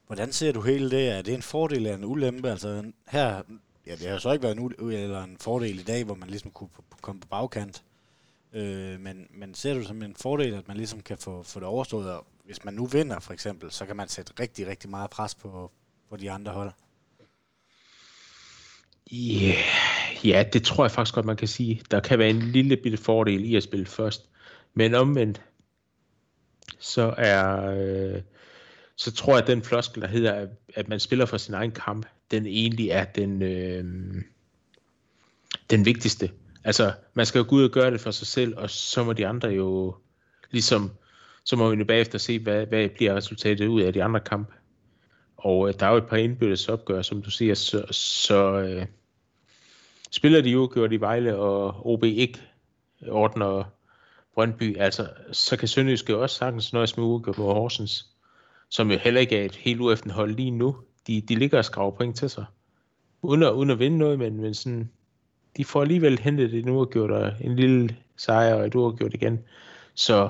Hvordan 0.07 0.33
ser 0.33 0.53
du 0.53 0.61
hele 0.61 0.90
det? 0.90 1.09
Er 1.09 1.22
det 1.22 1.35
en 1.35 1.42
fordel 1.42 1.77
eller 1.77 1.94
en 1.94 2.05
ulempe? 2.05 2.50
Altså 2.50 2.85
her, 3.09 3.42
ja, 3.87 3.96
det 3.96 4.09
har 4.09 4.18
så 4.18 4.33
ikke 4.33 4.42
været 4.42 4.59
en, 4.59 4.72
u- 4.72 4.85
eller 4.85 5.24
en 5.24 5.37
fordel 5.40 5.79
i 5.79 5.83
dag, 5.83 6.05
hvor 6.05 6.14
man 6.14 6.29
ligesom 6.29 6.50
kunne 6.50 6.70
komme 7.00 7.20
på 7.20 7.29
bagkant. 7.29 7.83
Øh, 8.53 9.00
men, 9.00 9.27
men 9.31 9.55
ser 9.55 9.74
du 9.74 9.85
som 9.85 10.03
en 10.03 10.14
fordel, 10.16 10.55
at 10.55 10.68
man 10.68 10.77
ligesom 10.77 11.00
kan 11.00 11.18
få, 11.18 11.42
få 11.42 11.61
det 11.61 11.68
overstået, 11.68 12.11
og 12.12 12.27
hvis 12.44 12.64
man 12.64 12.74
nu 12.74 12.87
vinder 12.87 13.20
for 13.20 13.33
eksempel, 13.33 13.70
så 13.70 13.87
kan 13.87 13.96
man 13.96 14.09
sætte 14.09 14.33
rigtig, 14.40 14.66
rigtig 14.66 14.90
meget 14.90 15.11
pres 15.11 15.35
på, 15.35 15.70
på 16.11 16.16
de 16.16 16.30
andre 16.30 16.52
hold? 16.52 16.72
Yeah. 19.12 19.57
Ja, 20.24 20.44
det 20.52 20.62
tror 20.62 20.85
jeg 20.85 20.90
faktisk 20.90 21.14
godt, 21.14 21.26
man 21.26 21.37
kan 21.37 21.48
sige. 21.48 21.83
Der 21.90 22.00
kan 22.00 22.18
være 22.18 22.30
en 22.30 22.42
lille 22.42 22.76
bitte 22.76 22.98
fordel 22.98 23.44
i 23.44 23.57
at 23.57 23.62
spille 23.62 23.87
først. 23.87 24.28
Men 24.74 24.94
omvendt, 24.94 25.42
så 26.78 27.14
er... 27.18 27.70
Øh, 27.70 28.22
så 28.96 29.12
tror 29.12 29.33
jeg, 29.33 29.42
at 29.42 29.46
den 29.46 29.62
floskel, 29.62 30.02
der 30.02 30.09
hedder, 30.09 30.46
at 30.74 30.88
man 30.88 31.00
spiller 31.00 31.26
for 31.26 31.37
sin 31.37 31.54
egen 31.54 31.72
kamp, 31.72 32.07
den 32.30 32.46
egentlig 32.46 32.88
er 32.88 33.04
den, 33.04 33.42
øh, 33.42 33.85
den 35.70 35.85
vigtigste. 35.85 36.30
Altså, 36.64 36.92
man 37.14 37.26
skal 37.26 37.38
jo 37.38 37.46
gå 37.48 37.57
ud 37.57 37.64
og 37.64 37.70
gøre 37.70 37.90
det 37.90 38.00
for 38.00 38.11
sig 38.11 38.26
selv, 38.26 38.57
og 38.57 38.70
så 38.70 39.04
må 39.04 39.12
de 39.12 39.26
andre 39.26 39.48
jo 39.48 39.96
ligesom 40.50 40.90
så 41.44 41.57
må 41.57 41.70
vi 41.70 41.76
nu 41.76 41.85
bagefter 41.85 42.18
se, 42.18 42.38
hvad, 42.38 42.66
hvad 42.66 42.88
bliver 42.88 43.14
resultatet 43.14 43.66
ud 43.66 43.80
af 43.80 43.92
de 43.92 44.04
andre 44.04 44.20
kampe. 44.20 44.52
Og 45.37 45.68
øh, 45.68 45.74
der 45.80 45.87
er 45.87 45.90
jo 45.90 45.96
et 45.96 46.07
par 46.07 46.16
indbyrdes 46.16 46.68
opgør, 46.68 47.02
som 47.02 47.22
du 47.22 47.30
siger, 47.30 47.54
så, 47.54 47.85
så 47.90 48.61
øh, 48.61 48.87
spiller 50.11 50.40
de 50.40 50.50
jo 50.50 50.88
i 50.90 50.96
Vejle, 50.96 51.37
og 51.37 51.87
OB 51.87 52.04
ikke 52.04 52.40
ordner 53.09 53.64
Brøndby, 54.35 54.78
altså, 54.78 55.09
så 55.33 55.57
kan 55.57 55.68
Sønderjyske 55.68 56.16
også 56.16 56.37
sagtens 56.37 56.72
nøjes 56.72 56.96
med 56.96 57.04
uafgjort 57.04 57.38
mod 57.38 57.54
Horsens, 57.54 58.07
som 58.68 58.90
jo 58.90 58.98
heller 58.98 59.20
ikke 59.20 59.38
er 59.38 59.44
et 59.44 59.57
helt 59.57 59.80
ueften 59.80 60.11
hold 60.11 60.35
lige 60.35 60.50
nu. 60.50 60.76
De, 61.07 61.20
de 61.20 61.35
ligger 61.35 61.59
og 61.59 61.64
skraver 61.64 61.90
point 61.90 62.16
til 62.16 62.30
sig. 62.30 62.44
Uden 63.22 63.42
at, 63.42 63.52
uden 63.52 63.70
at 63.70 63.78
vinde 63.78 63.98
noget, 63.98 64.18
men, 64.18 64.40
men 64.40 64.54
sådan, 64.54 64.90
de 65.57 65.64
får 65.64 65.83
alligevel 65.83 66.18
hentet 66.18 66.54
et 66.54 66.68
uafgjort 66.68 67.11
og 67.11 67.33
en 67.40 67.57
lille 67.57 67.96
sejr 68.16 68.54
og 68.54 68.66
et 68.66 68.74
uafgjort 68.74 69.14
igen. 69.14 69.44
Så 69.94 70.28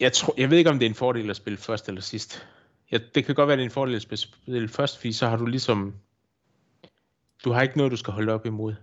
jeg, 0.00 0.12
tror, 0.12 0.34
jeg 0.36 0.50
ved 0.50 0.58
ikke, 0.58 0.70
om 0.70 0.78
det 0.78 0.86
er 0.86 0.90
en 0.90 0.94
fordel 0.94 1.30
at 1.30 1.36
spille 1.36 1.56
først 1.56 1.88
eller 1.88 2.00
sidst. 2.00 2.46
Ja, 2.92 2.98
det 3.14 3.24
kan 3.24 3.34
godt 3.34 3.48
være, 3.48 3.56
det 3.56 3.62
er 3.62 3.66
en 3.66 3.70
fordel 3.70 3.94
at 3.94 4.18
spille 4.18 4.68
først, 4.68 4.96
fordi 4.96 5.12
så 5.12 5.28
har 5.28 5.36
du 5.36 5.46
ligesom... 5.46 5.94
Du 7.44 7.52
har 7.52 7.62
ikke 7.62 7.76
noget, 7.76 7.92
du 7.92 7.96
skal 7.96 8.12
holde 8.12 8.32
op 8.32 8.46
imod. 8.46 8.74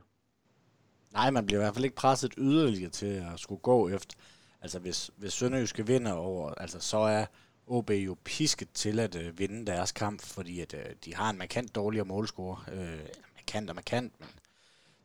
Nej, 1.14 1.30
man 1.30 1.46
bliver 1.46 1.60
i 1.60 1.64
hvert 1.64 1.74
fald 1.74 1.86
ikke 1.86 1.96
presset 1.96 2.34
yderligere 2.38 2.90
til 2.90 3.06
at 3.06 3.40
skulle 3.40 3.62
gå 3.62 3.90
efter. 3.90 4.16
Altså, 4.62 4.80
hvis, 4.80 5.12
hvis 5.16 5.34
Sønderjyske 5.34 5.88
vinder 5.88 6.12
over, 6.12 6.52
altså, 6.52 6.80
så 6.80 6.98
er 6.98 7.26
OB 7.68 7.90
jo 7.90 8.18
pisket 8.24 8.70
til 8.74 9.00
at 9.00 9.16
uh, 9.16 9.40
vinde 9.40 9.66
deres 9.66 9.92
kamp, 9.92 10.22
fordi 10.22 10.60
at, 10.60 10.74
uh, 10.74 10.80
de 11.06 11.16
har 11.16 11.30
en 11.30 11.38
markant 11.38 11.76
dårligere 11.76 12.06
målscore. 12.06 12.58
Uh, 12.68 13.00
markant 13.36 13.70
og 13.70 13.76
markant, 13.76 14.14
men 14.20 14.30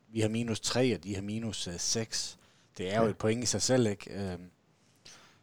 vi 0.08 0.20
har 0.20 0.28
minus 0.28 0.60
3, 0.60 0.94
og 0.94 1.04
de 1.04 1.14
har 1.14 1.22
minus 1.22 1.68
uh, 1.68 1.74
6. 1.78 2.38
Det 2.78 2.94
er 2.94 3.02
jo 3.02 3.08
et 3.08 3.18
point 3.18 3.42
i 3.42 3.46
sig 3.46 3.62
selv, 3.62 3.86
ikke? 3.86 4.34
Uh, 4.34 4.46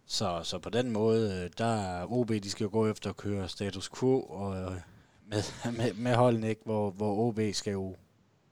så, 0.05 0.39
så 0.43 0.59
på 0.59 0.69
den 0.69 0.91
måde, 0.91 1.43
øh, 1.43 1.49
der 1.57 1.65
er 1.65 2.11
OB, 2.11 2.29
de 2.29 2.49
skal 2.49 2.63
jo 2.63 2.69
gå 2.71 2.87
efter 2.87 3.09
at 3.09 3.17
køre 3.17 3.49
status 3.49 3.89
quo 3.99 4.21
og 4.21 4.55
øh, 4.55 4.71
med, 5.29 5.71
med, 5.71 5.93
med 5.93 6.15
holden, 6.15 6.43
ikke? 6.43 6.61
Hvor, 6.65 6.91
hvor 6.91 7.27
OB 7.27 7.39
skal 7.53 7.71
jo, 7.71 7.95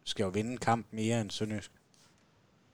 skal 0.03 0.23
jo 0.23 0.29
vinde 0.29 0.57
kamp 0.57 0.87
mere 0.91 1.21
end 1.21 1.31
Sønderjysk. 1.31 1.71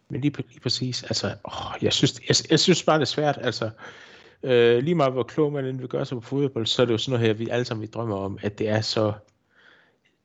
Men 0.10 0.22
lige, 0.22 0.38
lige 0.38 0.60
præcis, 0.60 1.04
altså, 1.04 1.36
åh, 1.46 1.84
jeg, 1.84 1.94
synes, 1.94 2.20
jeg, 2.28 2.52
jeg 2.52 2.60
synes 2.60 2.84
bare, 2.84 2.96
det 2.96 3.02
er 3.02 3.06
svært, 3.06 3.38
altså, 3.42 3.70
øh, 4.44 4.84
lige 4.84 4.96
meget 4.96 5.14
hvor 5.14 5.24
klog 5.24 5.54
man 5.54 5.66
end 5.66 5.80
vil 5.80 5.88
gøre 5.88 6.06
sig 6.06 6.18
på 6.18 6.22
fodbold, 6.22 6.66
så 6.66 6.82
er 6.82 6.86
det 6.86 6.94
jo 6.94 6.98
sådan 6.98 7.12
noget 7.12 7.28
her, 7.28 7.34
vi 7.34 7.50
alle 7.50 7.66
sammen 7.66 7.82
vi 7.82 7.88
drømmer 7.88 8.16
om, 8.16 8.40
at 8.42 8.60
det 8.60 8.70
er 8.70 8.82
så 8.82 9.14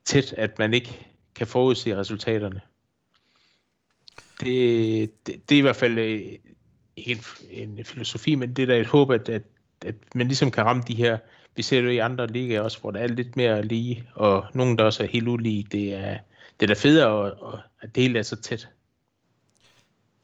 tæt, 0.05 0.33
at 0.33 0.59
man 0.59 0.73
ikke 0.73 1.07
kan 1.35 1.47
forudse 1.47 1.97
resultaterne. 1.97 2.61
Det, 4.39 5.27
det, 5.27 5.49
det 5.49 5.55
er 5.55 5.59
i 5.59 5.61
hvert 5.61 5.75
fald 5.75 5.97
øh, 5.97 6.21
ikke 6.95 7.23
en, 7.49 7.77
en 7.77 7.85
filosofi, 7.85 8.35
men 8.35 8.53
det 8.53 8.63
er 8.63 8.67
da 8.67 8.77
et 8.77 8.87
håb, 8.87 9.11
at, 9.11 9.29
at, 9.29 9.41
at 9.85 9.95
man 10.15 10.27
ligesom 10.27 10.51
kan 10.51 10.65
ramme 10.65 10.83
de 10.87 10.95
her, 10.95 11.17
vi 11.55 11.61
ser 11.61 11.81
det 11.81 11.91
i 11.91 11.97
andre 11.97 12.27
ligaer 12.27 12.61
også, 12.61 12.79
hvor 12.79 12.91
der 12.91 12.99
er 12.99 13.07
lidt 13.07 13.35
mere 13.35 13.61
lige, 13.61 14.03
og 14.15 14.45
nogen 14.53 14.77
der 14.77 14.83
også 14.83 15.03
er 15.03 15.07
helt 15.07 15.27
ulige, 15.27 15.67
det 15.71 15.93
er, 15.93 16.17
det 16.59 16.65
er 16.71 16.75
da 16.75 16.79
federe, 16.79 17.27
at, 17.27 17.33
at 17.81 17.95
det 17.95 18.03
hele 18.03 18.19
er 18.19 18.23
så 18.23 18.35
tæt. 18.35 18.69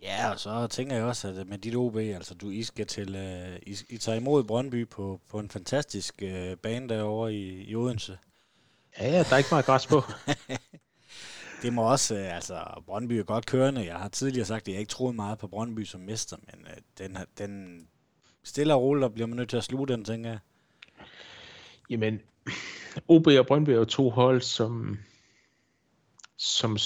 Ja, 0.01 0.31
og 0.31 0.39
så 0.39 0.67
tænker 0.67 0.95
jeg 0.95 1.05
også, 1.05 1.27
at 1.27 1.47
med 1.47 1.57
dit 1.57 1.75
OB, 1.75 1.97
altså 1.97 2.33
du 2.33 2.49
I 2.49 2.63
skal 2.63 2.87
til, 2.87 3.15
uh, 3.15 3.55
I, 3.61 3.77
I 3.89 3.97
tager 3.97 4.17
imod 4.17 4.43
Brøndby 4.43 4.87
på, 4.87 5.21
på 5.29 5.39
en 5.39 5.49
fantastisk 5.49 6.23
uh, 6.23 6.57
bane 6.63 6.89
derovre 6.89 7.33
i, 7.33 7.63
i 7.63 7.75
Odense. 7.75 8.17
Ja, 8.99 9.07
ja, 9.07 9.23
der 9.23 9.33
er 9.33 9.37
ikke 9.37 9.49
meget 9.51 9.65
græs 9.65 9.87
på. 9.87 10.01
det 11.61 11.73
må 11.73 11.91
også, 11.91 12.15
øh, 12.15 12.35
altså 12.35 12.83
Brøndby 12.85 13.13
er 13.13 13.23
godt 13.23 13.45
kørende. 13.45 13.85
Jeg 13.85 13.95
har 13.95 14.07
tidligere 14.09 14.45
sagt, 14.45 14.67
at 14.67 14.71
jeg 14.71 14.79
ikke 14.79 14.89
troede 14.89 15.13
meget 15.13 15.37
på 15.37 15.47
Brøndby 15.47 15.83
som 15.83 16.01
mester, 16.01 16.37
men 16.37 16.67
øh, 16.67 16.77
den, 16.97 17.17
den 17.37 17.87
stille 18.43 18.73
og 18.73 18.81
roligt, 18.81 19.13
bliver 19.13 19.27
man 19.27 19.37
nødt 19.37 19.49
til 19.49 19.57
at 19.57 19.63
sluge 19.63 19.87
den, 19.87 20.05
tænker 20.05 20.29
jeg. 20.29 20.39
Jamen, 21.89 22.21
OB 23.07 23.27
og 23.27 23.47
Brøndby 23.47 23.69
er 23.69 23.75
jo 23.75 23.85
to 23.85 24.09
hold, 24.09 24.41
som, 24.41 24.97
som 26.37 26.77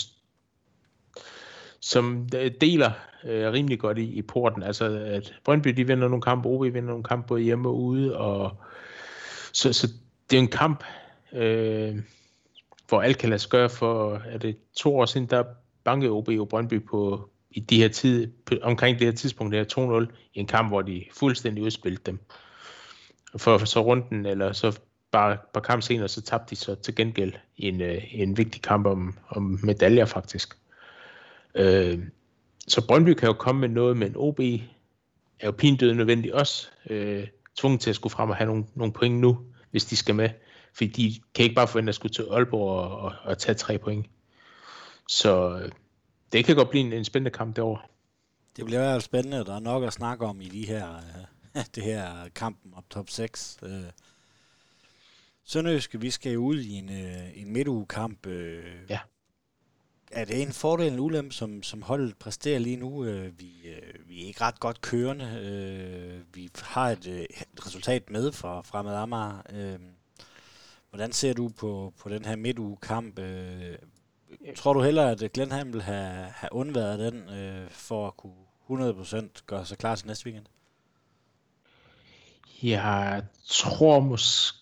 som 1.83 2.29
øh, 2.35 2.51
deler 2.61 2.91
øh, 3.23 3.51
rimelig 3.51 3.79
godt 3.79 3.97
i, 3.97 4.03
i 4.03 4.21
porten. 4.21 4.63
Altså, 4.63 4.85
at 4.85 5.33
Brøndby 5.43 5.69
de 5.69 5.87
vinder 5.87 6.07
nogle 6.07 6.21
kampe, 6.21 6.49
OB 6.49 6.63
vinder 6.63 6.81
nogle 6.81 7.03
kampe 7.03 7.27
både 7.27 7.41
hjemme 7.41 7.69
og 7.69 7.81
ude, 7.81 8.17
og 8.17 8.57
så, 9.53 9.73
så 9.73 9.87
det 10.29 10.37
er 10.37 10.41
en 10.41 10.47
kamp, 10.47 10.83
øh, 11.33 11.95
hvor 12.87 13.01
alt 13.01 13.17
kan 13.17 13.29
lade 13.29 13.39
sig 13.39 13.49
gøre 13.49 13.69
for, 13.69 14.21
er 14.25 14.37
det 14.37 14.57
to 14.75 14.97
år 14.97 15.05
siden, 15.05 15.27
der 15.27 15.43
bankede 15.83 16.11
OB 16.11 16.29
og 16.29 16.49
Brøndby 16.49 16.85
på, 16.85 17.29
i 17.51 17.59
de 17.59 17.77
her 17.77 17.87
tid, 17.87 18.27
på, 18.45 18.55
omkring 18.61 18.99
det 18.99 19.07
her 19.07 19.13
tidspunkt, 19.13 19.53
der 19.53 20.05
2-0, 20.09 20.15
i 20.33 20.39
en 20.39 20.47
kamp, 20.47 20.69
hvor 20.69 20.81
de 20.81 21.05
fuldstændig 21.13 21.63
udspillede 21.63 22.01
dem. 22.05 22.19
For, 23.37 23.57
for 23.57 23.65
så 23.65 23.81
runden, 23.81 24.25
eller 24.25 24.51
så 24.51 24.79
bare, 25.11 25.37
par 25.53 25.61
kamp 25.61 25.83
senere, 25.83 26.07
så 26.07 26.21
tabte 26.21 26.49
de 26.49 26.55
så 26.55 26.75
til 26.75 26.95
gengæld 26.95 27.33
i 27.57 27.67
en, 27.67 27.81
øh, 27.81 28.03
en 28.11 28.37
vigtig 28.37 28.61
kamp 28.61 28.85
om, 28.85 29.17
om 29.29 29.59
medaljer 29.63 30.05
faktisk. 30.05 30.57
Øh, 31.55 31.99
så 32.67 32.87
Brøndby 32.87 33.13
kan 33.13 33.27
jo 33.27 33.33
komme 33.33 33.61
med 33.61 33.69
noget, 33.69 33.97
men 33.97 34.13
OB 34.15 34.39
er 34.39 35.45
jo 35.45 35.51
pindød 35.51 35.93
nødvendigt 35.93 36.33
også 36.33 36.67
øh, 36.89 37.27
tvunget 37.55 37.81
til 37.81 37.89
at 37.89 37.95
skulle 37.95 38.11
frem 38.11 38.29
og 38.29 38.35
have 38.35 38.47
nogle, 38.47 38.65
nogle 38.75 38.93
point 38.93 39.19
nu, 39.19 39.39
hvis 39.71 39.85
de 39.85 39.95
skal 39.95 40.15
med. 40.15 40.29
Fordi 40.73 40.87
de 40.87 41.21
kan 41.35 41.43
ikke 41.43 41.55
bare 41.55 41.67
forvente 41.67 41.89
at 41.89 41.95
skulle 41.95 42.13
til 42.13 42.25
Aalborg 42.31 42.69
og, 42.69 42.99
og, 42.99 43.13
og 43.23 43.37
tage 43.37 43.55
tre 43.55 43.77
point. 43.77 44.05
Så 45.09 45.59
øh, 45.63 45.71
det 46.31 46.45
kan 46.45 46.55
godt 46.55 46.69
blive 46.69 46.85
en, 46.85 46.93
en 46.93 47.05
spændende 47.05 47.31
kamp 47.31 47.55
derovre. 47.55 47.81
Det 48.55 48.65
bliver 48.65 48.79
i 48.79 48.83
hvert 48.83 48.93
fald 48.93 49.01
spændende, 49.01 49.45
der 49.45 49.55
er 49.55 49.59
nok 49.59 49.83
at 49.83 49.93
snakke 49.93 50.25
om 50.25 50.41
i 50.41 50.49
de 50.49 50.67
her, 50.67 50.95
øh, 50.95 51.63
det 51.75 51.83
her 51.83 52.29
kampen 52.35 52.73
op 52.75 52.89
top 52.89 53.09
6. 53.09 53.57
Øh. 53.63 53.83
Sønderjyske, 55.45 56.01
vi 56.01 56.09
skal 56.09 56.37
ud 56.37 56.59
i 56.59 56.73
en, 56.73 56.89
øh, 56.89 57.41
en 57.41 57.53
midtugekamp. 57.53 58.25
Øh, 58.25 58.63
ja 58.89 58.99
er 60.13 60.25
det 60.25 60.41
en 60.41 60.53
fordel 60.53 60.93
en 60.93 60.99
ulempe, 60.99 61.35
som, 61.35 61.63
som 61.63 61.81
holdet 61.81 62.17
præsterer 62.17 62.59
lige 62.59 62.77
nu? 62.77 63.05
Øh, 63.05 63.39
vi, 63.39 63.51
øh, 63.65 64.09
vi 64.09 64.23
er 64.23 64.27
ikke 64.27 64.41
ret 64.41 64.59
godt 64.59 64.81
kørende. 64.81 65.25
Øh, 65.25 66.35
vi 66.35 66.49
har 66.61 66.89
et, 66.89 67.07
øh, 67.07 67.21
et 67.21 67.65
resultat 67.65 68.09
med 68.09 68.31
fra 68.31 68.61
Fremad 68.61 68.95
Amager. 68.95 69.41
Øh, 69.53 69.79
hvordan 70.93 71.11
ser 71.11 71.33
du 71.33 71.49
på, 71.49 71.93
på 71.99 72.09
den 72.09 72.25
her 72.25 72.35
midtugekamp? 72.35 73.19
Øh, 73.19 73.75
tror 74.55 74.73
du 74.73 74.81
heller, 74.81 75.05
at 75.05 75.31
Glenham 75.33 75.73
vil 75.73 75.81
have, 75.81 76.25
have 76.35 76.49
undværet 76.51 76.99
den, 76.99 77.29
øh, 77.29 77.69
for 77.69 78.07
at 78.07 78.17
kunne 78.17 78.91
100% 78.93 79.43
gøre 79.47 79.65
sig 79.65 79.77
klar 79.77 79.95
til 79.95 80.07
næste 80.07 80.25
weekend? 80.25 80.45
Jeg 82.63 83.23
tror 83.47 83.99
måske... 83.99 84.57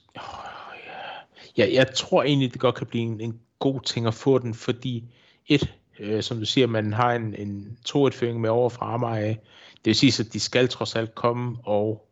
Jeg, 1.57 1.73
jeg 1.73 1.93
tror 1.95 2.23
egentlig, 2.23 2.53
det 2.53 2.61
godt 2.61 2.75
kan 2.75 2.87
blive 2.87 3.03
en, 3.03 3.21
en 3.21 3.39
god 3.59 3.81
ting 3.81 4.07
at 4.07 4.13
få 4.13 4.37
den, 4.37 4.53
fordi 4.53 5.03
et, 5.47 5.75
øh, 5.99 6.23
som 6.23 6.39
du 6.39 6.45
siger, 6.45 6.67
man 6.67 6.93
har 6.93 7.13
en, 7.13 7.35
en 7.35 7.77
2-1-føring 7.89 8.41
med 8.41 8.49
over 8.49 8.69
fra 8.69 8.93
Amager 8.93 9.27
Det 9.27 9.85
vil 9.85 9.95
sige, 9.95 10.23
at 10.25 10.33
de 10.33 10.39
skal 10.39 10.67
trods 10.67 10.95
alt 10.95 11.15
komme 11.15 11.57
og 11.63 12.07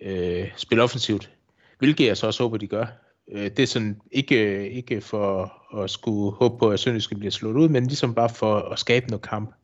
øh, 0.00 0.48
spille 0.56 0.82
offensivt. 0.82 1.30
Hvilket 1.78 2.06
jeg 2.06 2.16
så 2.16 2.26
også 2.26 2.42
håber, 2.42 2.56
de 2.56 2.66
gør. 2.66 2.86
Øh, 3.30 3.44
det 3.44 3.58
er 3.58 3.66
sådan 3.66 4.00
ikke, 4.10 4.70
ikke 4.70 5.00
for 5.00 5.52
at 5.82 5.90
skulle 5.90 6.32
håbe 6.32 6.58
på, 6.58 6.70
at 6.70 6.80
skal 6.80 7.18
blive 7.18 7.30
slået 7.30 7.56
ud, 7.56 7.68
men 7.68 7.86
ligesom 7.86 8.14
bare 8.14 8.28
for 8.28 8.58
at 8.58 8.78
skabe 8.78 9.06
noget 9.06 9.22
kamp. 9.22 9.54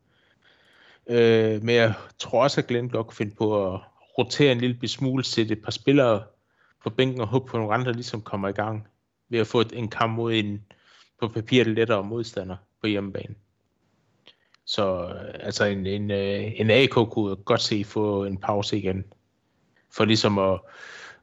Øh, 1.06 1.62
men 1.62 1.74
jeg 1.74 1.94
tror 2.18 2.42
også, 2.42 2.60
at 2.60 2.66
Glenn 2.66 2.88
godt 2.88 3.06
kunne 3.06 3.16
finde 3.16 3.34
på 3.34 3.74
at 3.74 3.80
rotere 4.18 4.52
en 4.52 4.58
lille 4.58 4.88
smule, 4.88 5.24
sætte 5.24 5.52
et 5.52 5.62
par 5.62 5.70
spillere 5.70 6.22
på 6.82 6.90
bænken 6.90 7.20
og 7.20 7.26
håbe 7.26 7.46
på, 7.46 7.56
at 7.56 7.60
nogle 7.60 7.74
andre 7.74 7.92
ligesom 7.92 8.22
kommer 8.22 8.48
i 8.48 8.52
gang 8.52 8.88
ved 9.28 9.38
at 9.38 9.46
få 9.46 9.62
en 9.72 9.88
kamp 9.88 10.16
mod 10.16 10.34
en 10.34 10.64
på 11.20 11.28
papiret 11.28 11.66
lettere 11.66 12.04
modstander 12.04 12.56
på 12.80 12.86
hjemmebane. 12.86 13.34
Så 14.64 15.04
øh, 15.04 15.34
altså 15.40 15.64
en, 15.64 15.86
en, 15.86 16.10
øh, 16.10 16.60
en 16.60 16.70
AK 16.70 16.90
kunne 16.90 17.36
godt 17.36 17.60
se 17.60 17.84
få 17.84 18.24
en 18.24 18.38
pause 18.38 18.78
igen, 18.78 19.04
for 19.90 20.04
ligesom 20.04 20.38
at, 20.38 20.60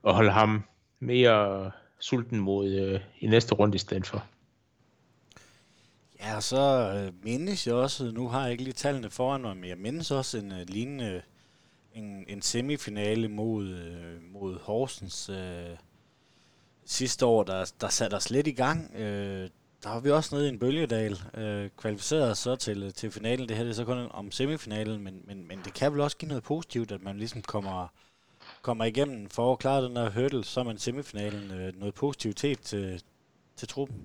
at 0.07 0.13
holde 0.13 0.31
ham 0.31 0.63
mere 0.99 1.71
sulten 2.05 2.39
mod 2.39 2.67
øh, 2.73 3.01
i 3.19 3.27
næste 3.27 3.55
runde 3.55 3.75
i 3.75 3.79
stedet 3.79 4.07
for. 4.07 4.25
Ja, 6.19 6.41
så 6.41 6.93
øh, 6.95 7.23
mindes 7.23 7.67
jeg 7.67 7.75
også, 7.75 8.11
nu 8.11 8.27
har 8.27 8.41
jeg 8.41 8.51
ikke 8.51 8.63
lige 8.63 8.73
tallene 8.73 9.09
foran 9.09 9.41
mig, 9.41 9.57
men 9.57 9.69
jeg 9.69 9.77
mindes 9.77 10.11
også 10.11 10.37
en 10.37 10.51
øh, 10.51 10.65
lignende 10.67 11.21
en, 11.93 12.25
en 12.27 12.41
semifinale 12.41 13.27
mod, 13.27 13.67
øh, 13.67 14.23
mod 14.33 14.59
Horsens 14.59 15.29
øh, 15.29 15.77
sidste 16.85 17.25
år, 17.25 17.43
der, 17.43 17.71
der 17.81 17.89
satte 17.89 18.15
os 18.15 18.29
lidt 18.29 18.47
i 18.47 18.51
gang. 18.51 18.91
Øh, 18.95 19.49
der 19.83 19.89
var 19.89 19.99
vi 19.99 20.11
også 20.11 20.35
nede 20.35 20.45
i 20.45 20.49
en 20.49 20.59
bølgedal, 20.59 21.19
øh, 21.33 21.69
kvalificeret 21.77 22.37
så 22.37 22.55
til, 22.55 22.83
øh, 22.83 22.93
til 22.93 23.11
finalen. 23.11 23.49
Det 23.49 23.57
her 23.57 23.63
det 23.63 23.71
er 23.71 23.75
så 23.75 23.85
kun 23.85 24.07
om 24.11 24.31
semifinalen, 24.31 25.03
men, 25.03 25.21
men, 25.25 25.47
men 25.47 25.59
det 25.65 25.73
kan 25.73 25.91
vel 25.91 26.01
også 26.01 26.17
give 26.17 26.29
noget 26.29 26.43
positivt, 26.43 26.91
at 26.91 27.03
man 27.03 27.17
ligesom 27.17 27.41
kommer, 27.41 27.87
kommer 28.65 28.85
igennem 28.85 29.29
for 29.29 29.51
at 29.51 29.59
klare 29.59 29.85
den 29.85 29.97
her 29.97 30.09
hurdle, 30.09 30.43
så 30.43 30.59
er 30.59 30.63
man 30.63 30.77
semifinalen 30.77 31.51
øh, 31.51 31.79
noget 31.79 31.93
positivitet 31.93 32.59
til, 32.59 33.03
til 33.55 33.67
truppen. 33.67 33.97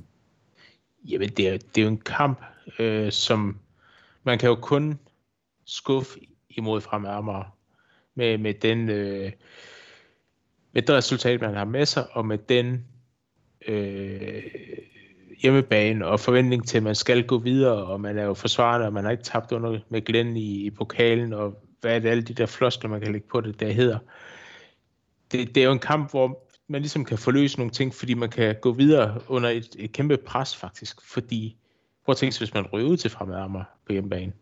Jamen, 1.05 1.29
det 1.29 1.49
er, 1.49 1.59
det 1.59 1.79
er 1.79 1.83
jo 1.83 1.89
en 1.89 1.99
kamp, 1.99 2.43
øh, 2.79 3.13
som 3.13 3.59
man 4.25 4.39
kan 4.39 4.49
jo 4.49 4.55
kun 4.55 4.99
skuffe 5.65 6.19
imod 6.51 6.81
fremad 6.81 7.45
med, 8.15 8.39
med 8.39 8.55
den 8.55 8.89
øh, 8.89 9.33
med 10.73 10.83
det 10.83 10.91
resultat, 10.95 11.41
man 11.41 11.55
har 11.55 11.65
med 11.65 11.87
sig, 11.87 12.07
og 12.13 12.27
med 12.27 12.39
den 12.39 12.85
øh, 13.67 14.43
hjemmebane 15.43 16.07
og 16.07 16.21
forventning 16.21 16.69
til, 16.69 16.77
at 16.77 16.83
man 16.83 16.95
skal 16.95 17.27
gå 17.27 17.39
videre, 17.39 17.85
og 17.85 18.01
man 18.01 18.19
er 18.19 18.25
jo 18.25 18.35
forsvarende, 18.35 18.87
og 18.87 18.93
man 18.93 19.05
har 19.05 19.11
ikke 19.11 19.25
tabt 19.25 19.53
under 19.53 19.79
med 19.89 20.05
Glenn 20.05 20.37
i, 20.37 20.67
i 20.67 20.71
pokalen, 20.71 21.33
og 21.33 21.63
hvad 21.81 21.95
er 21.95 21.99
det 21.99 22.09
alle 22.09 22.23
de 22.23 22.35
der 22.35 22.47
floskler, 22.47 22.91
man 22.91 23.01
kan 23.01 23.13
lægge 23.13 23.29
på 23.29 23.41
det, 23.41 23.61
der 23.61 23.73
hedder. 23.73 23.99
Det, 25.33 25.55
det 25.55 25.61
er 25.61 25.65
jo 25.65 25.73
en 25.73 25.79
kamp, 25.79 26.11
hvor 26.11 26.47
man 26.69 26.81
ligesom 26.81 27.05
kan 27.05 27.19
forløse 27.19 27.59
nogle 27.59 27.73
ting, 27.73 27.95
fordi 27.95 28.15
man 28.15 28.31
kan 28.31 28.57
gå 28.61 28.73
videre 28.73 29.21
under 29.29 29.49
et, 29.49 29.77
et 29.79 29.93
kæmpe 29.93 30.17
pres 30.17 30.57
faktisk, 30.57 31.03
fordi 31.03 31.57
prøv 32.05 32.13
at 32.13 32.17
tænke 32.17 32.39
hvis 32.39 32.55
man 32.55 32.67
ryger 32.67 32.87
ud 32.87 32.97
til 32.97 33.11
fremad 33.11 33.65
på 33.87 33.93
hjemmebane. 33.93 34.33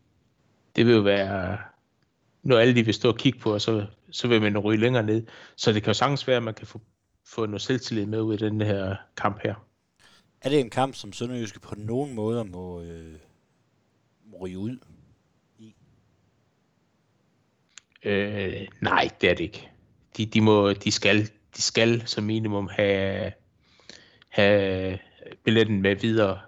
Det 0.77 0.87
vil 0.87 0.94
jo 0.94 1.01
være, 1.01 1.59
når 2.42 2.59
alle 2.59 2.74
de 2.74 2.85
vil 2.85 2.94
stå 2.94 3.09
og 3.09 3.16
kigge 3.16 3.38
på, 3.38 3.55
og 3.55 3.61
så, 3.61 3.87
så 4.11 4.29
vil 4.29 4.42
man 4.42 4.59
ryge 4.59 4.81
længere 4.81 5.03
ned. 5.03 5.27
Så 5.57 5.72
det 5.72 5.83
kan 5.83 5.90
jo 5.90 5.94
sagtens 5.94 6.27
være, 6.29 6.37
at 6.37 6.42
man 6.42 6.55
kan 6.55 6.66
få, 6.66 6.81
få 7.27 7.46
noget 7.46 7.62
selvtillid 7.62 8.07
med 8.07 8.20
ud 8.20 8.35
i 8.35 8.37
den 8.37 8.61
her 8.61 8.96
kamp 9.16 9.40
her. 9.42 9.55
Er 10.40 10.48
det 10.48 10.61
en 10.61 10.70
kamp, 10.70 10.94
som 10.94 11.12
Sønderjyske 11.12 11.61
på 11.61 11.74
nogen 11.79 12.14
måder 12.14 12.42
må, 12.44 12.83
øh, 12.83 13.18
må 14.24 14.37
ryge 14.40 14.59
ud 14.59 14.79
i? 15.59 15.74
Øh, 18.05 18.68
nej, 18.81 19.09
det 19.20 19.31
er 19.31 19.35
det 19.35 19.44
ikke. 19.44 19.70
De, 20.19 20.27
de, 20.27 20.41
må, 20.41 20.73
de, 20.73 20.91
skal, 20.93 21.29
de 21.57 21.63
skal 21.63 22.03
som 22.07 22.25
minimum 22.25 22.69
have, 22.69 23.33
have 24.29 24.99
billetten 25.45 25.83
med 25.83 25.97
videre 25.97 26.41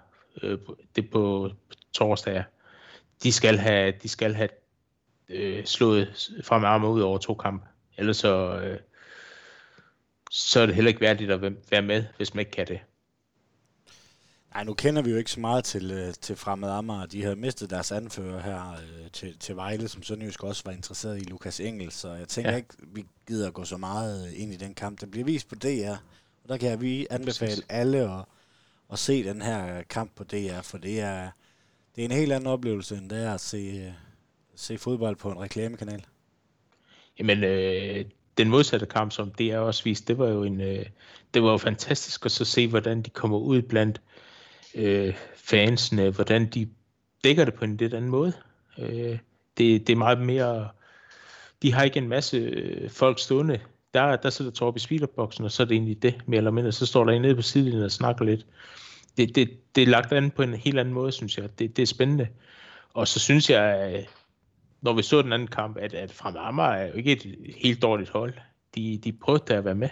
øh, 0.43 0.59
det 0.95 1.09
på, 1.09 1.51
på 1.69 1.75
torsdag. 1.93 2.43
De 3.23 3.31
skal 3.31 3.57
have, 3.57 3.93
de 4.03 4.09
skal 4.09 4.33
have 4.33 4.49
øh, 5.29 5.65
slået 5.65 6.31
frem 6.43 6.63
arme 6.63 6.87
ud 6.87 7.01
over 7.01 7.17
to 7.17 7.33
kampe. 7.33 7.67
Ellers 7.97 8.17
så, 8.17 8.59
øh, 8.59 8.79
så 10.31 10.59
er 10.59 10.65
det 10.65 10.75
heller 10.75 10.89
ikke 10.89 11.01
værdigt 11.01 11.31
at 11.31 11.41
være 11.71 11.81
med, 11.81 12.05
hvis 12.17 12.33
man 12.33 12.39
ikke 12.39 12.51
kan 12.51 12.67
det. 12.67 12.79
Nej, 14.53 14.63
nu 14.63 14.73
kender 14.73 15.01
vi 15.01 15.09
jo 15.09 15.17
ikke 15.17 15.31
så 15.31 15.39
meget 15.39 15.63
til, 15.63 15.91
øh, 15.91 16.13
til 16.13 16.35
Fremad 16.35 16.69
Amager. 16.69 17.05
De 17.05 17.23
har 17.23 17.35
mistet 17.35 17.69
deres 17.69 17.91
anfører 17.91 18.41
her 18.41 18.71
øh, 18.71 19.11
til, 19.11 19.37
til 19.39 19.55
Vejle, 19.55 19.87
som 19.87 20.03
Sønderjysk 20.03 20.43
også 20.43 20.61
var 20.65 20.71
interesseret 20.71 21.21
i 21.21 21.23
Lukas 21.23 21.59
Engel, 21.59 21.91
så 21.91 22.13
jeg 22.13 22.27
tænker 22.27 22.51
ja. 22.51 22.57
ikke, 22.57 22.69
vi 22.93 23.05
gider 23.27 23.47
at 23.47 23.53
gå 23.53 23.63
så 23.63 23.77
meget 23.77 24.33
ind 24.33 24.53
i 24.53 24.57
den 24.57 24.73
kamp. 24.73 25.01
Den 25.01 25.11
bliver 25.11 25.25
vist 25.25 25.49
på 25.49 25.55
DR, 25.55 25.95
og 26.43 26.49
der 26.49 26.57
kan 26.57 26.81
vi 26.81 27.07
anbefale 27.09 27.49
Præcis. 27.49 27.65
alle 27.69 27.97
at, 27.97 28.25
at 28.91 28.99
se 28.99 29.23
den 29.23 29.41
her 29.41 29.83
kamp 29.83 30.15
på 30.15 30.23
DR, 30.23 30.61
for 30.61 30.77
det 30.77 30.99
er, 30.99 31.29
det 31.95 32.01
er 32.01 32.05
en 32.05 32.11
helt 32.11 32.31
anden 32.31 32.47
oplevelse, 32.47 32.97
end 32.97 33.09
det 33.09 33.23
er 33.23 33.33
at 33.33 33.41
se, 33.41 33.57
øh, 33.57 33.91
se 34.55 34.77
fodbold 34.77 35.15
på 35.15 35.31
en 35.31 35.39
reklamekanal. 35.39 36.05
Jamen, 37.19 37.43
øh, 37.43 38.05
den 38.37 38.49
modsatte 38.49 38.85
kamp, 38.85 39.11
som 39.11 39.31
det 39.31 39.51
er 39.51 39.57
også 39.57 39.83
vist, 39.83 40.07
det 40.07 40.17
var 40.17 40.27
jo 40.27 40.43
en, 40.43 40.61
øh, 40.61 40.85
det 41.33 41.43
var 41.43 41.51
jo 41.51 41.57
fantastisk 41.57 42.25
at 42.25 42.31
så 42.31 42.45
se, 42.45 42.67
hvordan 42.67 43.01
de 43.01 43.09
kommer 43.09 43.37
ud 43.37 43.61
blandt 43.61 44.01
øh, 44.75 45.15
fansene, 45.35 46.09
hvordan 46.09 46.45
de 46.45 46.67
dækker 47.23 47.45
det 47.45 47.53
på 47.53 47.65
en 47.65 47.77
lidt 47.77 47.93
anden 47.93 48.09
måde. 48.09 48.33
Øh, 48.79 49.17
det, 49.57 49.87
det 49.87 49.89
er 49.89 49.95
meget 49.95 50.21
mere, 50.21 50.69
de 51.61 51.73
har 51.73 51.83
ikke 51.83 51.97
en 51.97 52.07
masse 52.07 52.37
øh, 52.37 52.89
folk 52.89 53.19
stående. 53.19 53.59
Der, 53.93 54.15
der 54.15 54.29
sidder 54.29 54.51
Torb 54.51 54.75
i 54.75 54.79
speederboksen, 54.79 55.45
og 55.45 55.51
så 55.51 55.63
er 55.63 55.67
det 55.67 55.75
egentlig 55.75 56.03
det, 56.03 56.21
mere 56.25 56.37
eller 56.37 56.51
mindre. 56.51 56.71
Så 56.71 56.85
står 56.85 57.03
der 57.03 57.13
en 57.13 57.21
nede 57.21 57.35
på 57.35 57.41
sidelinjen 57.41 57.83
og 57.83 57.91
snakker 57.91 58.25
lidt. 58.25 58.45
Det, 59.17 59.35
det, 59.35 59.75
det 59.75 59.83
er 59.83 59.87
lagt 59.87 60.13
an 60.13 60.31
på 60.31 60.41
en 60.41 60.53
helt 60.53 60.79
anden 60.79 60.93
måde, 60.93 61.11
synes 61.11 61.37
jeg. 61.37 61.59
Det, 61.59 61.77
det 61.77 61.81
er 61.81 61.87
spændende. 61.87 62.27
Og 62.93 63.07
så 63.07 63.19
synes 63.19 63.49
jeg, 63.49 63.93
øh, 63.95 64.03
når 64.81 64.93
vi 64.93 65.03
så 65.03 65.21
den 65.21 65.33
anden 65.33 65.47
kamp, 65.47 65.77
at, 65.77 65.93
at 65.93 66.11
Frem 66.11 66.35
Amager 66.37 66.71
er 66.71 66.87
jo 66.87 66.93
ikke 66.93 67.11
et 67.11 67.55
helt 67.57 67.81
dårligt 67.81 68.09
hold. 68.09 68.33
De, 68.75 68.97
de 69.03 69.11
prøvede 69.11 69.55
at 69.55 69.65
være 69.65 69.75
med. 69.75 69.89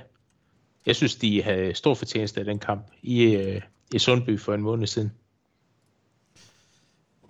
Jeg 0.86 0.96
synes, 0.96 1.16
de 1.16 1.44
havde 1.44 1.74
stor 1.74 1.94
fortjeneste 1.94 2.40
af 2.40 2.46
den 2.46 2.60
kamp 2.60 2.88
i, 3.02 3.24
øh, 3.36 3.62
i 3.94 4.00
Sundby 4.00 4.40
for 4.40 4.54
en 4.54 4.62
måned 4.62 4.88
siden. 4.88 5.12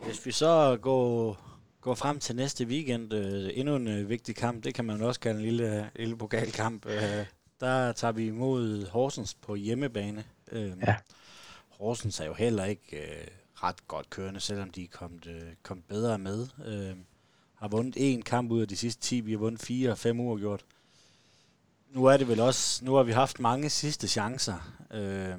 Hvis 0.06 0.26
vi 0.26 0.32
så 0.32 0.78
går, 0.82 1.38
går 1.82 1.96
frem 1.96 2.20
til 2.20 2.36
næste 2.36 2.66
weekend, 2.66 3.14
øh, 3.14 3.50
endnu 3.54 3.76
en 3.76 3.88
øh, 3.88 4.10
vigtig 4.10 4.36
kamp, 4.36 4.64
det 4.64 4.74
kan 4.74 4.86
man 4.86 5.02
også 5.02 5.20
kalde 5.20 5.40
en 5.40 5.46
lille, 5.46 5.90
lille 5.96 6.18
pokalkamp. 6.18 6.86
Øh, 6.86 7.26
der 7.60 7.92
tager 7.92 8.12
vi 8.12 8.28
imod 8.28 8.90
Horsens 8.90 9.34
på 9.34 9.56
hjemmebane. 9.56 10.24
Øh, 10.52 10.72
ja. 10.88 10.96
Horsens 11.70 12.20
er 12.20 12.26
jo 12.26 12.34
heller 12.34 12.66
ikke 12.66 12.98
øh, 12.98 13.28
ret 13.64 13.88
godt 13.88 14.10
kørende, 14.10 14.40
selvom 14.40 14.70
de 14.70 14.84
er 14.84 14.88
kommet, 14.92 15.28
øh, 15.28 15.42
kommet 15.64 15.86
bedre 15.86 16.18
med. 16.18 16.48
Øh, 16.66 16.96
har 17.56 17.68
vundet 17.68 17.96
en 17.98 18.22
kamp 18.22 18.52
ud 18.52 18.62
af 18.62 18.68
de 18.68 18.78
sidste 18.78 19.02
10, 19.02 19.20
vi 19.20 19.32
har 19.32 19.38
vundet 19.38 19.62
fire 19.62 19.92
og 19.92 19.98
fem 19.98 20.20
uger 20.20 20.38
gjort. 20.38 20.66
Nu 21.90 22.06
er 22.06 22.18
det 22.18 22.28
vel 22.28 22.40
også, 22.40 22.86
nu 22.86 22.94
har 22.94 23.04
vi 23.04 23.12
haft 23.12 23.40
mange 23.40 23.70
sidste 23.70 24.08
chancer. 24.08 24.74
Øh, 24.92 25.38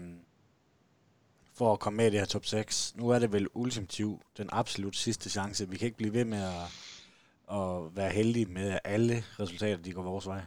for 1.61 1.73
at 1.73 1.81
komme 1.81 1.97
med 1.97 2.07
i 2.07 2.11
det 2.11 2.19
her 2.19 2.27
top 2.27 2.47
6. 2.47 2.95
Nu 2.97 3.09
er 3.09 3.19
det 3.19 3.33
vel 3.33 3.49
ultimativt 3.55 4.23
den 4.39 4.49
absolut 4.53 4.97
sidste 4.97 5.31
chance. 5.31 5.69
Vi 5.69 5.77
kan 5.77 5.87
ikke 5.87 5.97
blive 5.97 6.13
ved 6.13 6.25
med 6.25 6.43
at, 6.43 7.57
at 7.57 7.97
være 7.97 8.11
heldige 8.11 8.47
med 8.47 8.79
alle 8.85 9.25
resultater, 9.41 9.83
de 9.83 9.93
går 9.93 10.03
vores 10.03 10.27
vej. 10.27 10.41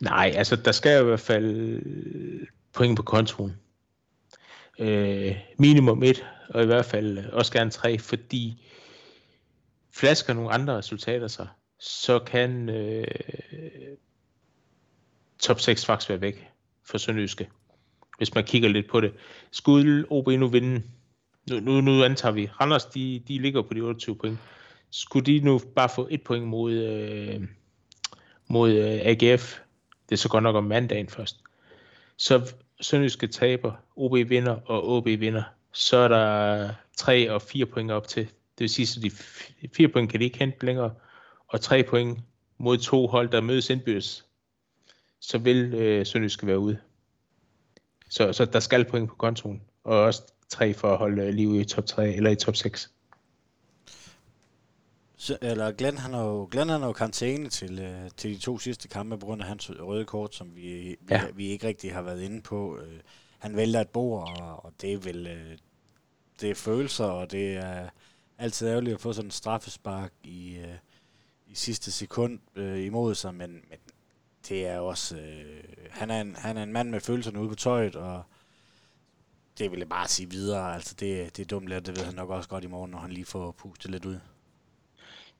Nej, 0.00 0.32
altså 0.36 0.56
der 0.56 0.72
skal 0.72 0.96
jo 0.96 1.02
i 1.02 1.08
hvert 1.08 1.20
fald 1.20 1.56
øh, 1.56 2.46
point 2.72 2.96
på 2.96 3.02
kontoen. 3.02 3.56
Øh, 4.78 5.36
minimum 5.58 6.02
et, 6.02 6.26
og 6.48 6.62
i 6.62 6.66
hvert 6.66 6.84
fald 6.84 7.18
også 7.18 7.52
gerne 7.52 7.70
tre, 7.70 7.98
fordi 7.98 8.66
flasker 9.92 10.32
nogle 10.32 10.50
andre 10.50 10.76
resultater 10.76 11.28
sig, 11.28 11.48
så 11.78 12.18
kan 12.18 12.68
øh, 12.68 13.06
top 15.38 15.60
6 15.60 15.86
faktisk 15.86 16.08
være 16.08 16.20
væk 16.20 16.50
for 16.84 16.98
Sønderjyske 16.98 17.48
hvis 18.16 18.34
man 18.34 18.44
kigger 18.44 18.68
lidt 18.68 18.88
på 18.88 19.00
det. 19.00 19.12
Skulle 19.50 20.04
OB 20.10 20.28
nu 20.28 20.48
vinde, 20.48 20.82
nu, 21.50 21.60
nu, 21.60 21.80
nu 21.80 22.04
antager 22.04 22.32
vi, 22.32 22.46
Randers 22.60 22.84
de, 22.84 23.22
de 23.28 23.38
ligger 23.38 23.62
på 23.62 23.74
de 23.74 23.80
28 23.80 24.16
point. 24.16 24.38
Skulle 24.90 25.26
de 25.26 25.40
nu 25.40 25.60
bare 25.76 25.88
få 25.88 26.08
et 26.10 26.22
point 26.22 26.46
mod, 26.46 26.72
øh, 26.72 27.42
mod 28.48 28.72
øh, 28.72 29.00
AGF, 29.02 29.58
det 30.08 30.14
er 30.14 30.16
så 30.16 30.28
godt 30.28 30.42
nok 30.42 30.56
om 30.56 30.64
mandagen 30.64 31.08
først, 31.08 31.40
så 32.16 32.52
Sønderjyske 32.80 33.26
taber, 33.26 33.72
OB 33.96 34.12
vinder 34.12 34.56
og 34.66 34.88
OB 34.88 35.06
vinder, 35.06 35.42
så 35.72 35.96
er 35.96 36.08
der 36.08 36.70
3 36.96 37.32
og 37.32 37.42
4 37.42 37.66
point 37.66 37.90
op 37.90 38.08
til. 38.08 38.24
Det 38.24 38.60
vil 38.60 38.70
sige, 38.70 38.98
at 38.98 39.02
de 39.02 39.10
4 39.76 39.88
point 39.88 40.10
kan 40.10 40.20
de 40.20 40.24
ikke 40.24 40.38
hente 40.38 40.66
længere, 40.66 40.94
og 41.48 41.60
3 41.60 41.82
point 41.82 42.18
mod 42.58 42.78
to 42.78 43.06
hold, 43.06 43.28
der 43.28 43.40
mødes 43.40 43.70
indbyrdes, 43.70 44.24
så 45.20 45.38
vil 45.38 45.74
øh, 45.74 46.06
Sønderjyske 46.06 46.46
være 46.46 46.58
ude. 46.58 46.78
Så, 48.08 48.32
så 48.32 48.44
der 48.44 48.60
skal 48.60 48.84
point 48.84 49.08
på 49.08 49.14
kontoen, 49.14 49.62
og 49.84 50.00
også 50.00 50.22
tre 50.48 50.74
for 50.74 50.92
at 50.92 50.98
holde 50.98 51.32
liv 51.32 51.60
i 51.60 51.64
top 51.64 51.86
3 51.86 52.14
eller 52.14 52.30
i 52.30 52.36
top 52.36 52.56
6. 52.56 52.90
Så, 55.16 55.38
eller 55.42 55.72
Glenn, 55.72 55.98
han 55.98 56.12
har 56.12 56.24
jo, 56.24 56.48
Glenn 56.50 56.70
han 56.70 56.80
har 56.80 56.86
jo 56.86 56.92
karantæne 56.92 57.48
til, 57.48 57.78
øh, 57.78 58.10
til 58.16 58.34
de 58.34 58.38
to 58.38 58.58
sidste 58.58 58.88
kampe 58.88 59.18
på 59.18 59.26
grund 59.26 59.42
af 59.42 59.48
hans 59.48 59.70
røde 59.80 60.04
kort, 60.04 60.34
som 60.34 60.56
vi, 60.56 60.96
ja. 61.10 61.26
vi, 61.26 61.32
vi 61.34 61.46
ikke 61.46 61.66
rigtig 61.66 61.94
har 61.94 62.02
været 62.02 62.22
inde 62.22 62.42
på. 62.42 62.78
Øh, 62.78 63.00
han 63.38 63.56
vælger 63.56 63.80
et 63.80 63.88
bord, 63.88 64.40
og, 64.40 64.64
og 64.64 64.72
det 64.80 64.92
er 64.92 64.98
vel 64.98 65.26
øh, 65.26 65.58
det 66.40 66.50
er 66.50 66.54
følelser, 66.54 67.04
og 67.04 67.30
det 67.30 67.56
er 67.56 67.88
altid 68.38 68.68
ærgerligt 68.68 68.94
at 68.94 69.00
få 69.00 69.12
sådan 69.12 69.26
en 69.26 69.30
straffespark 69.30 70.12
i, 70.22 70.56
øh, 70.56 70.74
i 71.46 71.54
sidste 71.54 71.92
sekund 71.92 72.38
øh, 72.56 72.84
imod 72.84 73.14
sig, 73.14 73.34
men, 73.34 73.52
men 73.52 73.78
det 74.48 74.66
er 74.66 74.78
også... 74.78 75.16
Øh, 75.16 75.64
han, 75.90 76.10
er 76.10 76.20
en, 76.20 76.36
han 76.36 76.56
er 76.56 76.62
en 76.62 76.72
mand 76.72 76.90
med 76.90 77.00
følelserne 77.00 77.40
ude 77.40 77.48
på 77.48 77.54
tøjet, 77.54 77.96
og 77.96 78.22
det 79.58 79.70
vil 79.70 79.78
jeg 79.78 79.88
bare 79.88 80.08
sige 80.08 80.30
videre. 80.30 80.74
Altså, 80.74 80.94
det, 81.00 81.36
det 81.36 81.42
er 81.42 81.46
dumt 81.46 81.68
lært, 81.68 81.86
det 81.86 81.98
ved 81.98 82.04
han 82.04 82.14
nok 82.14 82.30
også 82.30 82.48
godt 82.48 82.64
i 82.64 82.66
morgen, 82.66 82.90
når 82.90 82.98
han 82.98 83.10
lige 83.10 83.24
får 83.24 83.52
pustet 83.52 83.90
lidt 83.90 84.04
ud. 84.04 84.18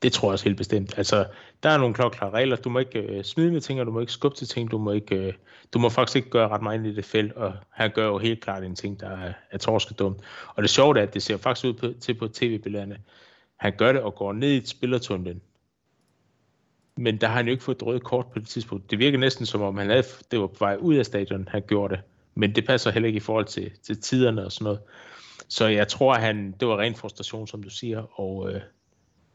Det 0.03 0.12
tror 0.12 0.29
jeg 0.29 0.33
også 0.33 0.45
helt 0.45 0.57
bestemt. 0.57 0.99
Altså, 0.99 1.27
der 1.62 1.71
er 1.71 1.79
nogle 1.79 1.95
klokklare 1.95 2.31
regler. 2.31 2.57
Du 2.57 2.69
må 2.69 2.79
ikke 2.79 2.99
øh, 2.99 3.25
smide 3.25 3.53
med 3.53 3.61
ting, 3.61 3.81
og 3.81 3.87
du 3.87 3.92
må 3.92 4.01
ikke 4.01 4.12
skubbe 4.12 4.37
til 4.37 4.49
ting. 4.49 4.71
Du 4.71 4.79
må, 4.79 4.92
ikke, 4.92 5.16
øh, 5.16 5.35
du 5.73 5.79
må 5.79 5.88
faktisk 5.88 6.16
ikke 6.16 6.31
gøre 6.31 6.49
ret 6.49 6.62
meget 6.62 6.87
i 6.87 6.95
det 6.95 7.05
felt, 7.05 7.33
og 7.33 7.53
han 7.71 7.90
gør 7.95 8.07
jo 8.07 8.19
helt 8.19 8.40
klart 8.40 8.64
en 8.64 8.75
ting, 8.75 9.01
der 9.01 9.11
er, 9.11 9.33
er 9.51 9.59
torskedumt. 9.59 10.21
Og 10.55 10.62
det 10.62 10.71
sjove 10.71 10.99
er, 10.99 11.03
at 11.03 11.14
det 11.14 11.23
ser 11.23 11.37
faktisk 11.37 11.66
ud 11.66 11.73
på, 11.73 12.01
til 12.01 12.14
på 12.14 12.29
tv-billederne. 12.29 12.99
Han 13.57 13.77
gør 13.77 13.92
det 13.92 14.03
og 14.03 14.14
går 14.14 14.33
ned 14.33 14.62
i 14.62 14.66
spillertunnelen 14.66 15.42
men 16.96 17.20
der 17.20 17.26
har 17.26 17.35
han 17.35 17.46
jo 17.46 17.52
ikke 17.52 17.64
fået 17.64 17.76
et 17.76 17.82
rødt 17.82 18.04
kort 18.04 18.26
på 18.26 18.38
det 18.38 18.48
tidspunkt. 18.48 18.90
Det 18.90 18.98
virker 18.98 19.18
næsten 19.18 19.46
som 19.46 19.62
om, 19.62 19.76
han 19.76 19.90
havde, 19.90 20.04
det 20.30 20.40
var 20.40 20.46
på 20.46 20.56
vej 20.59 20.76
ud 20.80 20.94
af 20.94 21.06
stadion, 21.06 21.48
han 21.50 21.62
gjorde 21.68 21.94
det. 21.94 22.02
Men 22.35 22.54
det 22.54 22.66
passer 22.66 22.90
heller 22.90 23.06
ikke 23.06 23.16
i 23.16 23.20
forhold 23.20 23.44
til, 23.44 23.70
til 23.82 24.00
tiderne 24.00 24.44
og 24.44 24.52
sådan 24.52 24.64
noget. 24.64 24.80
Så 25.48 25.66
jeg 25.66 25.88
tror, 25.88 26.14
at 26.14 26.20
han, 26.20 26.54
det 26.61 26.68
var 26.68 26.78
ren 26.78 26.94
frustration, 26.94 27.46
som 27.46 27.62
du 27.62 27.70
siger, 27.70 28.20
og 28.20 28.52
øh, 28.52 28.61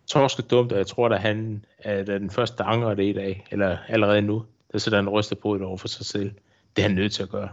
torske 0.08 0.42
dumt, 0.42 0.72
og 0.72 0.78
jeg 0.78 0.88
tror, 0.88 1.10
at 1.10 1.22
han 1.22 1.66
er 1.80 2.04
den 2.04 2.30
første, 2.30 2.58
der 2.58 2.64
angrer 2.64 2.94
det 2.94 3.04
i 3.04 3.14
dag, 3.14 3.48
eller 3.52 3.78
allerede 3.88 4.22
nu, 4.22 4.46
der 4.72 4.78
sætter 4.78 4.98
han 4.98 5.10
ryster 5.10 5.36
på 5.36 5.58
det 5.58 5.66
over 5.66 5.78
for 5.78 5.88
sig 5.88 6.06
selv. 6.06 6.32
Det 6.76 6.84
er 6.84 6.88
han 6.88 6.96
nødt 6.96 7.14
til 7.14 7.24
at 7.24 7.30
gøre. 7.30 7.50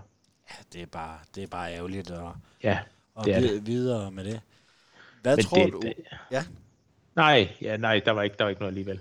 Ja, 0.50 0.54
det 0.72 0.82
er 0.82 0.86
bare, 0.86 1.18
det 1.34 1.42
er 1.42 1.46
bare 1.46 1.74
ærgerligt 1.74 2.10
at, 2.10 2.20
ja, 2.62 2.78
det 3.24 3.34
er 3.34 3.40
det. 3.40 3.66
videre 3.66 4.10
med 4.10 4.24
det. 4.24 4.40
Hvad 5.22 5.36
Men 5.36 5.44
tror 5.44 5.64
det, 5.64 5.72
du? 5.72 5.80
Det, 5.80 5.94
ja? 6.30 6.44
Nej, 7.16 7.48
ja, 7.62 7.76
nej, 7.76 8.00
der 8.04 8.12
var 8.12 8.22
ikke, 8.22 8.36
der 8.38 8.44
var 8.44 8.48
ikke 8.48 8.60
noget 8.60 8.70
alligevel. 8.70 9.00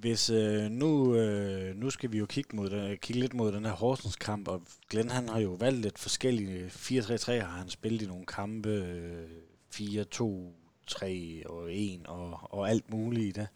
Hvis 0.00 0.30
øh, 0.30 0.70
nu, 0.70 1.14
øh, 1.14 1.76
nu 1.76 1.90
skal 1.90 2.12
vi 2.12 2.18
jo 2.18 2.26
kigge, 2.26 2.56
mod 2.56 2.70
den, 2.70 2.90
øh, 2.90 2.98
kigge 2.98 3.20
lidt 3.20 3.34
mod 3.34 3.52
den 3.52 3.64
her 3.64 3.72
Horsens 3.72 4.16
kamp, 4.16 4.48
og 4.48 4.62
Glenn 4.90 5.10
han 5.10 5.28
har 5.28 5.38
jo 5.38 5.50
valgt 5.50 5.80
lidt 5.80 5.98
forskellige, 5.98 6.66
4-3-3 6.66 7.32
har 7.32 7.58
han 7.58 7.68
spillet 7.68 8.02
i 8.02 8.06
nogle 8.06 8.26
kampe, 8.26 8.68
øh, 8.68 9.28
4-2, 9.74 10.24
3 10.86 11.42
og 11.46 11.74
1 11.74 12.06
og, 12.06 12.38
og 12.42 12.70
alt 12.70 12.90
muligt 12.90 13.26
i 13.26 13.40
det. 13.40 13.48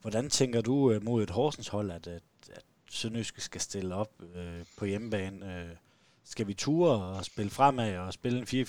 Hvordan 0.00 0.30
tænker 0.30 0.60
du 0.60 0.92
øh, 0.92 1.04
mod 1.04 1.22
et 1.22 1.30
Horsens 1.30 1.68
hold, 1.68 1.90
at, 1.90 2.06
at, 2.06 2.22
at 2.50 2.64
Sønderjyske 2.90 3.40
skal 3.40 3.60
stille 3.60 3.94
op 3.94 4.22
øh, 4.36 4.64
på 4.76 4.84
hjemmebane? 4.84 5.60
Øh, 5.60 5.68
skal 6.24 6.46
vi 6.46 6.54
ture 6.54 7.04
og 7.04 7.24
spille 7.24 7.50
fremad 7.50 7.96
og 7.96 8.12
spille 8.12 8.38
en 8.38 8.66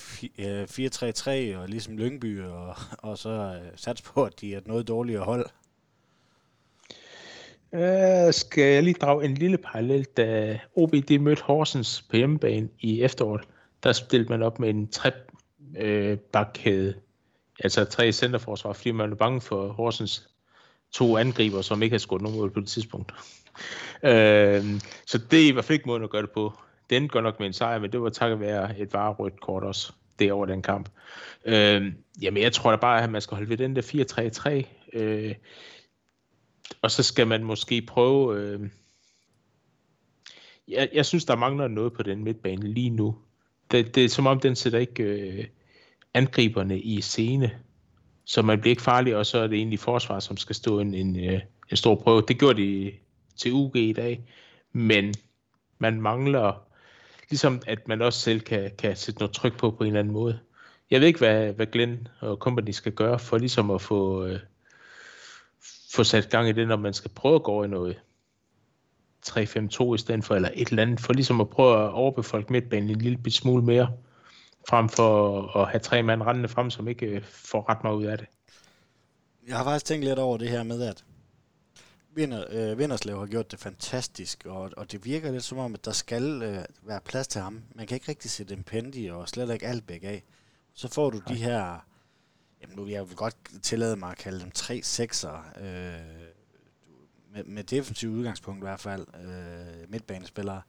4-3-3 0.66 1.30
øh, 1.30 1.60
og 1.60 1.70
ligesom 1.70 1.98
Lyngby 1.98 2.44
og, 2.44 2.76
og 2.98 3.18
så 3.18 3.30
øh, 3.30 3.72
satse 3.76 4.04
på, 4.04 4.24
at 4.24 4.42
de 4.42 4.54
er 4.54 4.58
et 4.58 4.68
noget 4.68 4.88
dårligere 4.88 5.24
hold? 5.24 5.50
Uh, 7.72 8.34
skal 8.34 8.64
jeg 8.64 8.84
lige 8.84 8.94
drage 8.94 9.26
en 9.26 9.34
lille 9.34 9.58
parallel, 9.58 10.04
da 10.04 10.60
OB 10.76 10.96
de 11.08 11.20
mødte 11.20 11.44
Horsens 11.44 12.02
på 12.10 12.16
hjemmebane 12.18 12.70
i 12.80 13.02
efteråret, 13.02 13.42
der 13.84 13.92
stillede 13.92 14.30
man 14.30 14.44
op 14.44 14.60
med 14.60 14.70
en 14.70 14.88
tre 14.88 15.12
øh, 15.78 16.18
bakkæde, 16.18 16.94
altså 17.60 17.86
tre 17.86 18.12
centerforsvar, 18.12 18.74
fordi 18.74 18.92
man 18.92 19.10
var 19.10 19.16
bange 19.16 19.42
for 19.42 19.68
Horsens 19.68 20.30
to 20.92 21.18
angriber, 21.18 21.62
som 21.62 21.84
ikke 21.84 21.94
havde 21.94 22.04
skudt 22.04 22.22
nogen 22.22 22.38
mål 22.38 22.52
på 22.52 22.60
det 22.60 22.68
tidspunkt. 22.68 23.12
uh, 24.04 24.80
så 25.06 25.18
det 25.32 25.44
er 25.44 25.48
i 25.48 25.52
hvert 25.52 25.66
fald 25.66 25.76
ikke 25.76 25.88
måden 25.88 26.04
at 26.04 26.10
gøre 26.10 26.22
det 26.22 26.32
på. 26.32 26.54
Den 26.90 27.08
går 27.08 27.22
nok 27.22 27.40
med 27.40 27.48
en 27.48 27.54
sejr, 27.54 27.80
men 27.80 27.92
det 27.92 28.02
var 28.02 28.10
takket 28.10 28.40
være 28.40 28.80
et 28.80 28.94
varerødt 28.94 29.42
kort 29.42 29.64
også, 29.64 29.94
det 30.20 30.32
over 30.32 30.46
den 30.46 30.62
kamp. 30.62 30.90
Uh, 31.46 31.54
jamen, 32.22 32.44
jeg 32.44 32.54
tror 32.54 32.70
da 32.70 32.78
bare, 32.78 33.04
at 33.04 33.10
man 33.10 33.22
skal 33.22 33.36
holde 33.36 33.50
ved 33.50 33.58
den 33.58 33.76
der 33.76 34.64
4-3-3. 34.94 35.00
Uh, 35.00 35.32
og 36.82 36.92
så 36.92 37.04
skal 37.04 37.28
man 37.28 37.44
måske 37.44 37.82
prøve... 37.82 38.40
Øh, 38.40 38.70
jeg, 40.68 40.90
jeg 40.94 41.06
synes, 41.06 41.26
der 41.26 41.36
mangler 41.36 41.68
noget 41.68 41.94
på 41.94 42.04
den 42.04 42.24
midtbane 42.24 42.68
lige 42.68 42.90
nu. 42.90 43.16
Det, 43.72 43.96
det 43.96 44.06
er 44.06 44.10
som 44.10 44.28
om, 44.28 44.40
den 44.40 44.56
sætter 44.56 44.80
ikke 44.80 45.04
øh, 45.04 45.46
angriberne 46.14 46.80
i 46.80 47.02
scene. 47.02 47.60
Så 48.26 48.42
man 48.42 48.62
bliver 48.62 48.72
ikke 48.72 48.82
farlig, 48.82 49.16
og 49.16 49.26
så 49.26 49.38
er 49.38 49.48
det 49.48 49.58
egentlig 49.58 49.80
forsvar, 49.80 50.20
som 50.20 50.38
skal 50.38 50.56
stå 50.56 50.80
en, 50.80 50.94
en, 50.94 51.30
øh, 51.30 51.42
en 51.70 51.78
stor 51.78 51.96
prøve. 51.96 52.24
Det 52.28 52.40
gjorde 52.40 52.62
de 52.62 52.92
til 53.38 53.54
UG 53.54 53.76
i 53.76 53.94
dag. 53.94 54.24
Men 54.74 55.14
man 55.78 56.02
mangler 56.02 56.70
ligesom 57.30 57.62
at 57.68 57.88
man 57.88 58.02
også 58.02 58.20
selv 58.20 58.40
kan, 58.40 58.72
kan 58.78 58.96
sætte 58.96 59.20
noget 59.20 59.36
tryk 59.36 59.58
på 59.58 59.72
på 59.72 59.84
en 59.84 59.88
eller 59.88 60.00
anden 60.00 60.14
måde. 60.14 60.40
Jeg 60.92 61.00
ved 61.00 61.08
ikke, 61.08 61.20
hvad, 61.20 61.54
hvad 61.54 61.66
Glenn 61.66 62.08
og 62.20 62.38
company 62.38 62.72
skal 62.72 62.92
gøre 62.92 63.20
for 63.20 63.38
ligesom 63.38 63.72
at 63.72 63.82
få, 63.82 64.26
øh, 64.26 64.40
få 66.00 66.04
sat 66.04 66.30
gang 66.30 66.50
i 66.50 66.52
det, 66.52 66.68
når 66.68 66.76
man 66.76 66.94
skal 66.94 67.12
prøve 67.12 67.36
at 67.36 67.44
gå 67.44 67.52
over 67.52 67.66
i 67.66 67.68
noget 67.68 68.00
3-5-2 69.28 69.96
i 69.96 69.98
stedet 69.98 70.26
for, 70.26 70.36
eller 70.36 70.50
et 70.54 70.68
eller 70.68 70.84
andet, 70.84 71.00
for 71.00 71.14
ligesom 71.14 71.42
at 71.42 71.50
prøve 71.50 71.84
at 71.84 71.92
overbefolke 71.92 72.54
midtbanen 72.54 72.90
en 72.90 73.02
lille 73.02 73.32
smule 73.32 73.64
mere. 73.64 73.92
frem 74.70 74.90
for 74.90 75.42
at 75.58 75.70
have 75.70 75.80
tre 75.80 76.04
mand 76.04 76.22
rendende 76.22 76.50
frem, 76.50 76.70
som 76.70 76.88
ikke 76.88 77.06
øh, 77.06 77.24
får 77.24 77.70
ret 77.70 77.84
meget 77.84 77.96
ud 77.96 78.06
af 78.06 78.18
det. 78.18 78.28
Jeg 79.48 79.58
har 79.58 79.64
faktisk 79.64 79.86
tænkt 79.86 80.06
lidt 80.06 80.20
over 80.20 80.38
det 80.38 80.50
her 80.50 80.64
med, 80.64 80.82
at 80.82 81.04
Vinder, 82.16 82.44
øh, 82.50 82.78
Vinderslev 82.80 83.20
har 83.20 83.26
gjort 83.26 83.52
det 83.52 83.60
fantastisk, 83.60 84.46
og, 84.46 84.72
og 84.78 84.92
det 84.92 85.06
virker 85.06 85.32
lidt 85.32 85.44
som 85.44 85.58
om, 85.58 85.74
at 85.74 85.86
der 85.86 85.92
skal 85.92 86.42
øh, 86.42 86.64
være 86.82 87.00
plads 87.06 87.28
til 87.28 87.42
ham. 87.42 87.64
Man 87.76 87.88
kan 87.88 87.96
ikke 87.96 88.10
rigtig 88.10 88.32
sætte 88.32 88.54
en 88.54 88.64
Pendi 88.64 89.08
og 89.08 89.30
slet 89.30 89.54
ikke 89.54 89.68
Albeck 89.68 90.04
af. 90.04 90.24
Så 90.74 90.88
får 90.88 91.10
du 91.10 91.18
Nej. 91.18 91.26
de 91.28 91.36
her, 91.36 91.86
jamen 92.62 92.76
nu 92.76 92.84
vil 92.84 92.94
jeg 92.94 93.06
godt 93.16 93.36
tillade 93.62 93.96
mig 93.96 94.12
at 94.12 94.18
kalde 94.18 94.40
dem 94.40 94.52
tre 94.52 94.82
sekser, 94.84 95.52
øh, 95.58 96.30
med, 97.34 97.44
med 97.44 97.64
defensiv 97.64 98.10
udgangspunkt 98.10 98.60
i 98.60 98.66
hvert 98.66 98.80
fald, 98.80 99.06
øh, 99.24 99.92
midtbanespillere. 99.92 100.62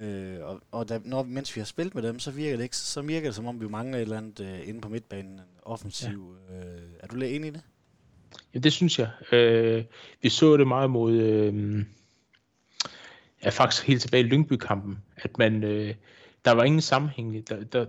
Øh, 0.00 0.38
og 0.42 0.60
og 0.70 0.88
da, 0.88 1.00
når, 1.04 1.22
mens 1.22 1.56
vi 1.56 1.60
har 1.60 1.66
spillet 1.66 1.94
med 1.94 2.02
dem, 2.02 2.18
så 2.18 2.30
virker 2.30 2.56
det 2.56 2.62
ikke, 2.62 2.76
så 2.76 3.02
virker 3.02 3.28
det 3.28 3.34
som 3.34 3.46
om, 3.46 3.60
vi 3.60 3.68
mangler 3.68 3.98
et 3.98 4.02
eller 4.02 4.16
andet 4.16 4.40
øh, 4.40 4.68
inde 4.68 4.80
på 4.80 4.88
midtbanen, 4.88 5.40
offensiv. 5.62 6.36
Ja. 6.50 6.56
Øh, 6.56 6.90
er 7.00 7.06
du 7.06 7.16
lidt 7.16 7.32
enig 7.32 7.48
i 7.48 7.50
det? 7.50 7.62
Ja, 8.54 8.58
det 8.58 8.72
synes 8.72 8.98
jeg. 8.98 9.10
Øh, 9.32 9.84
vi 10.22 10.28
så 10.28 10.56
det 10.56 10.68
meget 10.68 10.90
mod, 10.90 11.12
øh, 11.12 11.84
ja, 13.44 13.48
faktisk 13.48 13.86
helt 13.86 14.02
tilbage 14.02 14.24
i 14.24 14.26
Lyngby-kampen, 14.26 14.98
at 15.16 15.38
man, 15.38 15.64
øh, 15.64 15.94
der 16.44 16.52
var 16.52 16.64
ingen 16.64 16.80
sammenhæng. 16.80 17.48
Der, 17.48 17.64
der, 17.64 17.86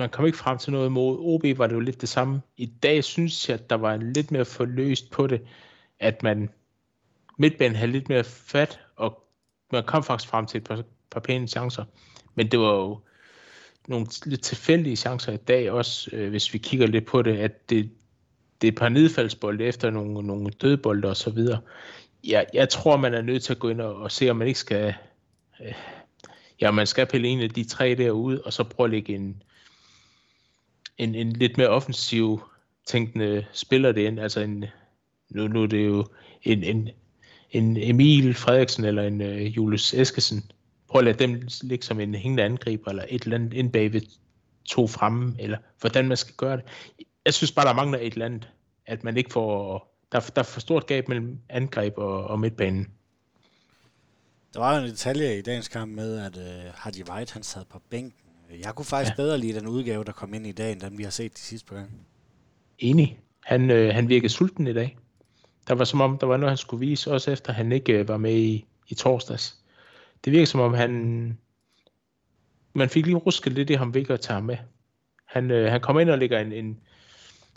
man 0.00 0.10
kom 0.10 0.26
ikke 0.26 0.38
frem 0.38 0.58
til 0.58 0.72
noget 0.72 0.92
mod 0.92 1.16
OB, 1.20 1.58
var 1.58 1.66
det 1.66 1.74
jo 1.74 1.80
lidt 1.80 2.00
det 2.00 2.08
samme. 2.08 2.42
I 2.56 2.66
dag 2.66 3.04
synes 3.04 3.48
jeg, 3.48 3.54
at 3.54 3.70
der 3.70 3.76
var 3.76 3.96
lidt 3.96 4.30
mere 4.30 4.44
forløst 4.44 5.10
på 5.10 5.26
det, 5.26 5.40
at 5.98 6.22
man 6.22 6.50
midtbanen 7.38 7.76
havde 7.76 7.92
lidt 7.92 8.08
mere 8.08 8.24
fat, 8.24 8.80
og 8.96 9.24
man 9.72 9.84
kom 9.84 10.02
faktisk 10.02 10.30
frem 10.30 10.46
til 10.46 10.58
et 10.58 10.64
par, 10.64 10.82
par 11.10 11.20
pæne 11.20 11.48
chancer. 11.48 11.84
Men 12.34 12.50
det 12.50 12.58
var 12.58 12.74
jo 12.74 13.00
nogle 13.88 14.06
lidt 14.26 14.42
tilfældige 14.42 14.96
chancer 14.96 15.32
i 15.32 15.36
dag 15.36 15.70
også, 15.70 16.10
øh, 16.12 16.30
hvis 16.30 16.52
vi 16.52 16.58
kigger 16.58 16.86
lidt 16.86 17.06
på 17.06 17.22
det, 17.22 17.36
at 17.36 17.70
det, 17.70 17.90
det 18.60 18.68
er 18.68 18.72
et 18.72 18.78
par 18.78 18.88
nedfaldsbolde 18.88 19.64
efter 19.64 19.90
nogle, 19.90 20.26
nogle 20.26 20.50
dødbolde 20.50 21.08
og 21.08 21.16
så 21.16 21.30
videre. 21.30 21.60
Jeg, 22.24 22.46
jeg 22.54 22.68
tror, 22.68 22.96
man 22.96 23.14
er 23.14 23.22
nødt 23.22 23.42
til 23.42 23.52
at 23.52 23.58
gå 23.58 23.68
ind 23.68 23.80
og, 23.80 23.94
og 23.94 24.12
se, 24.12 24.30
om 24.30 24.36
man 24.36 24.48
ikke 24.48 24.60
skal... 24.60 24.94
Øh, 25.60 25.74
ja, 26.60 26.70
man 26.70 26.86
skal 26.86 27.06
pille 27.06 27.28
en 27.28 27.40
af 27.40 27.50
de 27.50 27.64
tre 27.64 27.94
derude, 27.94 28.42
og 28.44 28.52
så 28.52 28.64
prøve 28.64 28.84
at 28.84 28.90
lægge 28.90 29.14
en, 29.14 29.42
en, 31.00 31.14
en 31.14 31.32
lidt 31.32 31.56
mere 31.56 31.68
offensiv 31.68 32.40
tænkende 32.86 33.46
spiller 33.52 33.92
det 33.92 34.00
ind. 34.00 34.20
Altså 34.20 34.40
en, 34.40 34.64
nu, 35.30 35.48
nu 35.48 35.62
er 35.62 35.66
det 35.66 35.86
jo 35.86 36.06
en, 36.42 36.64
en, 36.64 36.88
en 37.50 37.76
Emil 37.76 38.34
Frederiksen 38.34 38.84
eller 38.84 39.02
en 39.02 39.20
uh, 39.20 39.56
Julius 39.56 39.94
Eskesen. 39.94 40.50
Prøv 40.88 40.98
at 40.98 41.04
lade 41.04 41.18
dem 41.18 41.42
ligge 41.62 41.84
som 41.84 42.00
en 42.00 42.14
hængende 42.14 42.42
angriber, 42.42 42.90
eller 42.90 43.04
et 43.08 43.22
eller 43.22 43.36
andet 43.36 43.52
ind 43.52 43.72
bagved 43.72 44.00
to 44.64 44.86
fremme, 44.86 45.36
eller 45.38 45.58
hvordan 45.80 46.08
man 46.08 46.16
skal 46.16 46.34
gøre 46.34 46.56
det 46.56 46.64
jeg 47.24 47.34
synes 47.34 47.52
bare, 47.52 47.66
der 47.66 47.72
mangler 47.72 47.98
et 47.98 48.12
eller 48.12 48.26
andet, 48.26 48.48
at 48.86 49.04
man 49.04 49.16
ikke 49.16 49.32
får, 49.32 49.78
der, 50.12 50.20
der 50.20 50.42
er 50.42 50.46
for 50.46 50.60
stort 50.60 50.86
gab 50.86 51.08
mellem 51.08 51.38
angreb 51.48 51.98
og, 51.98 52.24
og 52.24 52.40
midtbanen. 52.40 52.92
Der 54.54 54.60
var 54.60 54.76
jo 54.76 54.84
en 54.84 54.90
detalje 54.90 55.38
i 55.38 55.42
dagens 55.42 55.68
kamp 55.68 55.94
med, 55.94 56.18
at 56.18 56.36
øh, 56.36 56.72
Hardy 56.74 57.08
White 57.10 57.32
han 57.32 57.42
sad 57.42 57.64
på 57.64 57.78
bænken. 57.90 58.29
Jeg 58.58 58.74
kunne 58.74 58.86
faktisk 58.86 59.18
ja. 59.18 59.22
bedre 59.22 59.38
lide 59.38 59.58
den 59.58 59.66
udgave, 59.66 60.04
der 60.04 60.12
kom 60.12 60.34
ind 60.34 60.46
i 60.46 60.52
dag, 60.52 60.72
end 60.72 60.80
den 60.80 60.98
vi 60.98 61.02
har 61.02 61.10
set 61.10 61.34
de 61.34 61.40
sidste 61.40 61.68
par 61.68 61.76
gange. 61.76 61.90
Enig. 62.78 63.20
Han, 63.44 63.70
øh, 63.70 63.94
han 63.94 64.08
virkede 64.08 64.32
sulten 64.32 64.66
i 64.66 64.72
dag. 64.72 64.98
Der 65.68 65.74
var 65.74 65.84
som 65.84 66.00
om, 66.00 66.18
der 66.18 66.26
var 66.26 66.36
noget, 66.36 66.50
han 66.50 66.56
skulle 66.56 66.86
vise, 66.86 67.12
også 67.12 67.30
efter 67.30 67.52
han 67.52 67.72
ikke 67.72 67.92
øh, 67.92 68.08
var 68.08 68.16
med 68.16 68.34
i, 68.34 68.66
i 68.88 68.94
torsdags. 68.94 69.58
Det 70.24 70.32
virkede 70.32 70.46
som 70.46 70.60
om, 70.60 70.74
han... 70.74 71.38
Man 72.72 72.88
fik 72.88 73.06
lige 73.06 73.16
rusket 73.16 73.52
lidt 73.52 73.70
i 73.70 73.74
ham 73.74 73.94
ved 73.94 74.10
at 74.10 74.20
tage 74.20 74.42
med. 74.42 74.56
Han, 75.24 75.50
øh, 75.50 75.70
han 75.70 75.80
kom 75.80 75.98
ind 75.98 76.10
og 76.10 76.18
lægger 76.18 76.40
en, 76.40 76.52
en, 76.52 76.80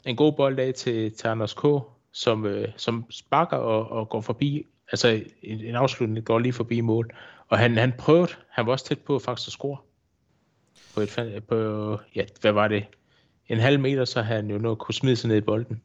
en 0.05 0.15
god 0.15 0.33
bold 0.33 0.59
af 0.59 0.73
til, 0.73 1.11
til 1.11 1.27
Anders 1.27 1.53
K., 1.53 1.65
som, 2.11 2.45
øh, 2.45 2.67
som 2.77 3.05
sparker 3.09 3.57
og, 3.57 3.89
og 3.89 4.09
går 4.09 4.21
forbi, 4.21 4.65
altså 4.91 5.23
en, 5.43 5.59
en 5.59 5.75
afslutning 5.75 6.25
går 6.25 6.39
lige 6.39 6.53
forbi 6.53 6.81
mål. 6.81 7.15
Og 7.49 7.57
han, 7.57 7.77
han 7.77 7.93
prøvede, 7.97 8.31
han 8.49 8.65
var 8.65 8.71
også 8.71 8.85
tæt 8.85 8.99
på 8.99 9.19
faktisk 9.19 9.47
at 9.47 9.51
score. 9.51 9.77
På 10.93 11.01
et, 11.01 11.43
på, 11.49 11.99
ja, 12.15 12.25
hvad 12.41 12.51
var 12.51 12.67
det? 12.67 12.85
En 13.47 13.59
halv 13.59 13.79
meter, 13.79 14.05
så 14.05 14.21
han 14.21 14.49
jo 14.49 14.57
nu 14.57 14.75
kunne 14.75 14.95
smide 14.95 15.15
sig 15.15 15.27
ned 15.27 15.37
i 15.37 15.41
bolden. 15.41 15.81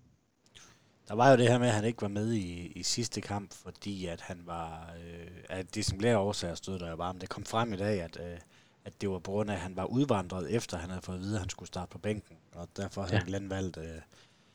Der 1.09 1.15
var 1.15 1.31
jo 1.31 1.37
det 1.37 1.49
her 1.49 1.59
med, 1.59 1.69
at 1.69 1.75
han 1.75 1.85
ikke 1.85 2.03
var 2.03 2.09
med 2.09 2.33
i, 2.33 2.67
i 2.67 2.83
sidste 2.83 3.21
kamp, 3.21 3.55
fordi 3.55 4.07
at 4.07 4.21
han 4.21 4.43
var, 4.47 4.93
øh, 5.05 5.27
at 5.49 5.93
flere 6.01 6.19
årsager 6.19 6.55
stod 6.55 6.79
der 6.79 6.91
jo 6.91 6.97
bare, 6.97 7.15
men 7.15 7.21
det 7.21 7.29
kom 7.29 7.45
frem 7.45 7.73
i 7.73 7.77
dag, 7.77 8.03
at, 8.03 8.19
øh, 8.21 8.39
at 8.85 9.01
det 9.01 9.11
var 9.11 9.19
på 9.19 9.31
grund 9.31 9.51
af, 9.51 9.55
at 9.55 9.61
han 9.61 9.77
var 9.77 9.85
udvandret, 9.85 10.55
efter 10.55 10.77
han 10.77 10.91
havde 10.91 11.03
fået 11.03 11.17
at 11.17 11.23
vide, 11.23 11.35
at 11.35 11.41
han 11.41 11.49
skulle 11.49 11.67
starte 11.67 11.91
på 11.91 11.99
bænken. 11.99 12.37
Og 12.53 12.69
derfor 12.77 13.03
havde 13.03 13.17
ja. 13.17 13.25
Glenn 13.27 13.51
valgt 13.51 13.77
øh, 13.77 14.01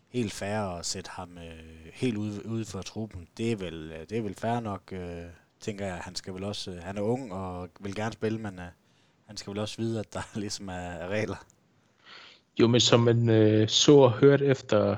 helt 0.09 0.33
færre 0.33 0.79
at 0.79 0.85
sætte 0.85 1.09
ham 1.09 1.37
øh, 1.37 1.91
helt 1.93 2.17
ude, 2.17 2.45
ude 2.45 2.65
for 2.65 2.81
truppen. 2.81 3.27
Det 3.37 3.51
er 3.51 3.55
vel, 3.55 3.91
øh, 3.91 3.99
det 4.09 4.17
er 4.17 4.21
vel 4.21 4.35
fair 4.35 4.59
nok, 4.59 4.93
øh, 4.93 5.23
tænker 5.59 5.85
jeg. 5.85 5.97
Han 5.97 6.15
skal 6.15 6.33
vel 6.33 6.43
også, 6.43 6.71
øh, 6.71 6.83
han 6.83 6.97
er 6.97 7.01
ung 7.01 7.33
og 7.33 7.69
vil 7.79 7.95
gerne 7.95 8.13
spille, 8.13 8.39
men 8.39 8.59
øh, 8.59 8.65
han 9.27 9.37
skal 9.37 9.51
vel 9.51 9.59
også 9.59 9.77
vide, 9.77 9.99
at 9.99 10.13
der 10.13 10.19
ligesom 10.39 10.69
er, 10.69 10.73
er 10.73 11.07
regler. 11.07 11.45
Jo, 12.59 12.67
men 12.67 12.81
som 12.81 12.99
man 12.99 13.29
øh, 13.29 13.67
så 13.67 13.95
og 13.95 14.11
hørt 14.11 14.41
efter, 14.41 14.95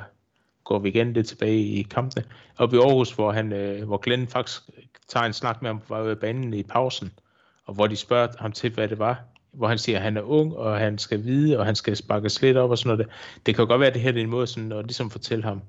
går 0.63 0.79
vi 0.79 0.89
igen 0.89 1.13
lidt 1.13 1.27
tilbage 1.27 1.59
i 1.59 1.83
kampene, 1.83 2.25
op 2.57 2.73
i 2.73 2.77
Aarhus, 2.77 3.11
hvor, 3.11 3.31
han, 3.31 3.53
øh, 3.53 3.87
hvor 3.87 3.97
Glenn 3.97 4.27
faktisk 4.27 4.61
tager 5.07 5.25
en 5.25 5.33
snak 5.33 5.61
med 5.61 5.69
ham 5.69 5.79
på 5.79 6.15
banen 6.21 6.53
i 6.53 6.63
pausen, 6.63 7.11
og 7.65 7.73
hvor 7.73 7.87
de 7.87 7.95
spørger 7.95 8.27
ham 8.39 8.51
til, 8.51 8.73
hvad 8.73 8.87
det 8.87 8.99
var, 8.99 9.23
hvor 9.51 9.67
han 9.67 9.77
siger, 9.77 9.97
at 9.97 10.03
han 10.03 10.17
er 10.17 10.21
ung, 10.21 10.55
og 10.55 10.77
han 10.79 10.97
skal 10.97 11.23
vide, 11.23 11.59
og 11.59 11.65
han 11.65 11.75
skal 11.75 11.95
sparkes 11.95 12.41
lidt 12.41 12.57
op 12.57 12.69
og 12.69 12.77
sådan 12.77 12.97
noget. 12.97 13.11
Det 13.45 13.55
kan 13.55 13.67
godt 13.67 13.79
være, 13.79 13.87
at 13.87 13.93
det 13.93 14.01
her 14.01 14.13
er 14.13 14.17
en 14.17 14.29
måde 14.29 14.47
sådan, 14.47 14.71
at 14.71 14.85
ligesom 14.85 15.09
fortælle 15.09 15.43
ham, 15.43 15.61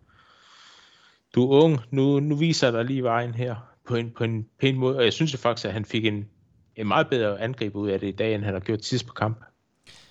du 1.35 1.53
er 1.53 1.65
ung, 1.65 1.81
nu, 1.91 2.21
nu 2.21 2.37
viser 2.37 2.71
der 2.71 2.83
lige 2.83 3.03
vejen 3.03 3.35
her 3.35 3.57
på 3.89 3.95
en, 3.95 4.11
på 4.11 4.25
en 4.25 4.49
pæn 4.61 4.77
måde, 4.77 4.97
og 4.97 5.05
jeg 5.05 5.13
synes 5.13 5.33
jo 5.33 5.39
faktisk, 5.39 5.67
at 5.67 5.73
han 5.73 5.85
fik 5.85 6.05
en, 6.05 6.29
en 6.77 6.89
meget 6.89 7.09
bedre 7.11 7.41
angreb 7.41 7.77
ud 7.77 7.89
af 7.89 8.01
det 8.01 8.09
i 8.09 8.17
dag, 8.17 8.35
end 8.35 8.45
han 8.45 8.53
har 8.53 8.61
gjort 8.61 8.85
sidst 8.85 9.07
på 9.07 9.13
kamp. 9.13 9.45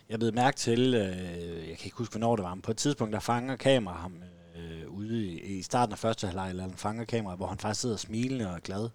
Jeg 0.09 0.22
ved 0.22 0.32
mærke 0.32 0.57
til, 0.57 0.93
øh, 0.93 1.70
jeg 1.70 1.78
kan 1.78 1.86
ikke 1.86 1.97
huske, 1.97 2.11
hvornår 2.11 2.36
det 2.36 2.43
var, 2.43 2.55
men 2.55 2.61
på 2.61 2.72
et 2.72 2.78
tidspunkt, 2.78 3.13
der 3.13 3.20
fanger 3.20 3.55
kamera 3.55 3.95
ham 3.95 4.13
øh, 4.55 4.89
ude 4.89 5.26
i, 5.26 5.57
i 5.57 5.61
starten 5.61 5.93
af 5.93 5.99
første 5.99 6.28
halvleg, 6.28 6.49
eller 6.49 6.63
han 6.63 6.74
fanger 6.74 7.05
kamera, 7.05 7.36
hvor 7.36 7.47
han 7.47 7.57
faktisk 7.57 7.82
sidder 7.82 7.97
smilende 7.97 8.53
og 8.53 8.61
glad. 8.61 8.89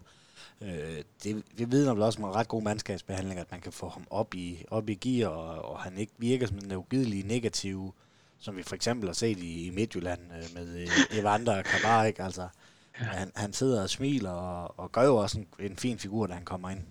Øh, 0.61 1.03
det, 1.23 1.43
det 1.57 1.71
vidner 1.71 1.93
vel 1.93 2.03
også 2.03 2.21
om 2.21 2.29
en 2.29 2.35
ret 2.35 2.47
god 2.47 2.61
mandskabsbehandling, 2.61 3.39
at 3.39 3.51
man 3.51 3.61
kan 3.61 3.71
få 3.71 3.89
ham 3.89 4.07
op 4.09 4.35
i, 4.35 4.65
op 4.71 4.89
i 4.89 4.93
gear, 4.93 5.29
og, 5.29 5.71
og 5.71 5.79
han 5.79 5.97
ikke 5.97 6.13
virker 6.17 6.47
som 6.47 6.57
en 6.57 6.71
ugidelig 6.75 7.25
negativ, 7.25 7.93
som 8.39 8.57
vi 8.57 8.63
for 8.63 8.75
eksempel 8.75 9.09
har 9.09 9.13
set 9.13 9.39
i, 9.39 9.67
i 9.67 9.69
Midtjylland 9.69 10.21
øh, 10.37 10.43
med 10.55 10.81
øh, 10.81 11.19
Evander 11.19 11.57
og 11.57 11.63
Kabar, 11.63 12.03
ikke? 12.03 12.23
Altså, 12.23 12.47
han, 12.91 13.31
han 13.35 13.53
sidder 13.53 13.81
og 13.81 13.89
smiler 13.89 14.31
og, 14.31 14.79
og 14.79 14.91
gør 14.91 15.03
jo 15.03 15.15
også 15.15 15.39
en, 15.39 15.47
en 15.59 15.77
fin 15.77 15.99
figur, 15.99 16.27
da 16.27 16.33
han 16.33 16.45
kommer 16.45 16.69
ind. 16.69 16.81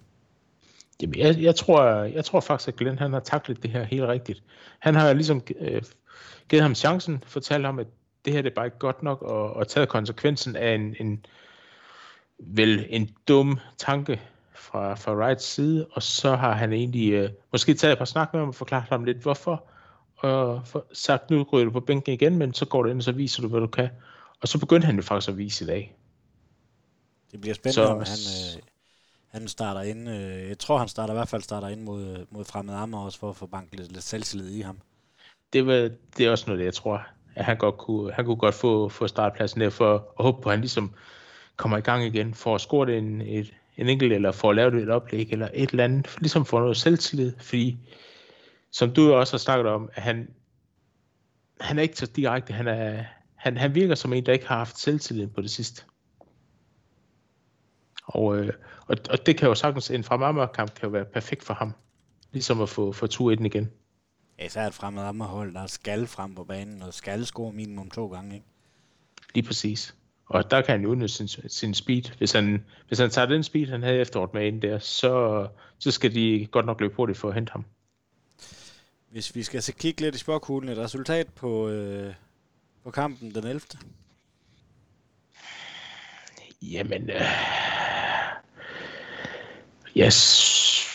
Jamen, 1.02 1.18
jeg, 1.18 1.38
jeg, 1.38 1.54
tror, 1.54 1.84
jeg 1.90 2.24
tror 2.24 2.40
faktisk, 2.40 2.68
at 2.68 2.76
Glenn 2.76 2.98
han 2.98 3.12
har 3.12 3.20
taklet 3.20 3.62
det 3.62 3.70
her 3.70 3.84
helt 3.84 4.04
rigtigt. 4.04 4.42
Han 4.78 4.94
har 4.94 5.12
ligesom 5.12 5.42
øh, 5.60 5.82
givet 6.48 6.62
ham 6.62 6.74
chancen, 6.74 7.24
fortalt 7.26 7.66
ham, 7.66 7.78
at 7.78 7.86
det 8.24 8.32
her 8.32 8.42
det 8.42 8.50
er 8.50 8.54
bare 8.54 8.66
ikke 8.66 8.78
godt 8.78 9.02
nok, 9.02 9.22
og, 9.22 9.56
og 9.56 9.68
taget 9.68 9.88
konsekvensen 9.88 10.56
af 10.56 10.74
en, 10.74 10.96
en, 11.00 11.24
vel 12.38 12.86
en 12.88 13.10
dum 13.28 13.58
tanke 13.78 14.20
fra, 14.54 14.94
fra 14.94 15.16
Wrights 15.16 15.44
side, 15.44 15.86
og 15.92 16.02
så 16.02 16.36
har 16.36 16.52
han 16.52 16.72
egentlig 16.72 17.12
øh, 17.12 17.30
måske 17.52 17.74
taget 17.74 17.92
et 17.92 17.98
par 17.98 18.04
snak 18.04 18.32
med 18.32 18.40
ham 18.40 18.48
og 18.48 18.54
forklaret 18.54 18.88
ham 18.88 19.04
lidt, 19.04 19.18
hvorfor, 19.18 19.64
og 20.16 20.62
for, 20.66 20.86
sagt, 20.92 21.30
nu 21.30 21.42
ryger 21.52 21.64
du 21.64 21.70
på 21.70 21.80
bænken 21.80 22.14
igen, 22.14 22.38
men 22.38 22.54
så 22.54 22.64
går 22.64 22.82
du 22.82 22.90
ind, 22.90 22.98
og 22.98 23.02
så 23.02 23.12
viser 23.12 23.42
du, 23.42 23.48
hvad 23.48 23.60
du 23.60 23.66
kan. 23.66 23.88
Og 24.40 24.48
så 24.48 24.58
begyndte 24.58 24.86
han 24.86 24.96
jo 24.96 25.02
faktisk 25.02 25.28
at 25.28 25.38
vise 25.38 25.64
i 25.64 25.66
dag. 25.66 25.96
Det 27.32 27.40
bliver 27.40 27.54
spændende, 27.54 27.74
så, 27.74 27.84
om 27.84 27.98
han, 27.98 28.18
øh, 28.56 28.62
han 29.30 29.48
starter 29.48 29.80
ind. 29.80 30.08
Øh, 30.08 30.48
jeg 30.48 30.58
tror, 30.58 30.78
han 30.78 30.88
starter 30.88 31.14
i 31.14 31.16
hvert 31.16 31.28
fald 31.28 31.42
starter 31.42 31.68
ind 31.68 31.82
mod, 31.82 32.18
øh, 32.18 32.18
mod 32.30 32.44
fremmede 32.44 32.76
Amager 32.76 33.04
også, 33.04 33.18
for 33.18 33.30
at 33.30 33.36
få 33.36 33.46
banket 33.46 33.80
lidt, 33.80 33.92
lidt 33.92 34.04
selvtillid 34.04 34.50
i 34.50 34.60
ham. 34.60 34.78
Det, 35.52 35.66
var, 35.66 35.90
det 36.16 36.26
er 36.26 36.30
også 36.30 36.44
noget, 36.50 36.64
jeg 36.64 36.74
tror, 36.74 37.06
at 37.34 37.44
han 37.44 37.56
godt 37.56 37.78
kunne, 37.78 38.12
han 38.12 38.24
kunne 38.24 38.36
godt 38.36 38.54
få, 38.54 38.88
få 38.88 39.06
startpladsen 39.06 39.60
der, 39.60 39.70
for 39.70 39.94
at 39.94 40.24
håbe 40.24 40.42
på, 40.42 40.48
at 40.48 40.52
han 40.52 40.60
ligesom 40.60 40.94
kommer 41.56 41.78
i 41.78 41.80
gang 41.80 42.04
igen, 42.04 42.34
for 42.34 42.54
at 42.54 42.60
score 42.60 42.86
det 42.86 42.98
en, 42.98 43.20
et, 43.20 43.54
en 43.76 43.88
enkelt, 43.88 44.12
eller 44.12 44.32
for 44.32 44.50
at 44.50 44.56
lave 44.56 44.70
det 44.70 44.82
et 44.82 44.90
oplæg, 44.90 45.28
eller 45.32 45.48
et 45.54 45.70
eller 45.70 45.84
andet, 45.84 46.16
ligesom 46.18 46.44
få 46.44 46.58
noget 46.58 46.76
selvtillid, 46.76 47.32
fordi, 47.38 47.78
som 48.72 48.92
du 48.92 49.12
også 49.12 49.32
har 49.32 49.38
snakket 49.38 49.66
om, 49.66 49.90
at 49.94 50.02
han, 50.02 50.28
han 51.60 51.78
er 51.78 51.82
ikke 51.82 51.96
så 51.96 52.06
direkte, 52.06 52.52
han, 52.52 52.68
er, 52.68 53.04
han, 53.34 53.56
han 53.56 53.74
virker 53.74 53.94
som 53.94 54.12
en, 54.12 54.26
der 54.26 54.32
ikke 54.32 54.46
har 54.46 54.56
haft 54.56 54.78
selvtillid 54.78 55.26
på 55.26 55.40
det 55.40 55.50
sidste. 55.50 55.82
Og, 58.10 58.36
øh, 58.36 58.52
og, 58.86 58.96
og 59.10 59.26
det 59.26 59.36
kan 59.36 59.48
jo 59.48 59.54
sagtens, 59.54 59.90
en 59.90 60.04
fremad-kamp 60.04 60.74
kan 60.74 60.86
jo 60.86 60.90
være 60.90 61.04
perfekt 61.04 61.42
for 61.44 61.54
ham, 61.54 61.72
ligesom 62.32 62.60
at 62.60 62.68
få, 62.68 62.92
få 62.92 63.06
tur 63.06 63.30
i 63.30 63.34
den 63.34 63.46
igen. 63.46 63.70
Ja, 64.38 64.48
så 64.48 64.60
er 64.60 64.66
et 64.66 64.74
fremad 64.74 65.26
hold, 65.26 65.54
der 65.54 65.66
skal 65.66 66.06
frem 66.06 66.34
på 66.34 66.44
banen, 66.44 66.82
og 66.82 66.94
skal 66.94 67.26
score 67.26 67.52
minimum 67.52 67.90
to 67.90 68.06
gange, 68.06 68.34
ikke? 68.34 68.46
Lige 69.34 69.46
præcis. 69.46 69.94
Og 70.26 70.50
der 70.50 70.60
kan 70.60 70.72
han 70.72 70.82
jo 70.82 70.88
udnytte 70.88 71.14
sin, 71.14 71.28
sin 71.48 71.74
speed. 71.74 72.02
Hvis 72.18 72.32
han, 72.32 72.64
hvis 72.88 72.98
han 72.98 73.10
tager 73.10 73.26
den 73.26 73.42
speed, 73.42 73.66
han 73.66 73.82
havde 73.82 73.98
efteråret 73.98 74.34
med 74.34 74.46
ind 74.46 74.62
der, 74.62 74.78
så, 74.78 75.46
så 75.78 75.90
skal 75.90 76.14
de 76.14 76.48
godt 76.50 76.66
nok 76.66 76.80
løbe 76.80 76.94
hurtigt 76.94 77.18
for 77.18 77.28
at 77.28 77.34
hente 77.34 77.52
ham. 77.52 77.64
Hvis 79.10 79.34
vi 79.34 79.42
skal 79.42 79.62
så 79.62 79.74
kigge 79.74 80.00
lidt 80.00 80.14
i 80.14 80.18
spørgkuglen, 80.18 80.72
et 80.72 80.78
resultat 80.78 81.28
på, 81.28 81.68
øh, 81.68 82.14
på 82.84 82.90
kampen 82.90 83.34
den 83.34 83.46
11. 83.46 83.60
Jamen, 86.62 87.10
øh, 87.10 87.20
yes. 89.96 90.86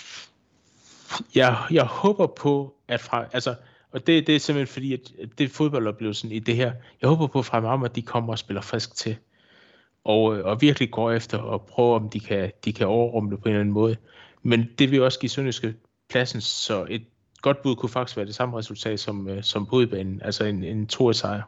jeg, 1.35 1.57
jeg 1.71 1.83
håber 1.83 2.27
på, 2.27 2.75
at 2.87 3.01
fra, 3.01 3.25
altså, 3.33 3.55
og 3.91 4.07
det, 4.07 4.27
det 4.27 4.35
er 4.35 4.39
simpelthen 4.39 4.73
fordi, 4.73 4.93
at 4.93 5.29
det 5.37 5.51
fodboldoplevelsen 5.51 6.31
i 6.31 6.39
det 6.39 6.55
her, 6.55 6.73
jeg 7.01 7.09
håber 7.09 7.27
på 7.27 7.41
fra 7.41 7.59
Marmar, 7.59 7.85
at 7.85 7.95
de 7.95 8.01
kommer 8.01 8.33
og 8.33 8.39
spiller 8.39 8.61
frisk 8.61 8.95
til, 8.95 9.17
og, 10.03 10.37
øh, 10.37 10.45
og 10.45 10.61
virkelig 10.61 10.91
går 10.91 11.11
efter 11.11 11.37
og 11.37 11.65
prøver, 11.65 11.95
om 11.95 12.09
de 12.09 12.19
kan, 12.19 12.51
de 12.65 12.73
kan 12.73 12.87
overrumle 12.87 13.37
på 13.37 13.43
en 13.43 13.49
eller 13.49 13.59
anden 13.59 13.73
måde. 13.73 13.95
Men 14.43 14.69
det 14.79 14.91
vil 14.91 15.03
også 15.03 15.19
give 15.19 15.29
Sønderjyske 15.29 15.75
pladsen, 16.09 16.41
så 16.41 16.85
et 16.89 17.05
godt 17.41 17.61
bud 17.61 17.75
kunne 17.75 17.89
faktisk 17.89 18.17
være 18.17 18.25
det 18.25 18.35
samme 18.35 18.57
resultat 18.57 18.99
som, 18.99 19.29
øh, 19.29 19.43
som 19.43 19.65
på 19.65 19.75
udbanen, 19.75 20.21
altså 20.21 20.43
en, 20.43 20.63
en 20.63 20.87
to 20.87 21.13
sejr. 21.13 21.41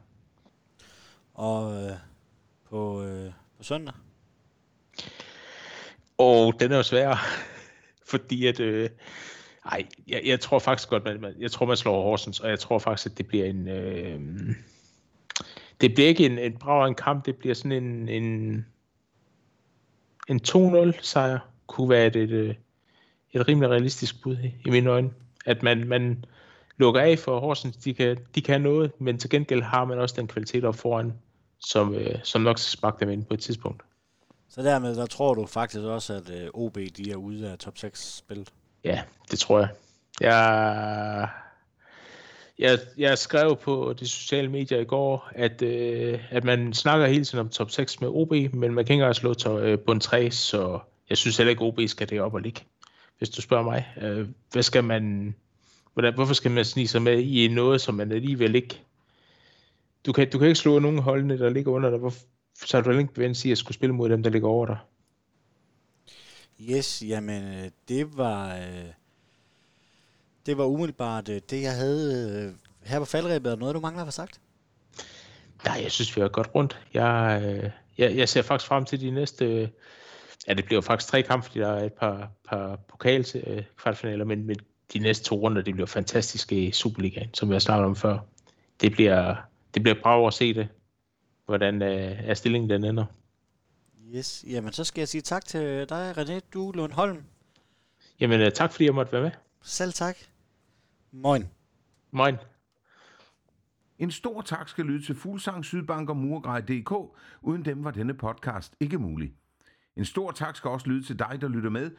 Og 1.34 1.84
øh, 1.84 1.92
på, 2.70 3.04
øh, 3.04 3.32
på 3.58 3.64
søndag? 3.64 3.94
Og 6.18 6.60
den 6.60 6.72
er 6.72 6.78
jo 6.78 6.84
svær, 6.84 7.16
fordi 8.12 8.48
at, 8.48 8.60
øh, 8.60 8.90
ej, 9.66 9.86
jeg, 10.08 10.22
jeg 10.26 10.40
tror 10.40 10.60
faktisk 10.60 10.90
godt, 10.90 11.04
man, 11.04 11.36
jeg 11.40 11.52
tror 11.52 11.66
man 11.66 11.78
slår 11.78 12.04
Horsens, 12.04 12.40
og 12.40 12.50
jeg 12.50 12.60
tror 12.60 12.80
faktisk, 12.80 13.12
at 13.12 13.18
det 13.18 13.28
bliver 13.28 13.46
en, 13.46 13.68
øh, 13.68 14.20
det 15.82 15.94
bliver 15.94 16.08
ikke 16.08 16.26
en, 16.26 16.40
en 16.40 16.58
bra 16.58 16.88
en 16.88 16.96
kamp, 16.96 17.26
det 17.26 17.36
bliver 17.36 17.56
sådan 17.56 17.84
en, 17.84 18.10
en, 18.10 18.66
en 20.28 20.42
2-0 20.48 21.02
sejr, 21.02 21.40
kunne 21.68 21.90
være 21.90 22.08
et, 22.08 22.16
et, 22.16 22.30
øh, 22.30 22.56
et 23.34 23.48
rimelig 23.48 23.70
realistisk 23.70 24.24
bud 24.24 24.38
i, 24.38 24.54
i 24.66 24.70
mine 24.70 24.90
øjne. 24.90 25.10
At 25.46 25.64
man, 25.64 25.88
man 25.88 26.26
lukker 26.78 27.02
af 27.02 27.20
for 27.20 27.40
Horsens, 27.40 27.78
de 27.78 27.94
kan, 27.94 28.18
de 28.36 28.42
kan 28.42 28.62
noget, 28.62 28.92
men 29.00 29.18
til 29.18 29.30
gengæld 29.30 29.62
har 29.62 29.86
man 29.86 30.00
også 30.00 30.16
den 30.18 30.28
kvalitet 30.28 30.66
op 30.66 30.76
foran, 30.76 31.14
som, 31.60 31.96
øh, 31.96 32.16
som 32.24 32.42
nok 32.42 32.58
skal 32.58 32.78
sparke 32.78 33.00
dem 33.00 33.10
ind 33.10 33.26
på 33.26 33.34
et 33.34 33.40
tidspunkt. 33.40 33.84
Så 34.50 34.62
dermed, 34.62 34.96
der 34.96 35.06
tror 35.06 35.34
du 35.34 35.46
faktisk 35.46 35.84
også, 35.84 36.14
at 36.14 36.30
øh, 36.30 36.50
OB 36.54 36.78
de 36.98 37.12
er 37.12 37.16
ude 37.16 37.52
af 37.52 37.58
top 37.58 37.78
6 37.78 38.18
spillet? 38.18 38.50
Ja, 38.84 39.02
det 39.32 39.40
tror 39.40 39.60
jeg. 39.60 39.70
Jeg, 40.22 41.30
jeg, 42.60 42.80
jeg 42.98 43.18
skrev 43.18 43.56
på 43.56 43.94
de 44.00 44.08
sociale 44.08 44.48
medier 44.48 44.80
i 44.80 44.86
går, 44.86 45.30
at, 45.36 45.62
øh, 45.62 46.20
at 46.30 46.44
man 46.44 46.74
snakker 46.74 47.08
hele 47.08 47.26
tiden 47.26 47.40
om 47.40 47.50
top 47.50 47.72
6 47.72 48.02
med 48.02 48.10
OB, 48.10 48.32
men 48.32 48.60
man 48.60 48.74
kan 48.74 48.80
ikke 48.80 48.94
engang 48.94 49.16
slå 49.16 49.34
til 49.34 49.52
øh, 49.52 49.80
bund 49.80 50.02
3, 50.02 50.32
så 50.32 50.80
jeg 51.10 51.18
synes 51.18 51.38
heller 51.38 51.52
ikke, 51.52 51.64
OB 51.64 51.80
skal 51.88 52.10
det 52.10 52.22
op 52.22 52.34
og 52.34 52.42
ligge, 52.42 52.62
hvis 53.18 53.30
du 53.30 53.42
spørger 53.42 53.64
mig. 53.64 53.88
Øh, 54.02 54.28
hvad 54.52 54.64
skal 54.64 54.84
man, 54.84 55.36
hvordan, 55.94 56.14
hvorfor 56.14 56.34
skal 56.34 56.52
man 56.52 56.66
snige 56.66 56.88
sig 56.88 57.02
med 57.02 57.20
i 57.20 57.48
noget, 57.48 57.82
som 57.82 57.96
man 57.96 58.12
alligevel 58.12 58.56
ikke... 58.56 58.82
Du 60.06 60.12
kan, 60.12 60.30
du 60.30 60.38
kan 60.38 60.48
ikke 60.48 60.60
slå 60.60 60.80
nogen 60.80 61.00
holdene, 61.00 61.40
der 61.40 61.50
ligger 61.50 61.72
under 61.72 61.90
dig. 61.90 62.00
Hvorfor, 62.00 62.20
så 62.66 62.78
har 62.78 62.82
du 62.82 62.92
ikke 62.92 63.14
bevendt 63.14 63.38
sig 63.38 63.52
at 63.52 63.58
skulle 63.58 63.76
spille 63.76 63.96
mod 63.96 64.10
dem, 64.10 64.24
der 64.24 64.30
ligger 64.30 64.48
over 64.48 64.66
dig. 64.66 64.78
Yes, 66.62 67.04
jamen 67.08 67.44
øh, 67.44 67.72
det 67.88 68.18
var... 68.18 68.56
Øh, 68.56 68.86
det 70.46 70.58
var 70.58 70.66
umiddelbart 70.66 71.30
øh, 71.30 71.42
det, 71.50 71.62
jeg 71.62 71.76
havde 71.76 72.56
her 72.84 73.00
på 73.00 73.06
faldrebet. 73.06 73.52
Er 73.52 73.56
noget, 73.56 73.76
du 73.76 73.80
mangler 73.80 74.02
at 74.02 74.06
have 74.06 74.12
sagt? 74.12 74.42
Nej, 75.66 75.80
jeg 75.84 75.92
synes, 75.92 76.16
vi 76.16 76.22
har 76.22 76.28
godt 76.28 76.50
rundt. 76.56 76.82
Jeg, 76.94 77.72
jeg, 77.98 78.16
jeg 78.16 78.30
ser 78.30 78.42
faktisk 78.42 78.68
frem 78.68 78.86
til 78.86 79.02
de 79.02 79.12
næste... 79.12 79.72
Ja, 80.48 80.54
det 80.54 80.66
bliver 80.66 80.82
faktisk 80.82 81.12
tre 81.12 81.22
kampe, 81.22 81.46
fordi 81.46 81.60
der 81.60 81.68
er 81.68 81.86
et 81.86 81.94
par, 81.94 82.32
par 82.50 82.76
pokal 82.76 83.24
til 83.24 83.66
kvartfinaler, 83.78 84.26
men, 84.26 84.44
men 84.44 84.58
de 84.94 85.00
næste 85.00 85.26
to 85.26 85.36
runder, 85.36 85.62
det 85.62 85.74
bliver 85.74 85.88
fantastiske 85.88 86.56
i 86.68 86.72
Superligaen, 86.72 87.34
som 87.34 87.50
vi 87.50 87.56
har 87.56 87.60
snakket 87.60 87.86
om 87.86 87.96
før. 87.96 88.20
Det 88.82 88.92
bliver, 88.92 89.36
det 89.74 89.84
bliver 89.84 90.02
bra 90.04 90.28
at 90.28 90.34
se 90.34 90.54
det, 90.54 90.68
hvordan 91.48 91.82
er 91.82 92.34
stillingen 92.34 92.70
den 92.70 92.84
ender. 92.84 93.06
Yes, 94.16 94.46
jamen 94.48 94.74
så 94.74 94.84
skal 94.84 95.02
jeg 95.02 95.08
sige 95.08 95.22
tak 95.22 95.46
til 95.46 95.90
dig, 95.90 96.18
René 96.18 96.40
Du 96.54 96.88
Holm. 96.92 97.24
Jamen 98.20 98.42
uh, 98.42 98.48
tak 98.54 98.72
fordi 98.72 98.86
jeg 98.86 98.96
måtte 98.96 99.12
være 99.12 99.22
med. 99.22 99.32
Selv 99.62 99.94
tak. 99.94 100.18
Moin. 101.12 101.44
Moin. 102.12 102.36
En 104.00 104.12
stor 104.12 104.42
tak 104.42 104.70
skal 104.70 104.86
lyde 104.86 105.06
til 105.06 105.16
Fuglsang, 105.16 105.66
Sydbank 105.66 106.10
og 106.10 106.18
Murgrej.dk. 106.18 106.92
Uden 107.42 107.66
dem 107.66 107.84
var 107.84 107.92
denne 107.92 108.14
podcast 108.14 108.76
ikke 108.80 108.98
mulig. 108.98 109.34
En 109.96 110.06
stor 110.06 110.32
tak 110.32 110.56
skal 110.56 110.70
også 110.70 110.88
lyde 110.88 111.04
til 111.04 111.20
dig, 111.20 111.38
der 111.42 111.48
lytter 111.48 111.70
med. 111.70 111.92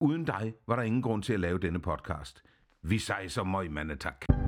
Uden 0.00 0.24
dig 0.24 0.54
var 0.66 0.76
der 0.76 0.82
ingen 0.82 1.02
grund 1.02 1.22
til 1.22 1.32
at 1.32 1.40
lave 1.40 1.58
denne 1.58 1.80
podcast. 1.80 2.42
Vi 2.82 2.98
sejser 2.98 3.44
møg, 3.44 3.70
mandetak. 3.72 4.20
tak. 4.20 4.43